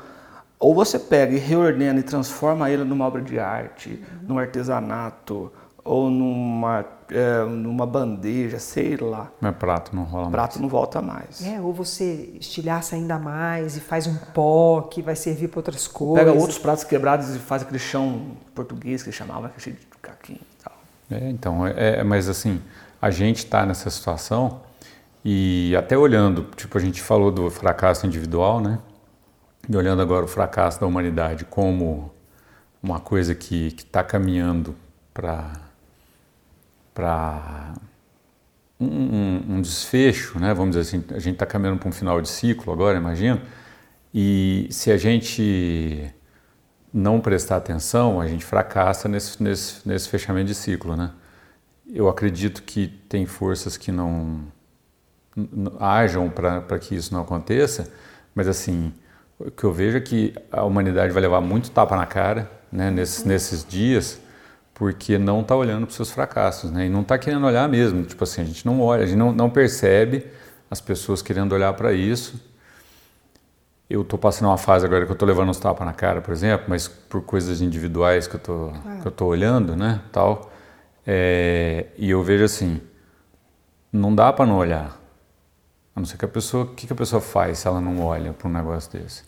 Ou 0.59 0.75
você 0.75 0.99
pega 0.99 1.35
e 1.35 1.39
reordena 1.39 2.01
e 2.01 2.03
transforma 2.03 2.71
ele 2.71 2.85
numa 2.85 3.07
obra 3.07 3.21
de 3.21 3.39
arte, 3.39 4.03
num 4.27 4.39
artesanato, 4.39 5.53
ou 5.85 6.09
numa, 6.11 6.85
é, 7.13 7.45
numa 7.45 7.87
bandeja, 7.87 8.59
sei 8.59 8.97
lá. 8.97 9.31
Mas 9.41 9.57
prato 9.57 9.95
não 9.95 10.05
rola 10.05 10.23
O 10.29 10.31
mais. 10.31 10.33
prato 10.33 10.61
não 10.61 10.69
volta 10.69 11.01
mais. 11.03 11.45
é, 11.45 11.61
ou 11.61 11.73
você 11.73 12.31
estilhaça 12.41 12.95
ainda 12.97 13.19
mais 13.19 13.77
e 13.77 13.81
faz 13.81 14.07
um 14.07 14.17
pó 14.17 14.83
que 14.83 15.03
vai 15.03 15.17
servir 15.17 15.49
para 15.49 15.59
outras 15.61 15.87
coisas. 15.89 16.25
Pega 16.25 16.39
outros 16.39 16.59
pratos 16.59 16.85
quebrados 16.85 17.35
e 17.35 17.39
faz 17.39 17.63
aquele 17.63 17.79
chão 17.79 18.33
português 18.55 19.03
que 19.03 19.09
eles 19.09 19.17
chamavam, 19.17 19.49
que 19.51 19.57
é 19.57 19.61
cheio 19.61 19.77
de 19.77 19.87
caquinho 20.01 20.39
e 20.41 20.63
tal. 20.63 20.73
É, 21.11 21.29
então, 21.31 21.67
é, 21.67 22.01
é- 22.01 22.05
mas 22.05 22.29
assim, 22.29 22.61
a 23.03 23.11
gente 23.11 23.39
está 23.39 23.67
nessa 23.67 23.91
situação 23.91 24.61
e 25.25 25.75
até 25.77 25.97
olhando, 25.99 26.45
tipo, 26.57 26.79
a 26.79 26.81
gente 26.81 27.03
falou 27.03 27.31
do 27.31 27.51
fracasso 27.51 28.07
individual, 28.07 28.61
né? 28.61 28.79
E 29.69 29.77
olhando 29.77 30.01
agora 30.01 30.25
o 30.25 30.29
fracasso 30.29 30.81
da 30.81 30.87
humanidade 30.87 31.45
como 31.45 32.11
uma 32.83 32.99
coisa 32.99 33.35
que 33.35 33.67
está 33.77 34.03
caminhando 34.03 34.75
para 35.13 35.53
para 36.95 37.75
um, 38.79 38.87
um- 38.87 39.57
um 39.57 39.61
desfecho, 39.63 40.39
né? 40.39 40.55
Vamos 40.55 40.77
dizer 40.77 40.97
assim, 40.99 41.05
a 41.15 41.19
gente 41.19 41.35
está 41.35 41.47
caminhando 41.47 41.79
para 41.79 41.89
um 41.89 41.93
final 41.93 42.21
de 42.21 42.29
ciclo 42.29 42.73
agora, 42.73 42.97
imagino. 42.99 43.41
E 44.15 44.69
se 44.71 44.91
a 44.93 44.97
gente 44.97 46.13
não 46.93 47.21
prestar 47.21 47.57
atenção, 47.59 48.21
a 48.21 48.29
gente 48.29 48.45
fracassa 48.45 49.09
nesse, 49.09 49.43
nesse, 49.43 49.89
nesse 49.89 50.09
fechamento 50.09 50.49
de 50.49 50.55
ciclo, 50.55 50.97
né? 50.97 51.13
Eu 51.89 52.09
acredito 52.09 52.63
que 52.65 52.89
tem 53.09 53.27
forças 53.27 53.77
que 53.77 53.93
não 53.93 54.45
hajam 55.79 56.29
para 56.31 56.79
que 56.79 56.95
isso 56.95 57.13
não 57.15 57.21
aconteça, 57.23 57.91
mas 58.35 58.49
assim, 58.49 58.93
o 59.39 59.51
que 59.51 59.65
eu 59.65 59.73
vejo 59.73 59.97
é 59.97 60.01
que 60.01 60.35
a 60.51 60.65
humanidade 60.65 61.13
vai 61.13 61.23
levar 61.23 61.41
muito 61.41 61.71
tapa 61.71 61.97
na 61.97 62.07
cara, 62.07 62.51
né, 62.71 62.91
nesses, 62.91 63.25
nesses 63.25 63.65
dias, 63.65 64.21
porque 64.81 65.19
não 65.19 65.43
está 65.43 65.55
olhando 65.55 65.83
para 65.83 65.91
os 65.91 65.95
seus 65.95 66.11
fracassos, 66.11 66.71
né, 66.71 66.87
e 66.87 66.89
não 66.89 67.03
está 67.03 67.19
querendo 67.19 67.45
olhar 67.45 67.69
mesmo, 67.69 68.03
tipo 68.03 68.25
assim, 68.25 68.41
a 68.41 68.45
gente 68.45 68.65
não 68.65 68.81
olha, 68.81 69.03
a 69.03 69.07
gente 69.07 69.19
não, 69.19 69.31
não 69.31 69.51
percebe 69.51 70.27
as 70.71 70.81
pessoas 70.81 71.21
querendo 71.21 71.53
olhar 71.53 71.71
para 71.75 71.93
isso, 71.93 72.41
eu 73.91 74.01
estou 74.01 74.19
passando 74.19 74.49
uma 74.49 74.57
fase 74.57 74.87
agora 74.87 75.05
que 75.05 75.11
eu 75.11 75.13
estou 75.13 75.29
levando 75.29 75.51
uns 75.51 75.59
tapas 75.59 75.87
na 75.87 75.93
cara, 75.93 76.23
por 76.23 76.33
exemplo, 76.33 76.65
mas 76.67 76.89
por 76.89 77.21
coisas 77.21 77.61
individuais 77.61 78.27
que 78.27 78.37
eu 78.37 78.41
tô, 78.41 78.73
que 79.03 79.07
eu 79.07 79.13
tô 79.13 79.27
olhando, 79.27 79.77
né, 79.77 80.01
tal. 80.11 80.51
É, 81.07 81.89
e 81.99 82.09
eu 82.09 82.23
vejo 82.23 82.45
assim, 82.45 82.81
não 83.93 84.15
dá 84.15 84.33
para 84.33 84.47
não 84.47 84.57
olhar. 84.57 84.99
A 85.95 86.01
não 86.01 86.07
ser 86.07 86.17
que 86.17 86.25
a 86.25 86.29
pessoa, 86.29 86.65
o 86.65 86.69
que, 86.69 86.87
que 86.87 86.93
a 86.95 86.97
pessoa 86.97 87.21
faz 87.21 87.59
se 87.59 87.69
ela 87.69 87.83
não 87.83 88.01
olha 88.01 88.33
para 88.33 88.49
um 88.49 88.53
negócio 88.53 88.91
desse? 88.99 89.25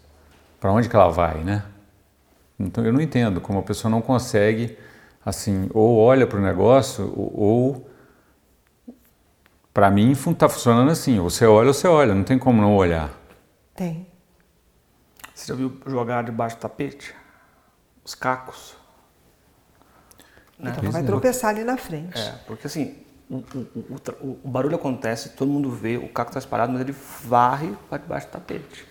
Para 0.59 0.73
onde 0.73 0.89
que 0.89 0.97
ela 0.97 1.11
vai, 1.11 1.45
né? 1.45 1.63
Então 2.59 2.83
eu 2.87 2.93
não 2.93 3.03
entendo 3.03 3.39
como 3.39 3.59
a 3.59 3.63
pessoa 3.63 3.91
não 3.91 4.01
consegue, 4.01 4.79
assim, 5.25 5.69
ou 5.73 5.99
olha 5.99 6.27
para 6.27 6.39
o 6.39 6.43
negócio, 6.43 7.13
ou, 7.17 7.41
ou 7.41 7.91
para 9.73 9.91
mim 9.91 10.13
está 10.13 10.49
funcionando 10.49 10.91
assim, 10.91 11.19
ou 11.19 11.31
você 11.31 11.47
olha 11.47 11.69
ou 11.69 11.75
você 11.75 11.87
olha, 11.89 12.15
não 12.15 12.25
tem 12.25 12.39
como 12.39 12.61
não 12.61 12.77
olhar. 12.77 13.11
Tem. 13.75 14.07
Você 15.35 15.47
já 15.49 15.55
viu 15.55 15.81
jogar 15.87 16.23
debaixo 16.25 16.57
do 16.57 16.61
tapete? 16.61 17.15
Os 18.05 18.15
cacos? 18.15 18.77
Né? 20.59 20.75
Então 20.77 20.91
vai 20.91 21.03
é. 21.03 21.05
tropeçar 21.05 21.51
ali 21.51 21.65
na 21.65 21.77
frente. 21.77 22.19
É, 22.19 22.33
porque 22.47 22.67
assim, 22.67 22.97
o, 23.31 23.37
o- 23.37 23.69
o- 23.75 23.95
o 23.95 23.99
tra- 23.99 24.15
o- 24.21 24.39
o 24.45 24.49
barulho 24.49 24.77
acontece, 24.77 25.31
todo 25.31 25.51
mundo 25.51 25.71
vê, 25.71 25.97
o 25.97 26.09
caco 26.09 26.31
está 26.31 26.39
espalhado, 26.39 26.73
mas 26.73 26.81
ele 26.83 26.93
varre 26.93 27.73
para 27.89 27.99
debaixo 27.99 28.27
do 28.29 28.31
tapete. 28.31 28.87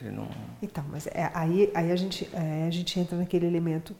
Ele 0.00 0.10
não. 0.10 0.28
Então, 0.60 0.84
mas 0.90 1.06
é, 1.08 1.30
aí, 1.34 1.70
aí 1.74 1.92
a, 1.92 1.96
gente, 1.96 2.28
é, 2.32 2.66
a 2.66 2.70
gente 2.70 2.98
entra 2.98 3.16
naquele 3.16 3.46
elemento. 3.46 3.94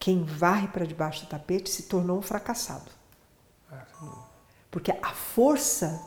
Quem 0.00 0.24
varre 0.24 0.66
para 0.66 0.86
debaixo 0.86 1.26
do 1.26 1.28
tapete 1.28 1.70
se 1.70 1.82
tornou 1.84 2.18
um 2.18 2.22
fracassado. 2.22 2.90
Porque 4.70 4.90
a 4.90 5.10
força 5.10 6.02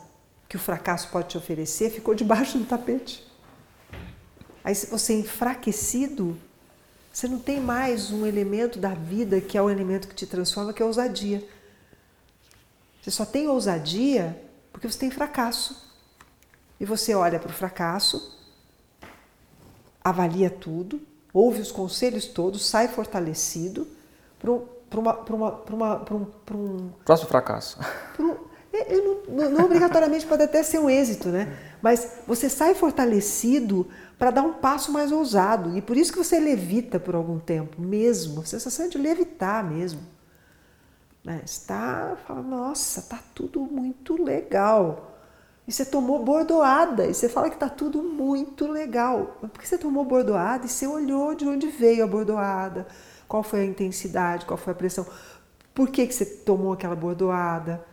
que 0.48 0.56
o 0.56 0.58
fracasso 0.58 1.08
pode 1.10 1.28
te 1.28 1.38
oferecer 1.38 1.90
ficou 1.90 2.12
debaixo 2.12 2.58
do 2.58 2.64
tapete. 2.64 3.24
Aí, 4.64 4.74
se 4.74 4.86
você 4.86 5.12
é 5.12 5.18
enfraquecido, 5.20 6.36
você 7.12 7.28
não 7.28 7.38
tem 7.38 7.60
mais 7.60 8.10
um 8.10 8.26
elemento 8.26 8.80
da 8.80 8.94
vida 8.94 9.40
que 9.40 9.56
é 9.56 9.62
o 9.62 9.70
elemento 9.70 10.08
que 10.08 10.14
te 10.14 10.26
transforma, 10.26 10.72
que 10.72 10.82
é 10.82 10.84
a 10.84 10.88
ousadia. 10.88 11.46
Você 13.00 13.12
só 13.12 13.24
tem 13.24 13.46
ousadia 13.46 14.42
porque 14.72 14.90
você 14.90 14.98
tem 14.98 15.10
fracasso. 15.10 15.88
E 16.80 16.84
você 16.84 17.14
olha 17.14 17.38
para 17.38 17.50
o 17.50 17.54
fracasso, 17.54 18.36
avalia 20.02 20.50
tudo, 20.50 21.00
ouve 21.34 21.60
os 21.60 21.70
conselhos 21.72 22.24
todos, 22.26 22.64
sai 22.64 22.88
fortalecido 22.88 23.86
para 24.38 24.50
um, 24.52 26.26
um, 26.54 26.90
Próximo 27.04 27.28
fracasso. 27.28 27.78
um- 28.18 28.54
é, 28.72 28.96
não- 28.96 29.50
não 29.50 29.64
obrigatoriamente 29.66 30.26
pode 30.26 30.42
até 30.42 30.62
ser 30.62 30.78
um 30.80 30.90
êxito, 30.90 31.28
né? 31.28 31.56
Mas 31.82 32.18
você 32.26 32.48
sai 32.48 32.74
fortalecido 32.74 33.86
para 34.18 34.30
dar 34.32 34.42
um 34.42 34.54
passo 34.54 34.90
mais 34.90 35.12
ousado. 35.12 35.76
E 35.76 35.82
por 35.82 35.96
isso 35.96 36.12
que 36.12 36.18
você 36.18 36.40
levita 36.40 36.98
por 36.98 37.14
algum 37.14 37.38
tempo, 37.38 37.80
mesmo. 37.80 38.40
A 38.40 38.44
sensação 38.44 38.86
é 38.86 38.88
de 38.88 38.98
levitar 38.98 39.62
mesmo. 39.64 40.00
Né? 41.24 41.40
Está 41.44 42.16
falando, 42.26 42.48
nossa, 42.48 43.02
tá 43.02 43.20
tudo 43.34 43.60
muito 43.60 44.20
legal. 44.22 45.13
E 45.66 45.72
você 45.72 45.84
tomou 45.84 46.22
bordoada, 46.22 47.06
e 47.06 47.14
você 47.14 47.28
fala 47.28 47.48
que 47.48 47.56
tá 47.56 47.68
tudo 47.68 48.02
muito 48.02 48.66
legal. 48.66 49.38
Mas 49.40 49.50
por 49.50 49.60
que 49.60 49.68
você 49.68 49.78
tomou 49.78 50.04
bordoada 50.04 50.66
e 50.66 50.68
você 50.68 50.86
olhou 50.86 51.34
de 51.34 51.46
onde 51.48 51.68
veio 51.68 52.04
a 52.04 52.06
bordoada? 52.06 52.86
Qual 53.26 53.42
foi 53.42 53.60
a 53.60 53.64
intensidade, 53.64 54.44
qual 54.44 54.58
foi 54.58 54.72
a 54.74 54.76
pressão? 54.76 55.06
Por 55.74 55.88
que, 55.88 56.06
que 56.06 56.14
você 56.14 56.26
tomou 56.26 56.72
aquela 56.74 56.94
bordoada? 56.94 57.84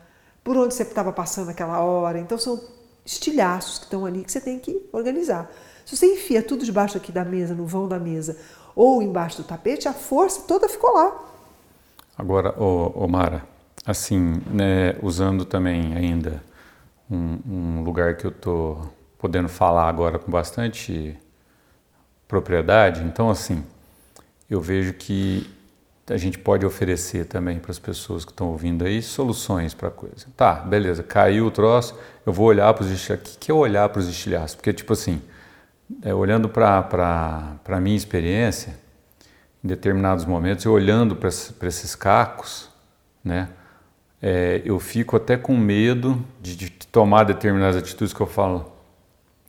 Por 0.43 0.57
onde 0.57 0.73
você 0.73 0.83
estava 0.83 1.13
passando 1.13 1.49
aquela 1.49 1.79
hora? 1.79 2.19
Então 2.19 2.37
são 2.37 2.61
estilhaços 3.05 3.79
que 3.79 3.85
estão 3.85 4.05
ali 4.05 4.23
que 4.23 4.31
você 4.31 4.41
tem 4.41 4.59
que 4.59 4.87
organizar. 4.91 5.49
Se 5.85 5.95
você 5.95 6.13
enfia 6.13 6.43
tudo 6.43 6.65
debaixo 6.65 6.97
aqui 6.97 7.11
da 7.11 7.23
mesa, 7.23 7.55
no 7.55 7.65
vão 7.65 7.87
da 7.87 7.97
mesa, 7.97 8.37
ou 8.75 9.01
embaixo 9.01 9.37
do 9.37 9.43
tapete, 9.47 9.87
a 9.87 9.93
força 9.93 10.41
toda 10.47 10.67
ficou 10.67 10.93
lá. 10.93 11.23
Agora, 12.17 12.53
Mara, 13.07 13.43
assim, 13.85 14.41
né, 14.51 14.95
usando 15.01 15.45
também 15.45 15.95
ainda 15.95 16.43
um, 17.11 17.39
um 17.45 17.83
lugar 17.83 18.15
que 18.15 18.25
eu 18.25 18.31
tô 18.31 18.77
podendo 19.19 19.49
falar 19.49 19.87
agora 19.87 20.17
com 20.17 20.31
bastante 20.31 21.17
propriedade, 22.27 23.03
então 23.03 23.29
assim, 23.29 23.63
eu 24.49 24.61
vejo 24.61 24.93
que 24.93 25.47
a 26.09 26.17
gente 26.17 26.39
pode 26.39 26.65
oferecer 26.65 27.25
também 27.25 27.59
para 27.59 27.71
as 27.71 27.79
pessoas 27.79 28.25
que 28.25 28.31
estão 28.31 28.47
ouvindo 28.47 28.83
aí 28.83 29.01
soluções 29.01 29.73
para 29.73 29.89
a 29.89 29.91
coisa. 29.91 30.27
Tá, 30.35 30.53
beleza, 30.55 31.03
caiu 31.03 31.45
o 31.45 31.51
troço, 31.51 31.97
eu 32.25 32.33
vou 32.33 32.47
olhar 32.47 32.73
para 32.73 32.83
os 32.83 32.89
estilhaços. 32.89 33.27
O 33.27 33.31
que 33.31 33.45
que 33.45 33.51
é 33.51 33.53
olhar 33.53 33.87
para 33.89 33.99
os 33.99 34.07
estilhaços? 34.07 34.55
Porque, 34.55 34.73
tipo 34.73 34.93
assim, 34.93 35.21
é, 36.01 36.13
olhando 36.13 36.49
para 36.49 37.59
a 37.65 37.79
minha 37.79 37.95
experiência, 37.95 38.77
em 39.63 39.67
determinados 39.67 40.25
momentos, 40.25 40.65
eu 40.65 40.71
olhando 40.71 41.15
para 41.15 41.29
esses 41.29 41.95
cacos, 41.95 42.69
né, 43.23 43.49
é, 44.21 44.61
eu 44.65 44.79
fico 44.79 45.15
até 45.17 45.37
com 45.37 45.57
medo 45.57 46.23
de, 46.41 46.55
de 46.55 46.69
tomar 46.69 47.23
determinadas 47.23 47.75
atitudes 47.75 48.13
que 48.13 48.21
eu 48.21 48.27
falo, 48.27 48.71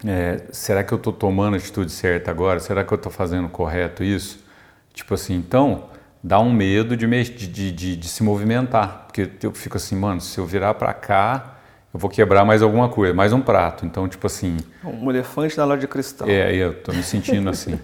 é, 0.04 0.42
será 0.52 0.82
que 0.84 0.92
eu 0.92 0.98
estou 0.98 1.12
tomando 1.12 1.54
a 1.54 1.56
atitude 1.58 1.92
certa 1.92 2.30
agora? 2.30 2.60
Será 2.60 2.84
que 2.84 2.92
eu 2.92 2.96
estou 2.96 3.12
fazendo 3.12 3.48
correto 3.48 4.02
isso? 4.04 4.44
Tipo 4.92 5.14
assim, 5.14 5.34
então 5.36 5.84
dá 6.22 6.40
um 6.40 6.52
medo 6.52 6.96
de, 6.96 7.06
me- 7.06 7.22
de, 7.24 7.46
de, 7.72 7.96
de- 7.96 8.08
se 8.08 8.22
movimentar, 8.22 9.04
porque 9.06 9.30
eu 9.42 9.52
fico 9.52 9.76
assim, 9.76 9.96
mano, 9.96 10.20
se 10.20 10.38
eu 10.38 10.46
virar 10.46 10.74
para 10.74 10.92
cá, 10.94 11.56
eu 11.94 12.00
vou 12.00 12.10
quebrar 12.10 12.44
mais 12.44 12.62
alguma 12.62 12.88
coisa, 12.88 13.14
mais 13.14 13.32
um 13.32 13.40
prato. 13.40 13.86
Então, 13.86 14.08
tipo 14.08 14.26
assim, 14.26 14.56
Um 14.84 15.10
elefante 15.10 15.56
na 15.56 15.64
loja 15.64 15.80
de 15.80 15.88
cristal. 15.88 16.28
é, 16.28 16.44
aí 16.44 16.58
eu 16.58 16.74
tô 16.82 16.92
me 16.92 17.02
sentindo 17.02 17.48
assim. 17.48 17.78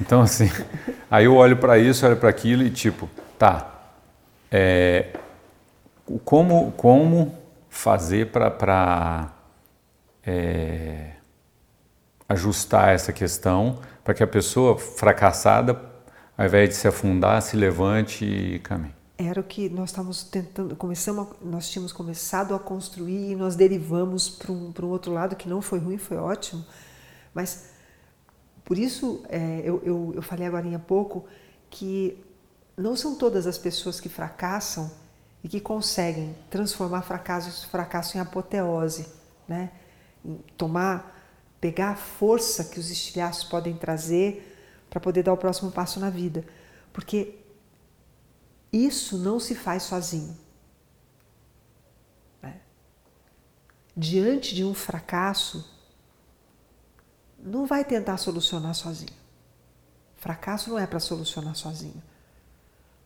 Então, 0.00 0.22
assim, 0.22 0.50
aí 1.10 1.24
eu 1.26 1.34
olho 1.36 1.56
para 1.56 1.78
isso, 1.78 2.06
olho 2.06 2.16
para 2.16 2.28
aquilo 2.30 2.62
e 2.62 2.70
tipo, 2.70 3.08
tá, 3.38 3.68
É, 4.50 5.06
como, 6.18 6.72
como 6.72 7.34
fazer 7.68 8.30
para 8.32 9.32
é, 10.24 11.12
ajustar 12.28 12.94
essa 12.94 13.12
questão 13.12 13.78
para 14.02 14.14
que 14.14 14.22
a 14.22 14.26
pessoa 14.26 14.76
fracassada, 14.76 15.80
ao 16.36 16.46
invés 16.46 16.70
de 16.70 16.74
se 16.74 16.88
afundar, 16.88 17.40
se 17.42 17.56
levante 17.56 18.24
e 18.24 18.58
caminhe? 18.58 18.94
Era 19.16 19.40
o 19.40 19.44
que 19.44 19.68
nós 19.68 19.90
estávamos 19.90 20.24
tentando, 20.24 20.74
começamos, 20.74 21.28
nós 21.42 21.68
tínhamos 21.68 21.92
começado 21.92 22.54
a 22.54 22.58
construir 22.58 23.32
e 23.32 23.36
nós 23.36 23.54
derivamos 23.54 24.30
para 24.30 24.50
um, 24.50 24.72
para 24.72 24.86
um 24.86 24.88
outro 24.88 25.12
lado 25.12 25.36
que 25.36 25.48
não 25.48 25.60
foi 25.60 25.78
ruim, 25.78 25.98
foi 25.98 26.16
ótimo, 26.16 26.64
mas 27.34 27.70
por 28.64 28.78
isso 28.78 29.22
é, 29.28 29.60
eu, 29.62 29.82
eu, 29.84 30.12
eu 30.16 30.22
falei 30.22 30.46
agora 30.46 30.74
há 30.74 30.78
pouco 30.78 31.26
que 31.68 32.16
não 32.76 32.96
são 32.96 33.14
todas 33.14 33.46
as 33.46 33.58
pessoas 33.58 34.00
que 34.00 34.08
fracassam 34.08 34.90
e 35.42 35.48
que 35.48 35.60
conseguem 35.60 36.36
transformar 36.50 37.02
fracasso, 37.02 37.68
fracasso 37.68 38.16
em 38.16 38.20
apoteose, 38.20 39.08
né? 39.48 39.70
Tomar, 40.56 41.18
pegar 41.60 41.90
a 41.90 41.96
força 41.96 42.64
que 42.64 42.78
os 42.78 42.90
estilhaços 42.90 43.44
podem 43.44 43.74
trazer 43.74 44.46
para 44.90 45.00
poder 45.00 45.22
dar 45.22 45.32
o 45.32 45.36
próximo 45.36 45.70
passo 45.70 45.98
na 45.98 46.10
vida. 46.10 46.44
Porque 46.92 47.38
isso 48.72 49.16
não 49.16 49.40
se 49.40 49.54
faz 49.54 49.84
sozinho. 49.84 50.36
Né? 52.42 52.60
Diante 53.96 54.54
de 54.54 54.64
um 54.64 54.74
fracasso, 54.74 55.68
não 57.38 57.64
vai 57.64 57.84
tentar 57.84 58.18
solucionar 58.18 58.74
sozinho. 58.74 59.18
Fracasso 60.16 60.68
não 60.68 60.78
é 60.78 60.86
para 60.86 61.00
solucionar 61.00 61.54
sozinho. 61.54 62.02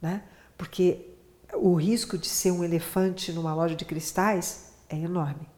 Né? 0.02 0.24
Porque 0.58 1.13
o 1.52 1.74
risco 1.74 2.16
de 2.16 2.28
ser 2.28 2.50
um 2.50 2.64
elefante 2.64 3.32
numa 3.32 3.54
loja 3.54 3.74
de 3.74 3.84
cristais 3.84 4.72
é 4.88 4.96
enorme. 4.96 5.48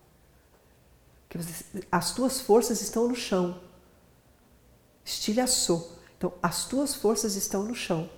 As 1.91 2.14
tuas 2.14 2.41
forças 2.41 2.80
estão 2.80 3.09
no 3.09 3.14
chão. 3.14 3.61
Estilhaçou. 5.05 5.97
Então, 6.16 6.32
as 6.43 6.66
tuas 6.66 6.95
forças 6.95 7.37
estão 7.37 7.62
no 7.64 7.74
chão. 7.74 8.09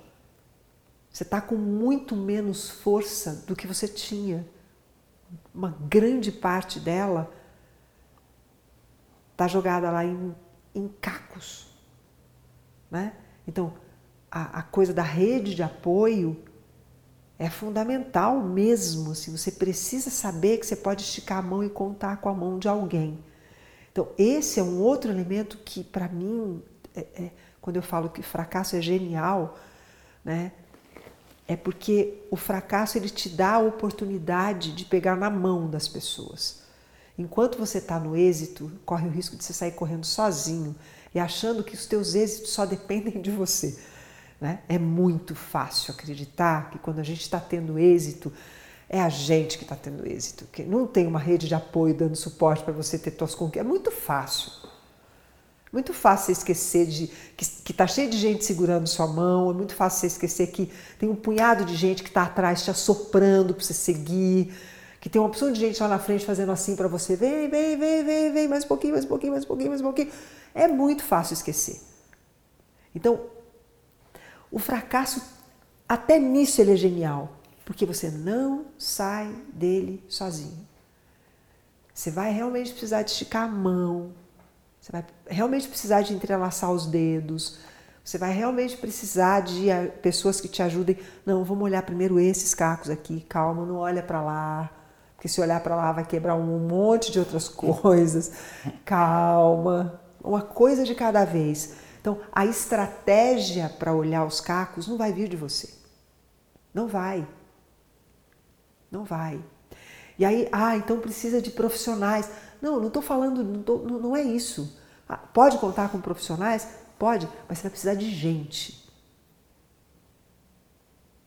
Você 1.10 1.22
está 1.22 1.40
com 1.40 1.56
muito 1.56 2.14
menos 2.14 2.70
força 2.70 3.44
do 3.46 3.56
que 3.56 3.66
você 3.66 3.88
tinha. 3.88 4.46
Uma 5.54 5.70
grande 5.88 6.30
parte 6.30 6.78
dela 6.78 7.32
está 9.32 9.48
jogada 9.48 9.90
lá 9.90 10.04
em, 10.04 10.34
em 10.74 10.88
cacos. 11.00 11.66
Né? 12.90 13.14
Então, 13.46 13.74
a, 14.30 14.60
a 14.60 14.62
coisa 14.62 14.94
da 14.94 15.02
rede 15.02 15.54
de 15.54 15.62
apoio 15.62 16.44
é 17.38 17.48
fundamental 17.48 18.42
mesmo. 18.42 19.12
Assim, 19.12 19.30
você 19.30 19.52
precisa 19.52 20.10
saber 20.10 20.58
que 20.58 20.66
você 20.66 20.76
pode 20.76 21.02
esticar 21.02 21.38
a 21.38 21.42
mão 21.42 21.62
e 21.62 21.70
contar 21.70 22.16
com 22.18 22.28
a 22.28 22.34
mão 22.34 22.58
de 22.58 22.68
alguém. 22.68 23.18
Então, 23.92 24.08
esse 24.18 24.58
é 24.58 24.62
um 24.62 24.80
outro 24.80 25.10
elemento 25.10 25.58
que, 25.58 25.84
para 25.84 26.08
mim, 26.08 26.62
é, 26.94 27.00
é, 27.00 27.30
quando 27.60 27.76
eu 27.76 27.82
falo 27.82 28.08
que 28.08 28.22
fracasso 28.22 28.76
é 28.76 28.80
genial, 28.80 29.58
né, 30.24 30.52
é 31.46 31.56
porque 31.56 32.22
o 32.30 32.36
fracasso 32.36 32.98
ele 32.98 33.08
te 33.08 33.28
dá 33.28 33.54
a 33.54 33.58
oportunidade 33.58 34.72
de 34.72 34.84
pegar 34.84 35.16
na 35.16 35.30
mão 35.30 35.68
das 35.68 35.88
pessoas. 35.88 36.62
Enquanto 37.16 37.58
você 37.58 37.78
está 37.78 37.98
no 37.98 38.16
êxito, 38.16 38.70
corre 38.84 39.08
o 39.08 39.10
risco 39.10 39.34
de 39.34 39.42
você 39.42 39.52
sair 39.52 39.72
correndo 39.72 40.04
sozinho 40.04 40.76
e 41.14 41.18
achando 41.18 41.64
que 41.64 41.74
os 41.74 41.86
teus 41.86 42.14
êxitos 42.14 42.50
só 42.50 42.66
dependem 42.66 43.20
de 43.20 43.30
você. 43.30 43.78
Né? 44.40 44.60
É 44.68 44.78
muito 44.78 45.34
fácil 45.34 45.92
acreditar 45.92 46.70
que 46.70 46.78
quando 46.78 47.00
a 47.00 47.02
gente 47.02 47.22
está 47.22 47.40
tendo 47.40 47.78
êxito, 47.78 48.32
é 48.88 49.00
a 49.00 49.08
gente 49.08 49.58
que 49.58 49.64
está 49.64 49.76
tendo 49.76 50.06
êxito, 50.06 50.46
que 50.52 50.62
não 50.62 50.86
tem 50.86 51.06
uma 51.06 51.18
rede 51.18 51.48
de 51.48 51.54
apoio 51.54 51.92
dando 51.92 52.16
suporte 52.16 52.62
para 52.62 52.72
você 52.72 52.98
ter 52.98 53.14
suas 53.16 53.34
conquistas. 53.34 53.66
É 53.66 53.68
muito 53.68 53.90
fácil. 53.90 54.50
Muito 55.70 55.92
fácil 55.92 56.26
você 56.26 56.32
esquecer 56.32 56.86
de 56.86 57.08
que 57.36 57.72
está 57.72 57.86
cheio 57.86 58.08
de 58.08 58.16
gente 58.16 58.42
segurando 58.42 58.86
sua 58.86 59.06
mão, 59.06 59.50
é 59.50 59.54
muito 59.54 59.74
fácil 59.74 60.00
você 60.00 60.06
esquecer 60.06 60.46
que 60.46 60.72
tem 60.98 61.08
um 61.10 61.14
punhado 61.14 61.64
de 61.66 61.76
gente 61.76 62.02
que 62.02 62.08
está 62.08 62.22
atrás 62.22 62.64
te 62.64 62.70
assoprando 62.70 63.52
para 63.52 63.62
você 63.62 63.74
seguir, 63.74 64.54
que 64.98 65.10
tem 65.10 65.20
uma 65.20 65.28
opção 65.28 65.52
de 65.52 65.60
gente 65.60 65.80
lá 65.82 65.88
na 65.88 65.98
frente 65.98 66.24
fazendo 66.24 66.52
assim 66.52 66.74
para 66.74 66.88
você, 66.88 67.16
vem, 67.16 67.50
vem, 67.50 67.76
vem, 67.76 68.02
vem, 68.02 68.32
vem, 68.32 68.48
mais 68.48 68.64
um 68.64 68.68
pouquinho, 68.68 68.94
mais 68.94 69.04
um 69.04 69.08
pouquinho, 69.08 69.32
mais 69.32 69.44
um 69.44 69.48
pouquinho, 69.48 69.68
mais 69.68 69.80
um 69.82 69.84
pouquinho. 69.84 70.10
É 70.54 70.66
muito 70.66 71.04
fácil 71.04 71.34
esquecer. 71.34 71.78
Então, 72.94 73.20
o 74.50 74.58
fracasso, 74.58 75.22
até 75.88 76.18
nisso 76.18 76.60
ele 76.60 76.72
é 76.72 76.76
genial, 76.76 77.32
porque 77.64 77.84
você 77.84 78.10
não 78.10 78.66
sai 78.78 79.34
dele 79.52 80.02
sozinho. 80.08 80.66
Você 81.92 82.10
vai 82.10 82.32
realmente 82.32 82.70
precisar 82.70 83.02
de 83.02 83.10
esticar 83.10 83.44
a 83.44 83.48
mão, 83.48 84.12
você 84.80 84.92
vai 84.92 85.04
realmente 85.26 85.68
precisar 85.68 86.02
de 86.02 86.14
entrelaçar 86.14 86.70
os 86.70 86.86
dedos, 86.86 87.58
você 88.04 88.16
vai 88.16 88.32
realmente 88.32 88.76
precisar 88.76 89.40
de 89.40 89.66
pessoas 90.00 90.40
que 90.40 90.48
te 90.48 90.62
ajudem. 90.62 90.96
Não, 91.26 91.44
vamos 91.44 91.64
olhar 91.64 91.82
primeiro 91.82 92.18
esses 92.18 92.54
cacos 92.54 92.88
aqui, 92.88 93.20
calma, 93.28 93.66
não 93.66 93.76
olha 93.76 94.02
para 94.02 94.22
lá, 94.22 94.70
porque 95.14 95.28
se 95.28 95.40
olhar 95.40 95.60
para 95.60 95.74
lá 95.74 95.92
vai 95.92 96.06
quebrar 96.06 96.36
um 96.36 96.58
monte 96.58 97.12
de 97.12 97.18
outras 97.18 97.48
coisas. 97.50 98.32
Calma, 98.84 100.00
uma 100.24 100.40
coisa 100.40 100.84
de 100.84 100.94
cada 100.94 101.24
vez. 101.24 101.74
Então, 102.00 102.20
a 102.32 102.46
estratégia 102.46 103.68
para 103.68 103.94
olhar 103.94 104.24
os 104.24 104.40
cacos 104.40 104.86
não 104.86 104.96
vai 104.96 105.12
vir 105.12 105.28
de 105.28 105.36
você. 105.36 105.74
Não 106.72 106.86
vai. 106.86 107.26
Não 108.90 109.04
vai. 109.04 109.42
E 110.18 110.24
aí, 110.24 110.48
ah, 110.52 110.76
então 110.76 111.00
precisa 111.00 111.40
de 111.40 111.50
profissionais. 111.50 112.30
Não, 112.60 112.78
não 112.80 112.88
estou 112.88 113.02
falando, 113.02 113.44
não, 113.44 113.62
tô, 113.62 113.78
não, 113.78 113.98
não, 113.98 114.16
é 114.16 114.22
isso. 114.22 114.76
Ah, 115.08 115.16
pode 115.16 115.58
contar 115.58 115.90
com 115.90 116.00
profissionais? 116.00 116.68
Pode, 116.98 117.28
mas 117.48 117.58
você 117.58 117.62
vai 117.62 117.70
precisar 117.70 117.94
de 117.94 118.10
gente. 118.10 118.88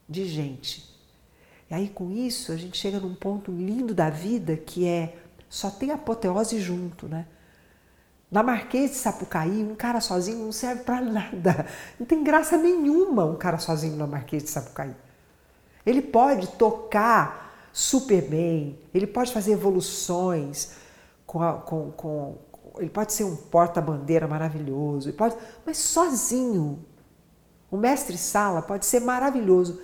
De 0.08 0.26
gente. 0.26 0.90
E 1.70 1.74
aí, 1.74 1.90
com 1.90 2.12
isso, 2.12 2.52
a 2.52 2.58
gente 2.58 2.78
chega 2.78 3.00
num 3.00 3.16
ponto 3.16 3.52
lindo 3.52 3.94
da 3.94 4.10
vida 4.10 4.58
que 4.58 4.86
é 4.86 5.18
só 5.50 5.70
tem 5.70 5.92
apoteose 5.92 6.60
junto, 6.60 7.08
né? 7.08 7.26
Na 8.32 8.42
Marquês 8.42 8.92
de 8.92 8.98
Sapucaí, 8.98 9.62
um 9.62 9.76
cara 9.76 10.00
sozinho 10.00 10.46
não 10.46 10.54
serve 10.54 10.84
para 10.84 11.02
nada. 11.02 11.66
Não 12.00 12.06
tem 12.06 12.24
graça 12.24 12.56
nenhuma 12.56 13.26
um 13.26 13.36
cara 13.36 13.58
sozinho 13.58 13.98
na 13.98 14.08
Marquês 14.08 14.44
de 14.44 14.50
Sapucaí. 14.50 14.96
Ele 15.86 16.02
pode 16.02 16.48
tocar 16.52 17.70
super 17.74 18.22
bem, 18.22 18.80
ele 18.94 19.06
pode 19.06 19.34
fazer 19.34 19.52
evoluções, 19.52 20.72
com, 21.26 21.42
a, 21.42 21.54
com, 21.54 21.92
com 21.92 22.38
ele 22.78 22.90
pode 22.90 23.12
ser 23.12 23.26
um 23.26 23.36
porta-bandeira 23.36 24.28
maravilhoso, 24.28 25.10
ele 25.10 25.18
pode, 25.18 25.36
mas 25.66 25.78
sozinho. 25.78 26.86
O 27.70 27.78
mestre-sala 27.78 28.62
pode 28.62 28.86
ser 28.86 29.00
maravilhoso. 29.00 29.82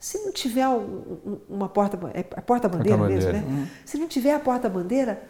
Se 0.00 0.18
não 0.18 0.32
tiver 0.32 0.66
um, 0.68 1.38
uma 1.48 1.68
porta, 1.68 1.98
é 2.12 2.22
porta-bandeira 2.22 2.98
porta 2.98 3.14
mesmo, 3.14 3.32
né? 3.32 3.44
Uhum. 3.46 3.66
Se 3.84 3.98
não 3.98 4.08
tiver 4.08 4.34
a 4.34 4.40
porta-bandeira, 4.40 5.22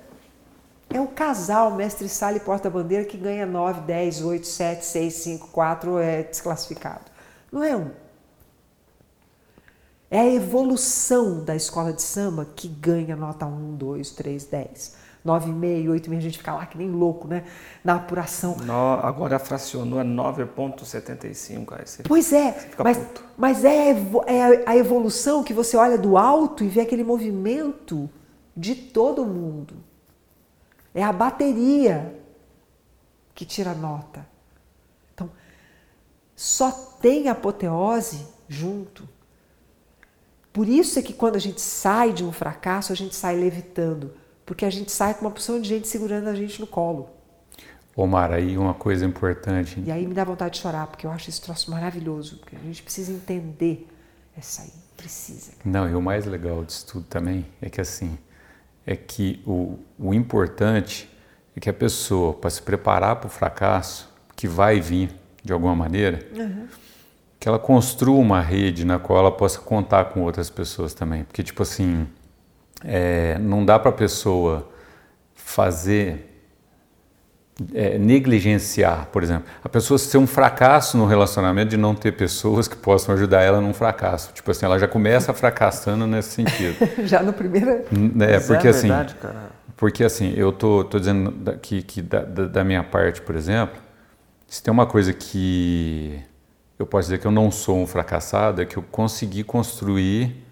é 0.93 1.01
o 1.01 1.07
casal 1.07 1.70
mestre-sala 1.72 2.36
e 2.36 2.41
porta-bandeira 2.41 3.05
que 3.05 3.16
ganha 3.16 3.47
9, 3.47 3.82
10, 3.82 4.22
8, 4.22 4.47
7, 4.47 4.84
6, 4.84 5.14
5, 5.14 5.49
4 5.49 5.99
é 5.99 6.22
desclassificado. 6.24 7.05
Não 7.53 7.62
é 7.62 7.76
um. 7.76 7.91
É 10.11 10.20
a 10.20 10.26
evolução 10.26 11.45
da 11.45 11.55
escola 11.55 11.93
de 11.93 12.03
samba 12.03 12.45
que 12.57 12.66
ganha 12.66 13.14
nota 13.14 13.47
1, 13.47 13.76
2, 13.76 14.11
3, 14.11 14.45
10. 14.45 15.01
9,5, 15.24 15.86
8,5, 15.86 16.16
a 16.16 16.20
gente 16.20 16.38
fica 16.38 16.55
lá 16.55 16.66
que 16.66 16.78
nem 16.78 16.91
louco, 16.91 17.28
né? 17.28 17.45
Na 17.84 17.97
apuração. 17.97 18.57
No, 18.57 18.72
agora 18.72 19.38
fracionou 19.38 20.01
a 20.01 20.05
9,75. 20.05 22.03
Pois 22.09 22.32
é, 22.32 22.70
mas, 22.78 22.99
mas 23.36 23.64
é, 23.64 23.91
é 23.91 24.64
a 24.66 24.76
evolução 24.76 25.45
que 25.45 25.53
você 25.53 25.76
olha 25.76 25.99
do 25.99 26.16
alto 26.16 26.64
e 26.64 26.68
vê 26.68 26.80
aquele 26.80 27.05
movimento 27.05 28.09
de 28.57 28.74
todo 28.74 29.26
mundo. 29.26 29.89
É 30.95 31.03
a 31.03 31.12
bateria 31.12 32.18
que 33.34 33.45
tira 33.45 33.74
nota. 33.74 34.26
Então, 35.14 35.30
só 36.34 36.70
tem 37.01 37.28
apoteose 37.28 38.26
junto. 38.49 39.09
Por 40.53 40.68
isso 40.68 40.99
é 40.99 41.03
que 41.03 41.12
quando 41.12 41.36
a 41.36 41.41
gente 41.41 41.61
sai 41.61 42.12
de 42.12 42.24
um 42.24 42.32
fracasso, 42.32 42.93
a 42.93 42.97
gente 42.97 43.14
sai 43.14 43.36
levitando, 43.36 44.12
porque 44.45 44.64
a 44.64 44.70
gente 44.70 44.91
sai 44.91 45.14
com 45.14 45.20
uma 45.22 45.30
porção 45.30 45.61
de 45.61 45.68
gente 45.68 45.86
segurando 45.86 46.28
a 46.28 46.34
gente 46.34 46.61
no 46.61 46.66
colo. 46.66 47.09
Omar, 47.95 48.32
aí 48.32 48.57
uma 48.57 48.74
coisa 48.74 49.05
importante. 49.05 49.80
E 49.84 49.91
aí 49.91 50.07
me 50.07 50.14
dá 50.14 50.24
vontade 50.24 50.55
de 50.55 50.61
chorar, 50.61 50.86
porque 50.86 51.07
eu 51.07 51.11
acho 51.11 51.28
esse 51.28 51.41
troço 51.41 51.70
maravilhoso, 51.70 52.38
porque 52.38 52.57
a 52.57 52.61
gente 52.61 52.82
precisa 52.82 53.12
entender 53.12 53.86
essa 54.36 54.62
aí, 54.62 54.72
precisa. 54.97 55.53
Não, 55.64 55.88
e 55.88 55.95
o 55.95 56.03
mais 56.03 56.24
legal 56.24 56.64
disso 56.64 56.86
tudo 56.86 57.05
também 57.07 57.47
é 57.61 57.68
que 57.68 57.80
assim, 57.80 58.18
é 58.87 58.97
que 58.97 59.43
o, 59.47 59.78
o 59.99 60.14
importante 60.14 61.09
é 61.57 61.61
que 61.61 61.68
a 61.68 61.72
pessoa, 61.72 62.33
para 62.33 62.51
se 62.51 62.62
preparar 62.62 63.16
para 63.16 63.26
o 63.26 63.31
fracasso, 63.31 64.09
que 64.37 64.49
vai 64.49 64.81
vir 64.81 65.11
de 65.43 65.53
alguma 65.53 65.74
maneira, 65.74 66.26
uhum. 66.37 66.66
que 67.39 67.49
ela 67.49 67.59
construa 67.59 68.18
uma 68.18 68.41
rede 68.41 68.85
na 68.85 68.99
qual 68.99 69.18
ela 69.18 69.33
possa 69.33 69.61
contar 69.61 70.07
com 70.07 70.22
outras 70.22 70.51
pessoas 70.51 70.95
também. 70.95 71.24
Porque, 71.24 71.43
tipo 71.43 71.62
assim, 71.62 72.07
é, 72.85 73.39
não 73.39 73.64
dá 73.64 73.78
para 73.78 73.91
a 73.91 73.95
pessoa 73.95 74.70
fazer, 75.35 76.30
é, 77.75 77.99
negligenciar, 77.99 79.09
por 79.13 79.23
exemplo, 79.23 79.45
a 79.63 79.69
pessoa 79.69 79.99
ser 79.99 80.19
um 80.19 80.27
fracasso 80.27 80.97
no 80.97 81.07
relacionamento 81.07 81.71
de 81.71 81.77
não 81.77 81.95
ter 81.95 82.13
pessoas 82.13 82.67
que 82.67 82.77
possam 82.77 83.15
ajudar 83.15 83.43
ela 83.43 83.61
num 83.61 83.75
fracasso. 83.75 84.33
Tipo 84.33 84.51
assim, 84.51 84.65
ela 84.65 84.79
já 84.79 84.89
começa 84.89 85.33
fracassando 85.33 86.07
nesse 86.07 86.31
sentido. 86.31 86.77
já 87.05 87.23
no 87.23 87.33
primeiro. 87.33 87.71
É, 87.71 87.83
porque 87.85 88.23
é 88.23 88.39
verdade, 88.39 88.69
assim. 88.69 88.89
Cara. 88.89 89.51
Porque 89.77 90.05
assim, 90.05 90.35
eu 90.37 90.53
tô, 90.53 90.85
tô 90.85 90.99
dizendo 90.99 91.33
que, 91.63 91.83
que 91.83 92.03
da, 92.03 92.23
da 92.23 92.65
minha 92.65 92.83
parte, 92.83 93.23
por 93.23 93.35
exemplo, 93.35 93.81
se 94.47 94.63
tem 94.63 94.73
uma 94.73 94.87
coisa 94.87 95.13
que 95.13 96.21
eu 96.79 96.87
posso 96.87 97.09
dizer 97.09 97.19
que 97.19 97.27
eu 97.27 97.31
não 97.31 97.51
sou 97.51 97.79
um 97.79 97.87
fracassado, 97.87 98.63
é 98.63 98.65
que 98.65 98.77
eu 98.77 98.83
consegui 98.83 99.45
construir 99.45 100.45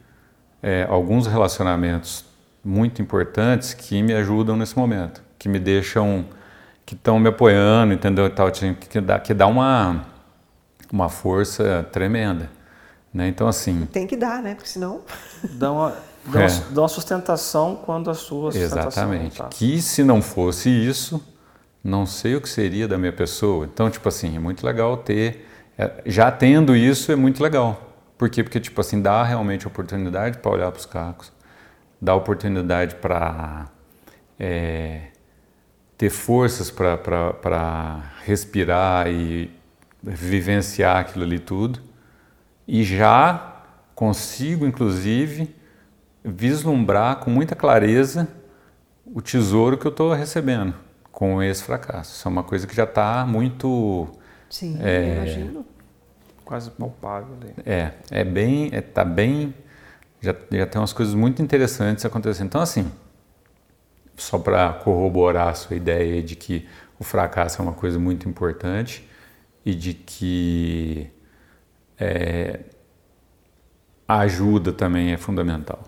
é, 0.63 0.87
alguns 0.89 1.27
relacionamentos 1.27 2.25
muito 2.65 3.01
importantes 3.01 3.73
que 3.73 4.03
me 4.03 4.13
ajudam 4.13 4.57
nesse 4.57 4.77
momento, 4.77 5.23
que 5.39 5.49
me 5.49 5.59
deixam, 5.59 6.27
que 6.89 6.95
estão 6.95 7.21
me 7.21 7.29
apoiando, 7.29 7.93
entendeu? 7.93 8.25
E 8.25 8.31
tal, 8.31 8.51
que 8.51 8.99
dá, 8.99 9.19
que 9.21 9.35
dá 9.35 9.47
uma, 9.47 10.07
uma 10.91 11.11
força 11.11 11.87
tremenda. 11.93 12.51
Né? 13.13 13.29
Então, 13.29 13.47
assim. 13.47 13.87
Tem 13.93 14.07
que 14.07 14.17
dar, 14.17 14.43
né? 14.43 14.55
Porque 14.55 14.71
senão. 14.71 15.03
Dá 15.53 15.71
uma, 15.71 15.95
dá, 16.25 16.41
é. 16.41 16.47
uma, 16.47 16.65
dá 16.71 16.81
uma 16.81 16.89
sustentação 16.89 17.77
quando 17.85 18.11
a 18.11 18.15
sua 18.15 18.53
sustentação. 18.53 18.89
Exatamente. 18.89 19.37
Tá. 19.37 19.49
Que 19.49 19.83
se 19.83 20.03
não 20.03 20.23
fosse 20.23 20.71
isso, 20.71 21.23
não 21.85 22.07
sei 22.07 22.37
o 22.37 22.41
que 22.41 22.49
seria 22.49 22.89
da 22.89 22.97
minha 22.97 23.13
pessoa. 23.13 23.67
Então, 23.67 23.91
tipo 23.91 24.09
assim, 24.09 24.35
é 24.35 24.39
muito 24.39 24.65
legal 24.65 24.97
ter 24.97 25.47
é, 25.77 25.93
já 26.07 26.33
tendo 26.33 26.75
isso 26.75 27.13
é 27.13 27.17
muito 27.17 27.43
legal. 27.43 27.83
Por 28.17 28.31
quê? 28.31 28.43
Porque, 28.43 28.59
tipo 28.59 28.81
assim, 28.81 29.03
dá 29.03 29.23
realmente 29.23 29.67
oportunidade 29.67 30.39
para 30.39 30.51
olhar 30.51 30.73
para 30.73 30.79
os 30.81 30.87
cacos, 30.87 31.31
dá 32.01 32.15
oportunidade 32.15 32.95
para 32.95 33.67
é, 34.41 35.09
ter 35.99 36.11
forças 36.11 36.71
para 36.71 38.13
respirar 38.25 39.09
e 39.09 39.51
vivenciar 40.01 40.99
aquilo 40.99 41.25
ali 41.25 41.41
tudo. 41.41 41.81
E 42.67 42.85
já 42.85 43.65
consigo, 43.97 44.65
inclusive, 44.65 45.53
vislumbrar 46.25 47.17
com 47.17 47.31
muita 47.31 47.57
clareza 47.57 48.29
o 49.05 49.21
tesouro 49.21 49.77
que 49.77 49.87
eu 49.87 49.91
estou 49.91 50.13
recebendo 50.13 50.75
com 51.11 51.43
esse 51.43 51.65
fracasso. 51.65 52.15
Isso 52.15 52.29
é 52.29 52.31
uma 52.31 52.45
coisa 52.45 52.65
que 52.65 52.77
já 52.77 52.85
está 52.85 53.27
muito 53.27 54.09
Sim, 54.49 54.79
é, 54.81 55.17
imagino. 55.17 55.67
Quase 56.45 56.71
palpável. 56.71 57.37
Ali. 57.43 57.55
É, 57.67 57.93
é 58.11 58.25
bem, 58.25 58.71
é, 58.73 58.81
tá 58.81 59.05
bem, 59.05 59.53
já, 60.21 60.35
já 60.51 60.67
tem 60.67 60.81
umas 60.81 60.93
coisas 60.93 61.15
muito 61.15 61.43
interessantes 61.43 62.05
acontecendo. 62.05 62.47
Então, 62.47 62.61
assim, 62.61 62.89
só 64.19 64.39
para 64.39 64.73
corroborar 64.73 65.49
a 65.49 65.55
sua 65.55 65.77
ideia 65.77 66.23
de 66.23 66.37
que 66.37 66.69
o 66.99 67.05
fracasso 67.05 67.61
é 67.61 67.65
uma 67.65 67.73
coisa 67.73 67.99
muito 67.99 68.29
importante 68.29 69.09
e 69.65 69.75
de 69.75 69.95
que 69.95 71.11
é, 71.99 72.61
a 74.07 74.21
ajuda 74.21 74.73
também 74.73 75.13
é 75.13 75.17
fundamental. 75.17 75.83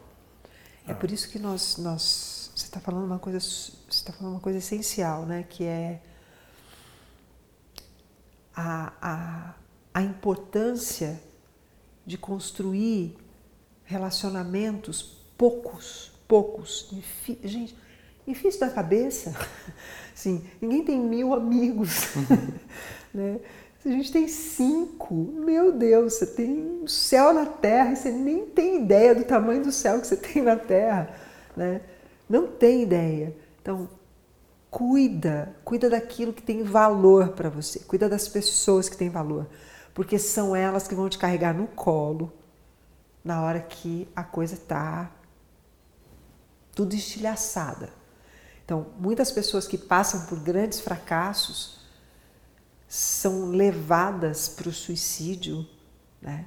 É 0.86 0.94
por 0.94 1.10
isso 1.10 1.28
que 1.28 1.38
nós, 1.38 1.76
nós 1.78 2.40
você 2.54 2.66
está 2.66 2.80
falando 2.80 3.04
uma 3.04 3.18
coisa, 3.18 3.40
você 3.40 3.72
está 3.88 4.12
falando 4.12 4.34
uma 4.34 4.40
coisa 4.40 4.58
essencial, 4.58 5.24
né? 5.24 5.44
Que 5.48 5.64
é 5.64 6.00
a, 8.54 8.92
a, 9.00 9.54
a 9.94 10.02
importância 10.02 11.20
de 12.04 12.18
construir 12.18 13.16
relacionamentos 13.84 15.20
poucos, 15.38 16.12
poucos. 16.28 16.92
Gente, 17.42 17.74
difícil 18.26 18.60
da 18.60 18.70
cabeça. 18.70 19.34
Sim, 20.14 20.44
ninguém 20.60 20.84
tem 20.84 20.98
mil 20.98 21.34
amigos. 21.34 22.08
né? 23.14 23.40
A 23.84 23.88
gente 23.88 24.12
tem 24.12 24.28
cinco, 24.28 25.14
meu 25.14 25.72
Deus, 25.72 26.14
você 26.14 26.26
tem 26.26 26.82
o 26.82 26.88
céu 26.88 27.32
na 27.32 27.46
terra 27.46 27.92
e 27.92 27.96
você 27.96 28.10
nem 28.10 28.44
tem 28.44 28.82
ideia 28.82 29.14
do 29.14 29.24
tamanho 29.24 29.62
do 29.62 29.72
céu 29.72 29.98
que 30.00 30.06
você 30.06 30.16
tem 30.16 30.42
na 30.42 30.56
terra. 30.56 31.14
Né? 31.56 31.80
Não 32.28 32.46
tem 32.46 32.82
ideia. 32.82 33.34
Então, 33.62 33.88
cuida, 34.70 35.56
cuida 35.64 35.88
daquilo 35.88 36.32
que 36.32 36.42
tem 36.42 36.62
valor 36.62 37.30
para 37.30 37.48
você, 37.48 37.80
cuida 37.80 38.08
das 38.08 38.28
pessoas 38.28 38.88
que 38.88 38.96
têm 38.96 39.08
valor, 39.08 39.46
porque 39.92 40.18
são 40.18 40.54
elas 40.54 40.86
que 40.86 40.94
vão 40.94 41.08
te 41.08 41.18
carregar 41.18 41.54
no 41.54 41.66
colo 41.66 42.32
na 43.24 43.42
hora 43.42 43.60
que 43.60 44.08
a 44.14 44.22
coisa 44.22 44.54
está 44.54 45.10
tudo 46.74 46.94
estilhaçada. 46.94 47.90
Então, 48.70 48.86
muitas 49.00 49.32
pessoas 49.32 49.66
que 49.66 49.76
passam 49.76 50.26
por 50.26 50.38
grandes 50.38 50.78
fracassos 50.78 51.80
são 52.86 53.46
levadas 53.46 54.48
para 54.48 54.68
o 54.68 54.72
suicídio, 54.72 55.66
né? 56.22 56.46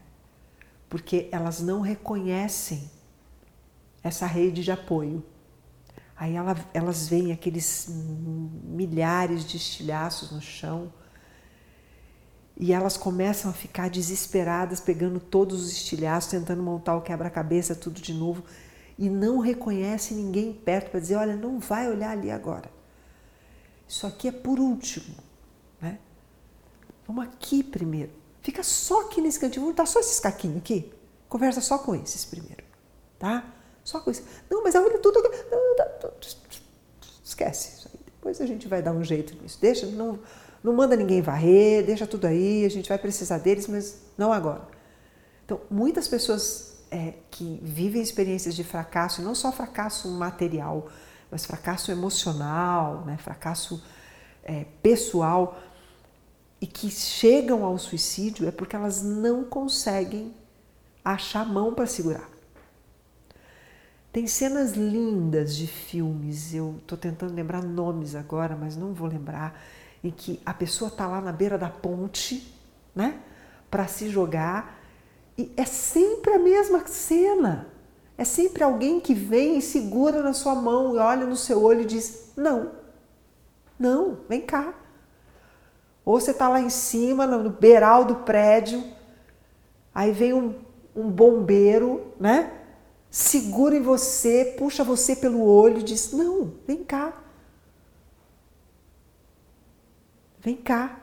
Porque 0.87 1.27
elas 1.33 1.59
não 1.59 1.81
reconhecem 1.81 2.89
essa 4.01 4.25
rede 4.25 4.63
de 4.63 4.71
apoio. 4.71 5.21
Aí 6.15 6.37
ela, 6.37 6.55
elas 6.73 7.09
veem 7.09 7.33
aqueles 7.33 7.89
milhares 7.89 9.45
de 9.45 9.57
estilhaços 9.57 10.31
no 10.31 10.39
chão 10.39 10.93
e 12.55 12.71
elas 12.71 12.95
começam 12.95 13.51
a 13.51 13.53
ficar 13.53 13.89
desesperadas, 13.89 14.79
pegando 14.79 15.19
todos 15.19 15.61
os 15.61 15.73
estilhaços, 15.73 16.31
tentando 16.31 16.63
montar 16.63 16.95
o 16.95 17.01
quebra-cabeça 17.01 17.75
tudo 17.75 17.99
de 17.99 18.13
novo 18.13 18.45
e 18.97 19.09
não 19.09 19.39
reconhecem 19.39 20.17
ninguém 20.17 20.53
perto 20.53 20.91
para 20.91 20.99
dizer: 20.99 21.15
olha, 21.15 21.35
não 21.35 21.59
vai 21.59 21.89
olhar 21.89 22.11
ali 22.11 22.29
agora. 22.31 22.69
Isso 23.87 24.07
aqui 24.07 24.27
é 24.27 24.31
por 24.31 24.59
último. 24.59 25.15
Né? 25.81 25.99
Vamos 27.07 27.23
aqui 27.25 27.63
primeiro. 27.63 28.11
Fica 28.41 28.63
só 28.63 29.01
aqui 29.01 29.21
nesse 29.21 29.39
cantinho, 29.39 29.61
vamos 29.61 29.77
dar 29.77 29.85
só 29.85 29.99
esses 29.99 30.19
caquinhos 30.19 30.57
aqui. 30.57 30.91
Conversa 31.29 31.61
só 31.61 31.77
com 31.77 31.95
esses 31.95 32.25
primeiro. 32.25 32.63
Tá? 33.17 33.45
Só 33.83 33.99
com 33.99 34.11
isso. 34.11 34.23
Não, 34.49 34.63
mas 34.63 34.75
olha 34.75 34.99
tudo. 34.99 35.21
Esquece 37.23 37.77
isso 37.77 37.89
aí. 37.93 37.99
Depois 38.05 38.39
a 38.39 38.45
gente 38.45 38.67
vai 38.67 38.81
dar 38.81 38.91
um 38.91 39.03
jeito 39.03 39.35
nisso. 39.41 39.57
Deixa, 39.59 39.85
não, 39.87 40.19
não 40.63 40.73
manda 40.73 40.95
ninguém 40.95 41.21
varrer, 41.21 41.85
deixa 41.85 42.07
tudo 42.07 42.25
aí, 42.25 42.65
a 42.65 42.69
gente 42.69 42.87
vai 42.87 42.97
precisar 42.97 43.37
deles, 43.39 43.67
mas 43.67 44.01
não 44.17 44.31
agora. 44.31 44.67
Então, 45.45 45.59
muitas 45.69 46.07
pessoas 46.07 46.72
é, 46.93 47.15
que 47.31 47.59
vivem 47.63 48.03
experiências 48.03 48.55
de 48.55 48.63
fracasso, 48.63 49.23
não 49.23 49.33
só 49.33 49.51
fracasso 49.51 50.07
material, 50.11 50.89
mas 51.31 51.43
fracasso 51.43 51.91
emocional, 51.91 53.03
né, 53.03 53.17
fracasso 53.17 53.83
é, 54.43 54.65
pessoal, 54.83 55.59
e 56.61 56.67
que 56.67 56.91
chegam 56.91 57.65
ao 57.65 57.79
suicídio 57.79 58.47
é 58.47 58.51
porque 58.51 58.75
elas 58.75 59.01
não 59.01 59.43
conseguem 59.43 60.35
achar 61.03 61.43
mão 61.45 61.73
para 61.73 61.87
segurar. 61.87 62.29
Tem 64.11 64.27
cenas 64.27 64.73
lindas 64.73 65.55
de 65.55 65.65
filmes, 65.65 66.53
eu 66.53 66.75
estou 66.77 66.95
tentando 66.95 67.33
lembrar 67.33 67.63
nomes 67.63 68.13
agora, 68.13 68.55
mas 68.55 68.77
não 68.77 68.93
vou 68.93 69.07
lembrar, 69.07 69.59
em 70.03 70.11
que 70.11 70.39
a 70.45 70.53
pessoa 70.53 70.89
está 70.89 71.07
lá 71.07 71.19
na 71.19 71.31
beira 71.31 71.57
da 71.57 71.69
ponte, 71.69 72.53
né, 72.93 73.19
para 73.71 73.87
se 73.87 74.09
jogar, 74.09 74.82
e 75.37 75.51
é 75.57 75.65
sempre 75.65 76.33
a 76.33 76.39
mesma 76.39 76.85
cena. 76.87 77.67
É 78.17 78.23
sempre 78.23 78.63
alguém 78.63 78.99
que 78.99 79.13
vem 79.13 79.57
e 79.57 79.61
segura 79.61 80.21
na 80.21 80.33
sua 80.33 80.53
mão 80.53 80.95
e 80.95 80.99
olha 80.99 81.25
no 81.25 81.35
seu 81.35 81.63
olho 81.63 81.81
e 81.81 81.85
diz: 81.85 82.31
Não, 82.35 82.71
não, 83.79 84.19
vem 84.29 84.41
cá. 84.41 84.73
Ou 86.05 86.19
você 86.19 86.31
está 86.31 86.47
lá 86.47 86.59
em 86.59 86.69
cima, 86.69 87.25
no 87.25 87.49
beiral 87.49 88.05
do 88.05 88.17
prédio, 88.17 88.83
aí 89.95 90.11
vem 90.11 90.33
um, 90.33 90.53
um 90.95 91.09
bombeiro, 91.09 92.13
né? 92.19 92.59
segura 93.13 93.75
em 93.75 93.81
você, 93.81 94.55
puxa 94.57 94.83
você 94.83 95.15
pelo 95.15 95.45
olho 95.45 95.79
e 95.79 95.83
diz: 95.83 96.11
Não, 96.13 96.51
vem 96.65 96.83
cá. 96.83 97.13
Vem 100.39 100.55
cá. 100.55 100.99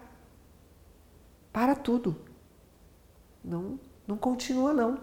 Para 1.52 1.76
tudo. 1.76 2.16
Não, 3.44 3.78
não 4.10 4.16
continua, 4.16 4.72
não. 4.72 4.98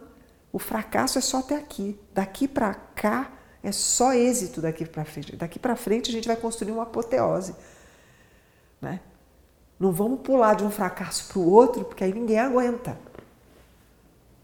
O 0.52 0.60
fracasso 0.60 1.18
é 1.18 1.22
só 1.22 1.40
até 1.40 1.56
aqui. 1.56 1.98
Daqui 2.14 2.48
para 2.48 2.74
cá 2.74 3.32
é 3.64 3.72
só 3.72 4.14
êxito 4.14 4.62
daqui 4.62 4.86
para 4.86 5.06
frente. 5.06 5.36
Daqui 5.36 5.58
para 5.58 5.76
frente 5.76 6.10
a 6.10 6.14
gente 6.14 6.28
vai 6.28 6.36
construir 6.36 6.72
uma 6.72 6.84
apoteose. 6.84 7.56
Né? 8.82 9.00
Não 9.80 9.92
vamos 9.92 10.22
pular 10.22 10.56
de 10.56 10.64
um 10.64 10.70
fracasso 10.70 11.28
para 11.30 11.40
o 11.40 11.50
outro, 11.50 11.86
porque 11.86 12.04
aí 12.04 12.14
ninguém 12.14 12.40
aguenta. 12.40 12.98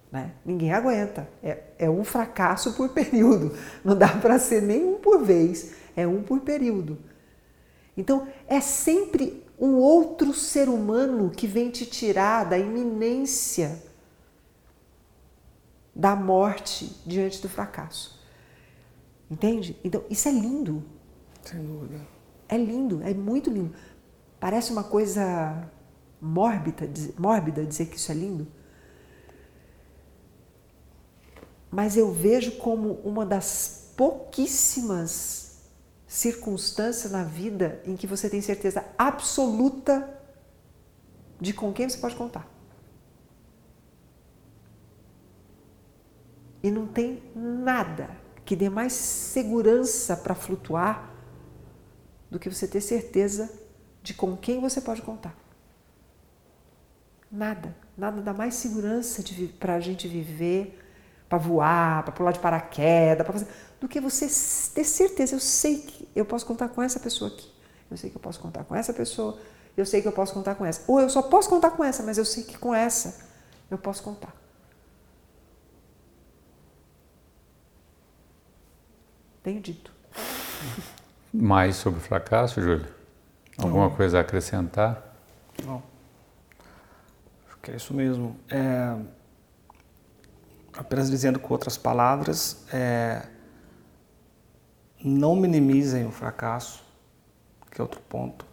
Né? 0.09 0.31
Ninguém 0.45 0.71
aguenta. 0.71 1.27
É, 1.43 1.63
é 1.77 1.89
um 1.89 2.03
fracasso 2.03 2.73
por 2.73 2.89
período. 2.89 3.53
Não 3.83 3.97
dá 3.97 4.07
para 4.07 4.39
ser 4.39 4.61
nem 4.61 4.85
um 4.85 4.95
por 4.95 5.23
vez, 5.23 5.73
é 5.95 6.07
um 6.07 6.23
por 6.23 6.39
período. 6.39 6.97
Então, 7.97 8.27
é 8.47 8.61
sempre 8.61 9.43
um 9.59 9.75
outro 9.75 10.33
ser 10.33 10.69
humano 10.69 11.29
que 11.29 11.47
vem 11.47 11.69
te 11.69 11.85
tirar 11.85 12.45
da 12.45 12.57
iminência 12.57 13.92
da 15.95 16.15
morte 16.15 16.95
diante 17.05 17.41
do 17.41 17.49
fracasso. 17.49 18.21
Entende? 19.29 19.79
Então, 19.83 20.03
isso 20.09 20.27
é 20.27 20.31
lindo. 20.31 20.83
Sem 21.43 21.63
dúvida. 21.63 22.01
É 22.47 22.57
lindo, 22.57 23.01
é 23.03 23.13
muito 23.13 23.49
lindo. 23.49 23.73
Parece 24.39 24.71
uma 24.71 24.83
coisa 24.83 25.69
mórbida, 26.21 26.89
mórbida 27.17 27.65
dizer 27.65 27.87
que 27.87 27.97
isso 27.97 28.11
é 28.11 28.15
lindo. 28.15 28.47
Mas 31.71 31.97
eu 31.97 32.11
vejo 32.11 32.53
como 32.57 32.93
uma 33.03 33.25
das 33.25 33.91
pouquíssimas 33.97 35.63
circunstâncias 36.07 37.11
na 37.11 37.23
vida 37.23 37.81
em 37.85 37.95
que 37.95 38.05
você 38.05 38.29
tem 38.29 38.41
certeza 38.41 38.85
absoluta 38.97 40.21
de 41.41 41.53
com 41.53 41.73
quem 41.73 41.89
você 41.89 41.97
pode 41.97 42.15
contar. 42.15 42.52
E 46.63 46.71
não 46.71 46.87
tem 46.87 47.21
nada 47.35 48.09
que 48.45 48.55
dê 48.55 48.69
mais 48.69 48.93
segurança 48.93 50.15
para 50.15 50.33
flutuar 50.33 51.11
do 52.31 52.39
que 52.39 52.49
você 52.49 52.67
ter 52.67 52.81
certeza 52.81 53.51
de 54.01 54.13
com 54.13 54.35
quem 54.35 54.59
você 54.59 54.81
pode 54.81 55.01
contar. 55.01 55.35
Nada, 57.31 57.75
nada 57.97 58.21
dá 58.21 58.33
mais 58.33 58.55
segurança 58.55 59.23
para 59.59 59.75
a 59.75 59.79
gente 59.79 60.07
viver, 60.07 60.79
para 61.27 61.37
voar, 61.37 62.03
para 62.03 62.11
pular 62.11 62.31
de 62.31 62.39
paraquedas, 62.39 63.25
para 63.25 63.33
fazer, 63.33 63.47
do 63.81 63.87
que 63.87 63.99
você 63.99 64.27
ter 64.73 64.83
certeza. 64.83 65.35
Eu 65.35 65.39
sei 65.39 65.79
que 65.79 66.07
eu 66.15 66.25
posso 66.25 66.45
contar 66.45 66.69
com 66.69 66.81
essa 66.81 66.99
pessoa 66.99 67.31
aqui. 67.31 67.51
Eu 67.89 67.97
sei 67.97 68.09
que 68.09 68.15
eu 68.15 68.21
posso 68.21 68.39
contar 68.39 68.63
com 68.63 68.75
essa 68.75 68.93
pessoa. 68.93 69.39
Eu 69.75 69.85
sei 69.85 70.01
que 70.01 70.07
eu 70.07 70.11
posso 70.11 70.33
contar 70.33 70.55
com 70.55 70.65
essa. 70.65 70.83
Ou 70.87 70.99
eu 70.99 71.09
só 71.09 71.21
posso 71.21 71.49
contar 71.49 71.71
com 71.71 71.83
essa, 71.83 72.03
mas 72.03 72.17
eu 72.17 72.25
sei 72.25 72.43
que 72.43 72.57
com 72.57 72.73
essa 72.73 73.27
eu 73.69 73.77
posso 73.77 74.03
contar. 74.03 74.42
Tenho 79.43 79.59
dito. 79.59 79.91
Mais 81.33 81.75
sobre 81.75 81.99
o 81.99 82.01
fracasso, 82.01 82.61
Júlio? 82.61 82.87
Alguma 83.57 83.89
Não. 83.89 83.95
coisa 83.95 84.17
a 84.17 84.21
acrescentar? 84.21 85.15
Não 85.63 85.93
que 87.63 87.71
é 87.71 87.75
isso 87.77 87.93
mesmo. 87.93 88.35
É, 88.49 88.95
apenas 90.73 91.09
dizendo 91.09 91.39
com 91.39 91.53
outras 91.53 91.77
palavras, 91.77 92.65
é, 92.73 93.25
não 95.03 95.35
minimizem 95.35 96.05
o 96.05 96.11
fracasso, 96.11 96.83
que 97.71 97.79
é 97.79 97.81
outro 97.81 98.01
ponto. 98.01 98.45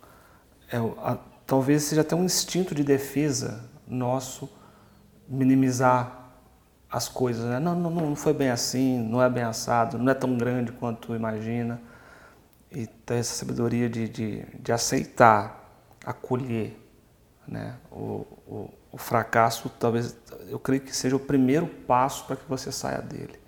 É, 0.70 0.76
a, 0.76 1.18
talvez 1.44 1.82
seja 1.82 2.02
até 2.02 2.14
um 2.14 2.24
instinto 2.24 2.72
de 2.72 2.84
defesa 2.84 3.68
nosso 3.86 4.48
minimizar 5.28 6.19
as 6.90 7.08
coisas. 7.08 7.44
Né? 7.44 7.58
Não, 7.58 7.74
não, 7.74 7.90
não 7.90 8.16
foi 8.16 8.32
bem 8.32 8.50
assim, 8.50 8.98
não 8.98 9.22
é 9.22 9.28
bem 9.28 9.44
assado, 9.44 9.98
não 9.98 10.10
é 10.10 10.14
tão 10.14 10.36
grande 10.36 10.72
quanto 10.72 11.08
tu 11.08 11.14
imagina. 11.14 11.80
E 12.70 12.86
ter 12.86 13.14
essa 13.16 13.34
sabedoria 13.34 13.88
de, 13.88 14.08
de, 14.08 14.44
de 14.60 14.72
aceitar, 14.72 15.68
acolher 16.04 16.76
né? 17.46 17.76
o, 17.90 18.26
o 18.46 18.70
o 18.92 18.98
fracasso 18.98 19.68
talvez 19.78 20.16
eu 20.48 20.58
creio 20.58 20.80
que 20.80 20.94
seja 20.94 21.14
o 21.14 21.20
primeiro 21.20 21.66
passo 21.66 22.24
para 22.26 22.36
que 22.36 22.42
você 22.48 22.72
saia 22.72 23.00
dele. 23.00 23.38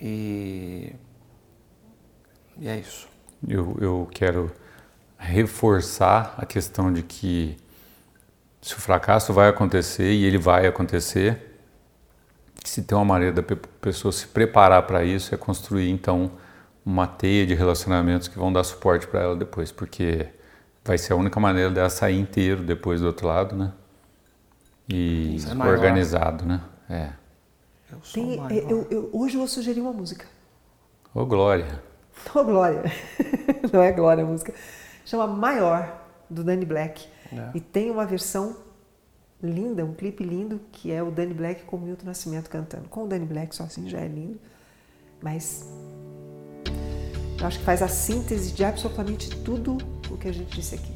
E, 0.00 0.92
e 2.58 2.68
é 2.68 2.76
isso. 2.76 3.08
Eu, 3.46 3.76
eu 3.80 4.08
quero 4.10 4.52
reforçar 5.16 6.34
a 6.36 6.44
questão 6.44 6.92
de 6.92 7.02
que 7.02 7.56
se 8.60 8.74
o 8.74 8.78
fracasso 8.78 9.32
vai 9.32 9.48
acontecer 9.48 10.12
e 10.12 10.24
ele 10.24 10.38
vai 10.38 10.66
acontecer, 10.66 11.47
se 12.68 12.82
tem 12.82 12.96
uma 12.96 13.04
maneira 13.04 13.34
da 13.34 13.56
pessoa 13.80 14.12
se 14.12 14.26
preparar 14.26 14.82
para 14.82 15.04
isso 15.04 15.34
é 15.34 15.38
construir 15.38 15.90
então 15.90 16.30
uma 16.84 17.06
teia 17.06 17.46
de 17.46 17.54
relacionamentos 17.54 18.28
que 18.28 18.38
vão 18.38 18.52
dar 18.52 18.64
suporte 18.64 19.06
para 19.06 19.20
ela 19.20 19.36
depois, 19.36 19.70
porque 19.70 20.26
vai 20.84 20.96
ser 20.96 21.12
a 21.12 21.16
única 21.16 21.38
maneira 21.38 21.70
dela 21.70 21.90
sair 21.90 22.18
inteiro 22.18 22.62
depois 22.62 23.00
do 23.00 23.06
outro 23.06 23.26
lado, 23.26 23.54
né? 23.54 23.72
e 24.88 25.36
é 25.46 25.68
organizado, 25.68 26.46
né? 26.46 26.62
É. 26.88 27.10
Eu 27.92 27.98
Tem, 28.12 28.68
eu, 28.70 28.86
eu, 28.90 29.10
hoje 29.12 29.34
eu 29.34 29.40
vou 29.40 29.48
sugerir 29.48 29.80
uma 29.80 29.92
música. 29.92 30.26
Ô, 31.14 31.26
Glória. 31.26 31.82
Ô, 32.34 32.42
Glória. 32.42 32.82
Não 33.72 33.82
é 33.82 33.92
Glória 33.92 34.24
a 34.24 34.26
música. 34.26 34.54
Chama 35.04 35.26
Maior, 35.26 36.06
do 36.28 36.42
Danny 36.42 36.64
Black. 36.64 37.06
É. 37.32 37.50
E 37.54 37.60
tem 37.60 37.90
uma 37.90 38.06
versão 38.06 38.56
linda, 39.42 39.84
um 39.84 39.92
clipe 39.92 40.24
lindo, 40.24 40.60
que 40.72 40.90
é 40.90 41.02
o 41.02 41.10
Danny 41.10 41.34
Black 41.34 41.64
com 41.64 41.76
o 41.76 41.80
Milton 41.80 42.06
Nascimento 42.06 42.48
cantando. 42.48 42.88
Com 42.88 43.04
o 43.04 43.06
Danny 43.06 43.26
Black 43.26 43.54
só 43.54 43.64
assim 43.64 43.88
já 43.88 44.00
é 44.00 44.08
lindo. 44.08 44.38
Mas 45.22 45.68
eu 47.40 47.46
acho 47.46 47.58
que 47.58 47.64
faz 47.64 47.82
a 47.82 47.88
síntese 47.88 48.52
de 48.52 48.64
absolutamente 48.64 49.30
tudo 49.42 49.78
o 50.10 50.16
que 50.16 50.28
a 50.28 50.32
gente 50.32 50.54
disse 50.56 50.74
aqui. 50.74 50.92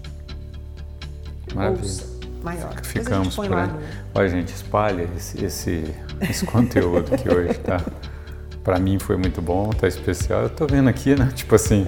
Maravilha. 1.55 1.82
Ouça 1.82 2.12
maior. 2.43 2.74
Ficamos 2.82 3.34
por 3.34 3.53
aí. 3.53 3.66
No... 3.66 3.78
Olha, 4.14 4.28
gente, 4.28 4.49
espalha 4.49 5.09
esse, 5.16 5.45
esse, 5.45 5.95
esse 6.20 6.45
conteúdo 6.45 7.16
que 7.16 7.28
hoje 7.28 7.55
tá. 7.61 7.80
Para 8.62 8.78
mim 8.78 8.99
foi 8.99 9.16
muito 9.16 9.40
bom, 9.40 9.70
tá 9.70 9.88
especial. 9.88 10.43
Eu 10.43 10.51
tô 10.51 10.66
vendo 10.66 10.88
aqui, 10.88 11.14
né? 11.14 11.30
Tipo 11.34 11.55
assim, 11.55 11.86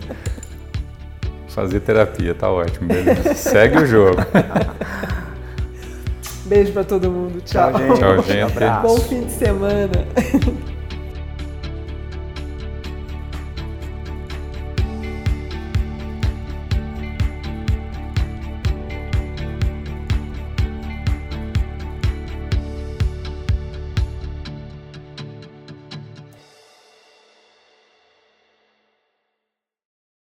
fazer 1.48 1.80
terapia, 1.80 2.34
tá 2.34 2.50
ótimo, 2.50 2.88
beleza. 2.88 3.34
Segue 3.34 3.78
o 3.78 3.86
jogo. 3.86 4.18
Beijo 6.44 6.72
para 6.72 6.84
todo 6.84 7.10
mundo. 7.10 7.40
Tchau. 7.44 7.72
Tchau, 7.72 7.80
gente. 7.86 7.98
Tchau, 7.98 8.22
gente. 8.22 8.82
Bom 8.82 8.96
fim 8.98 9.24
de 9.24 9.32
semana. 9.32 10.06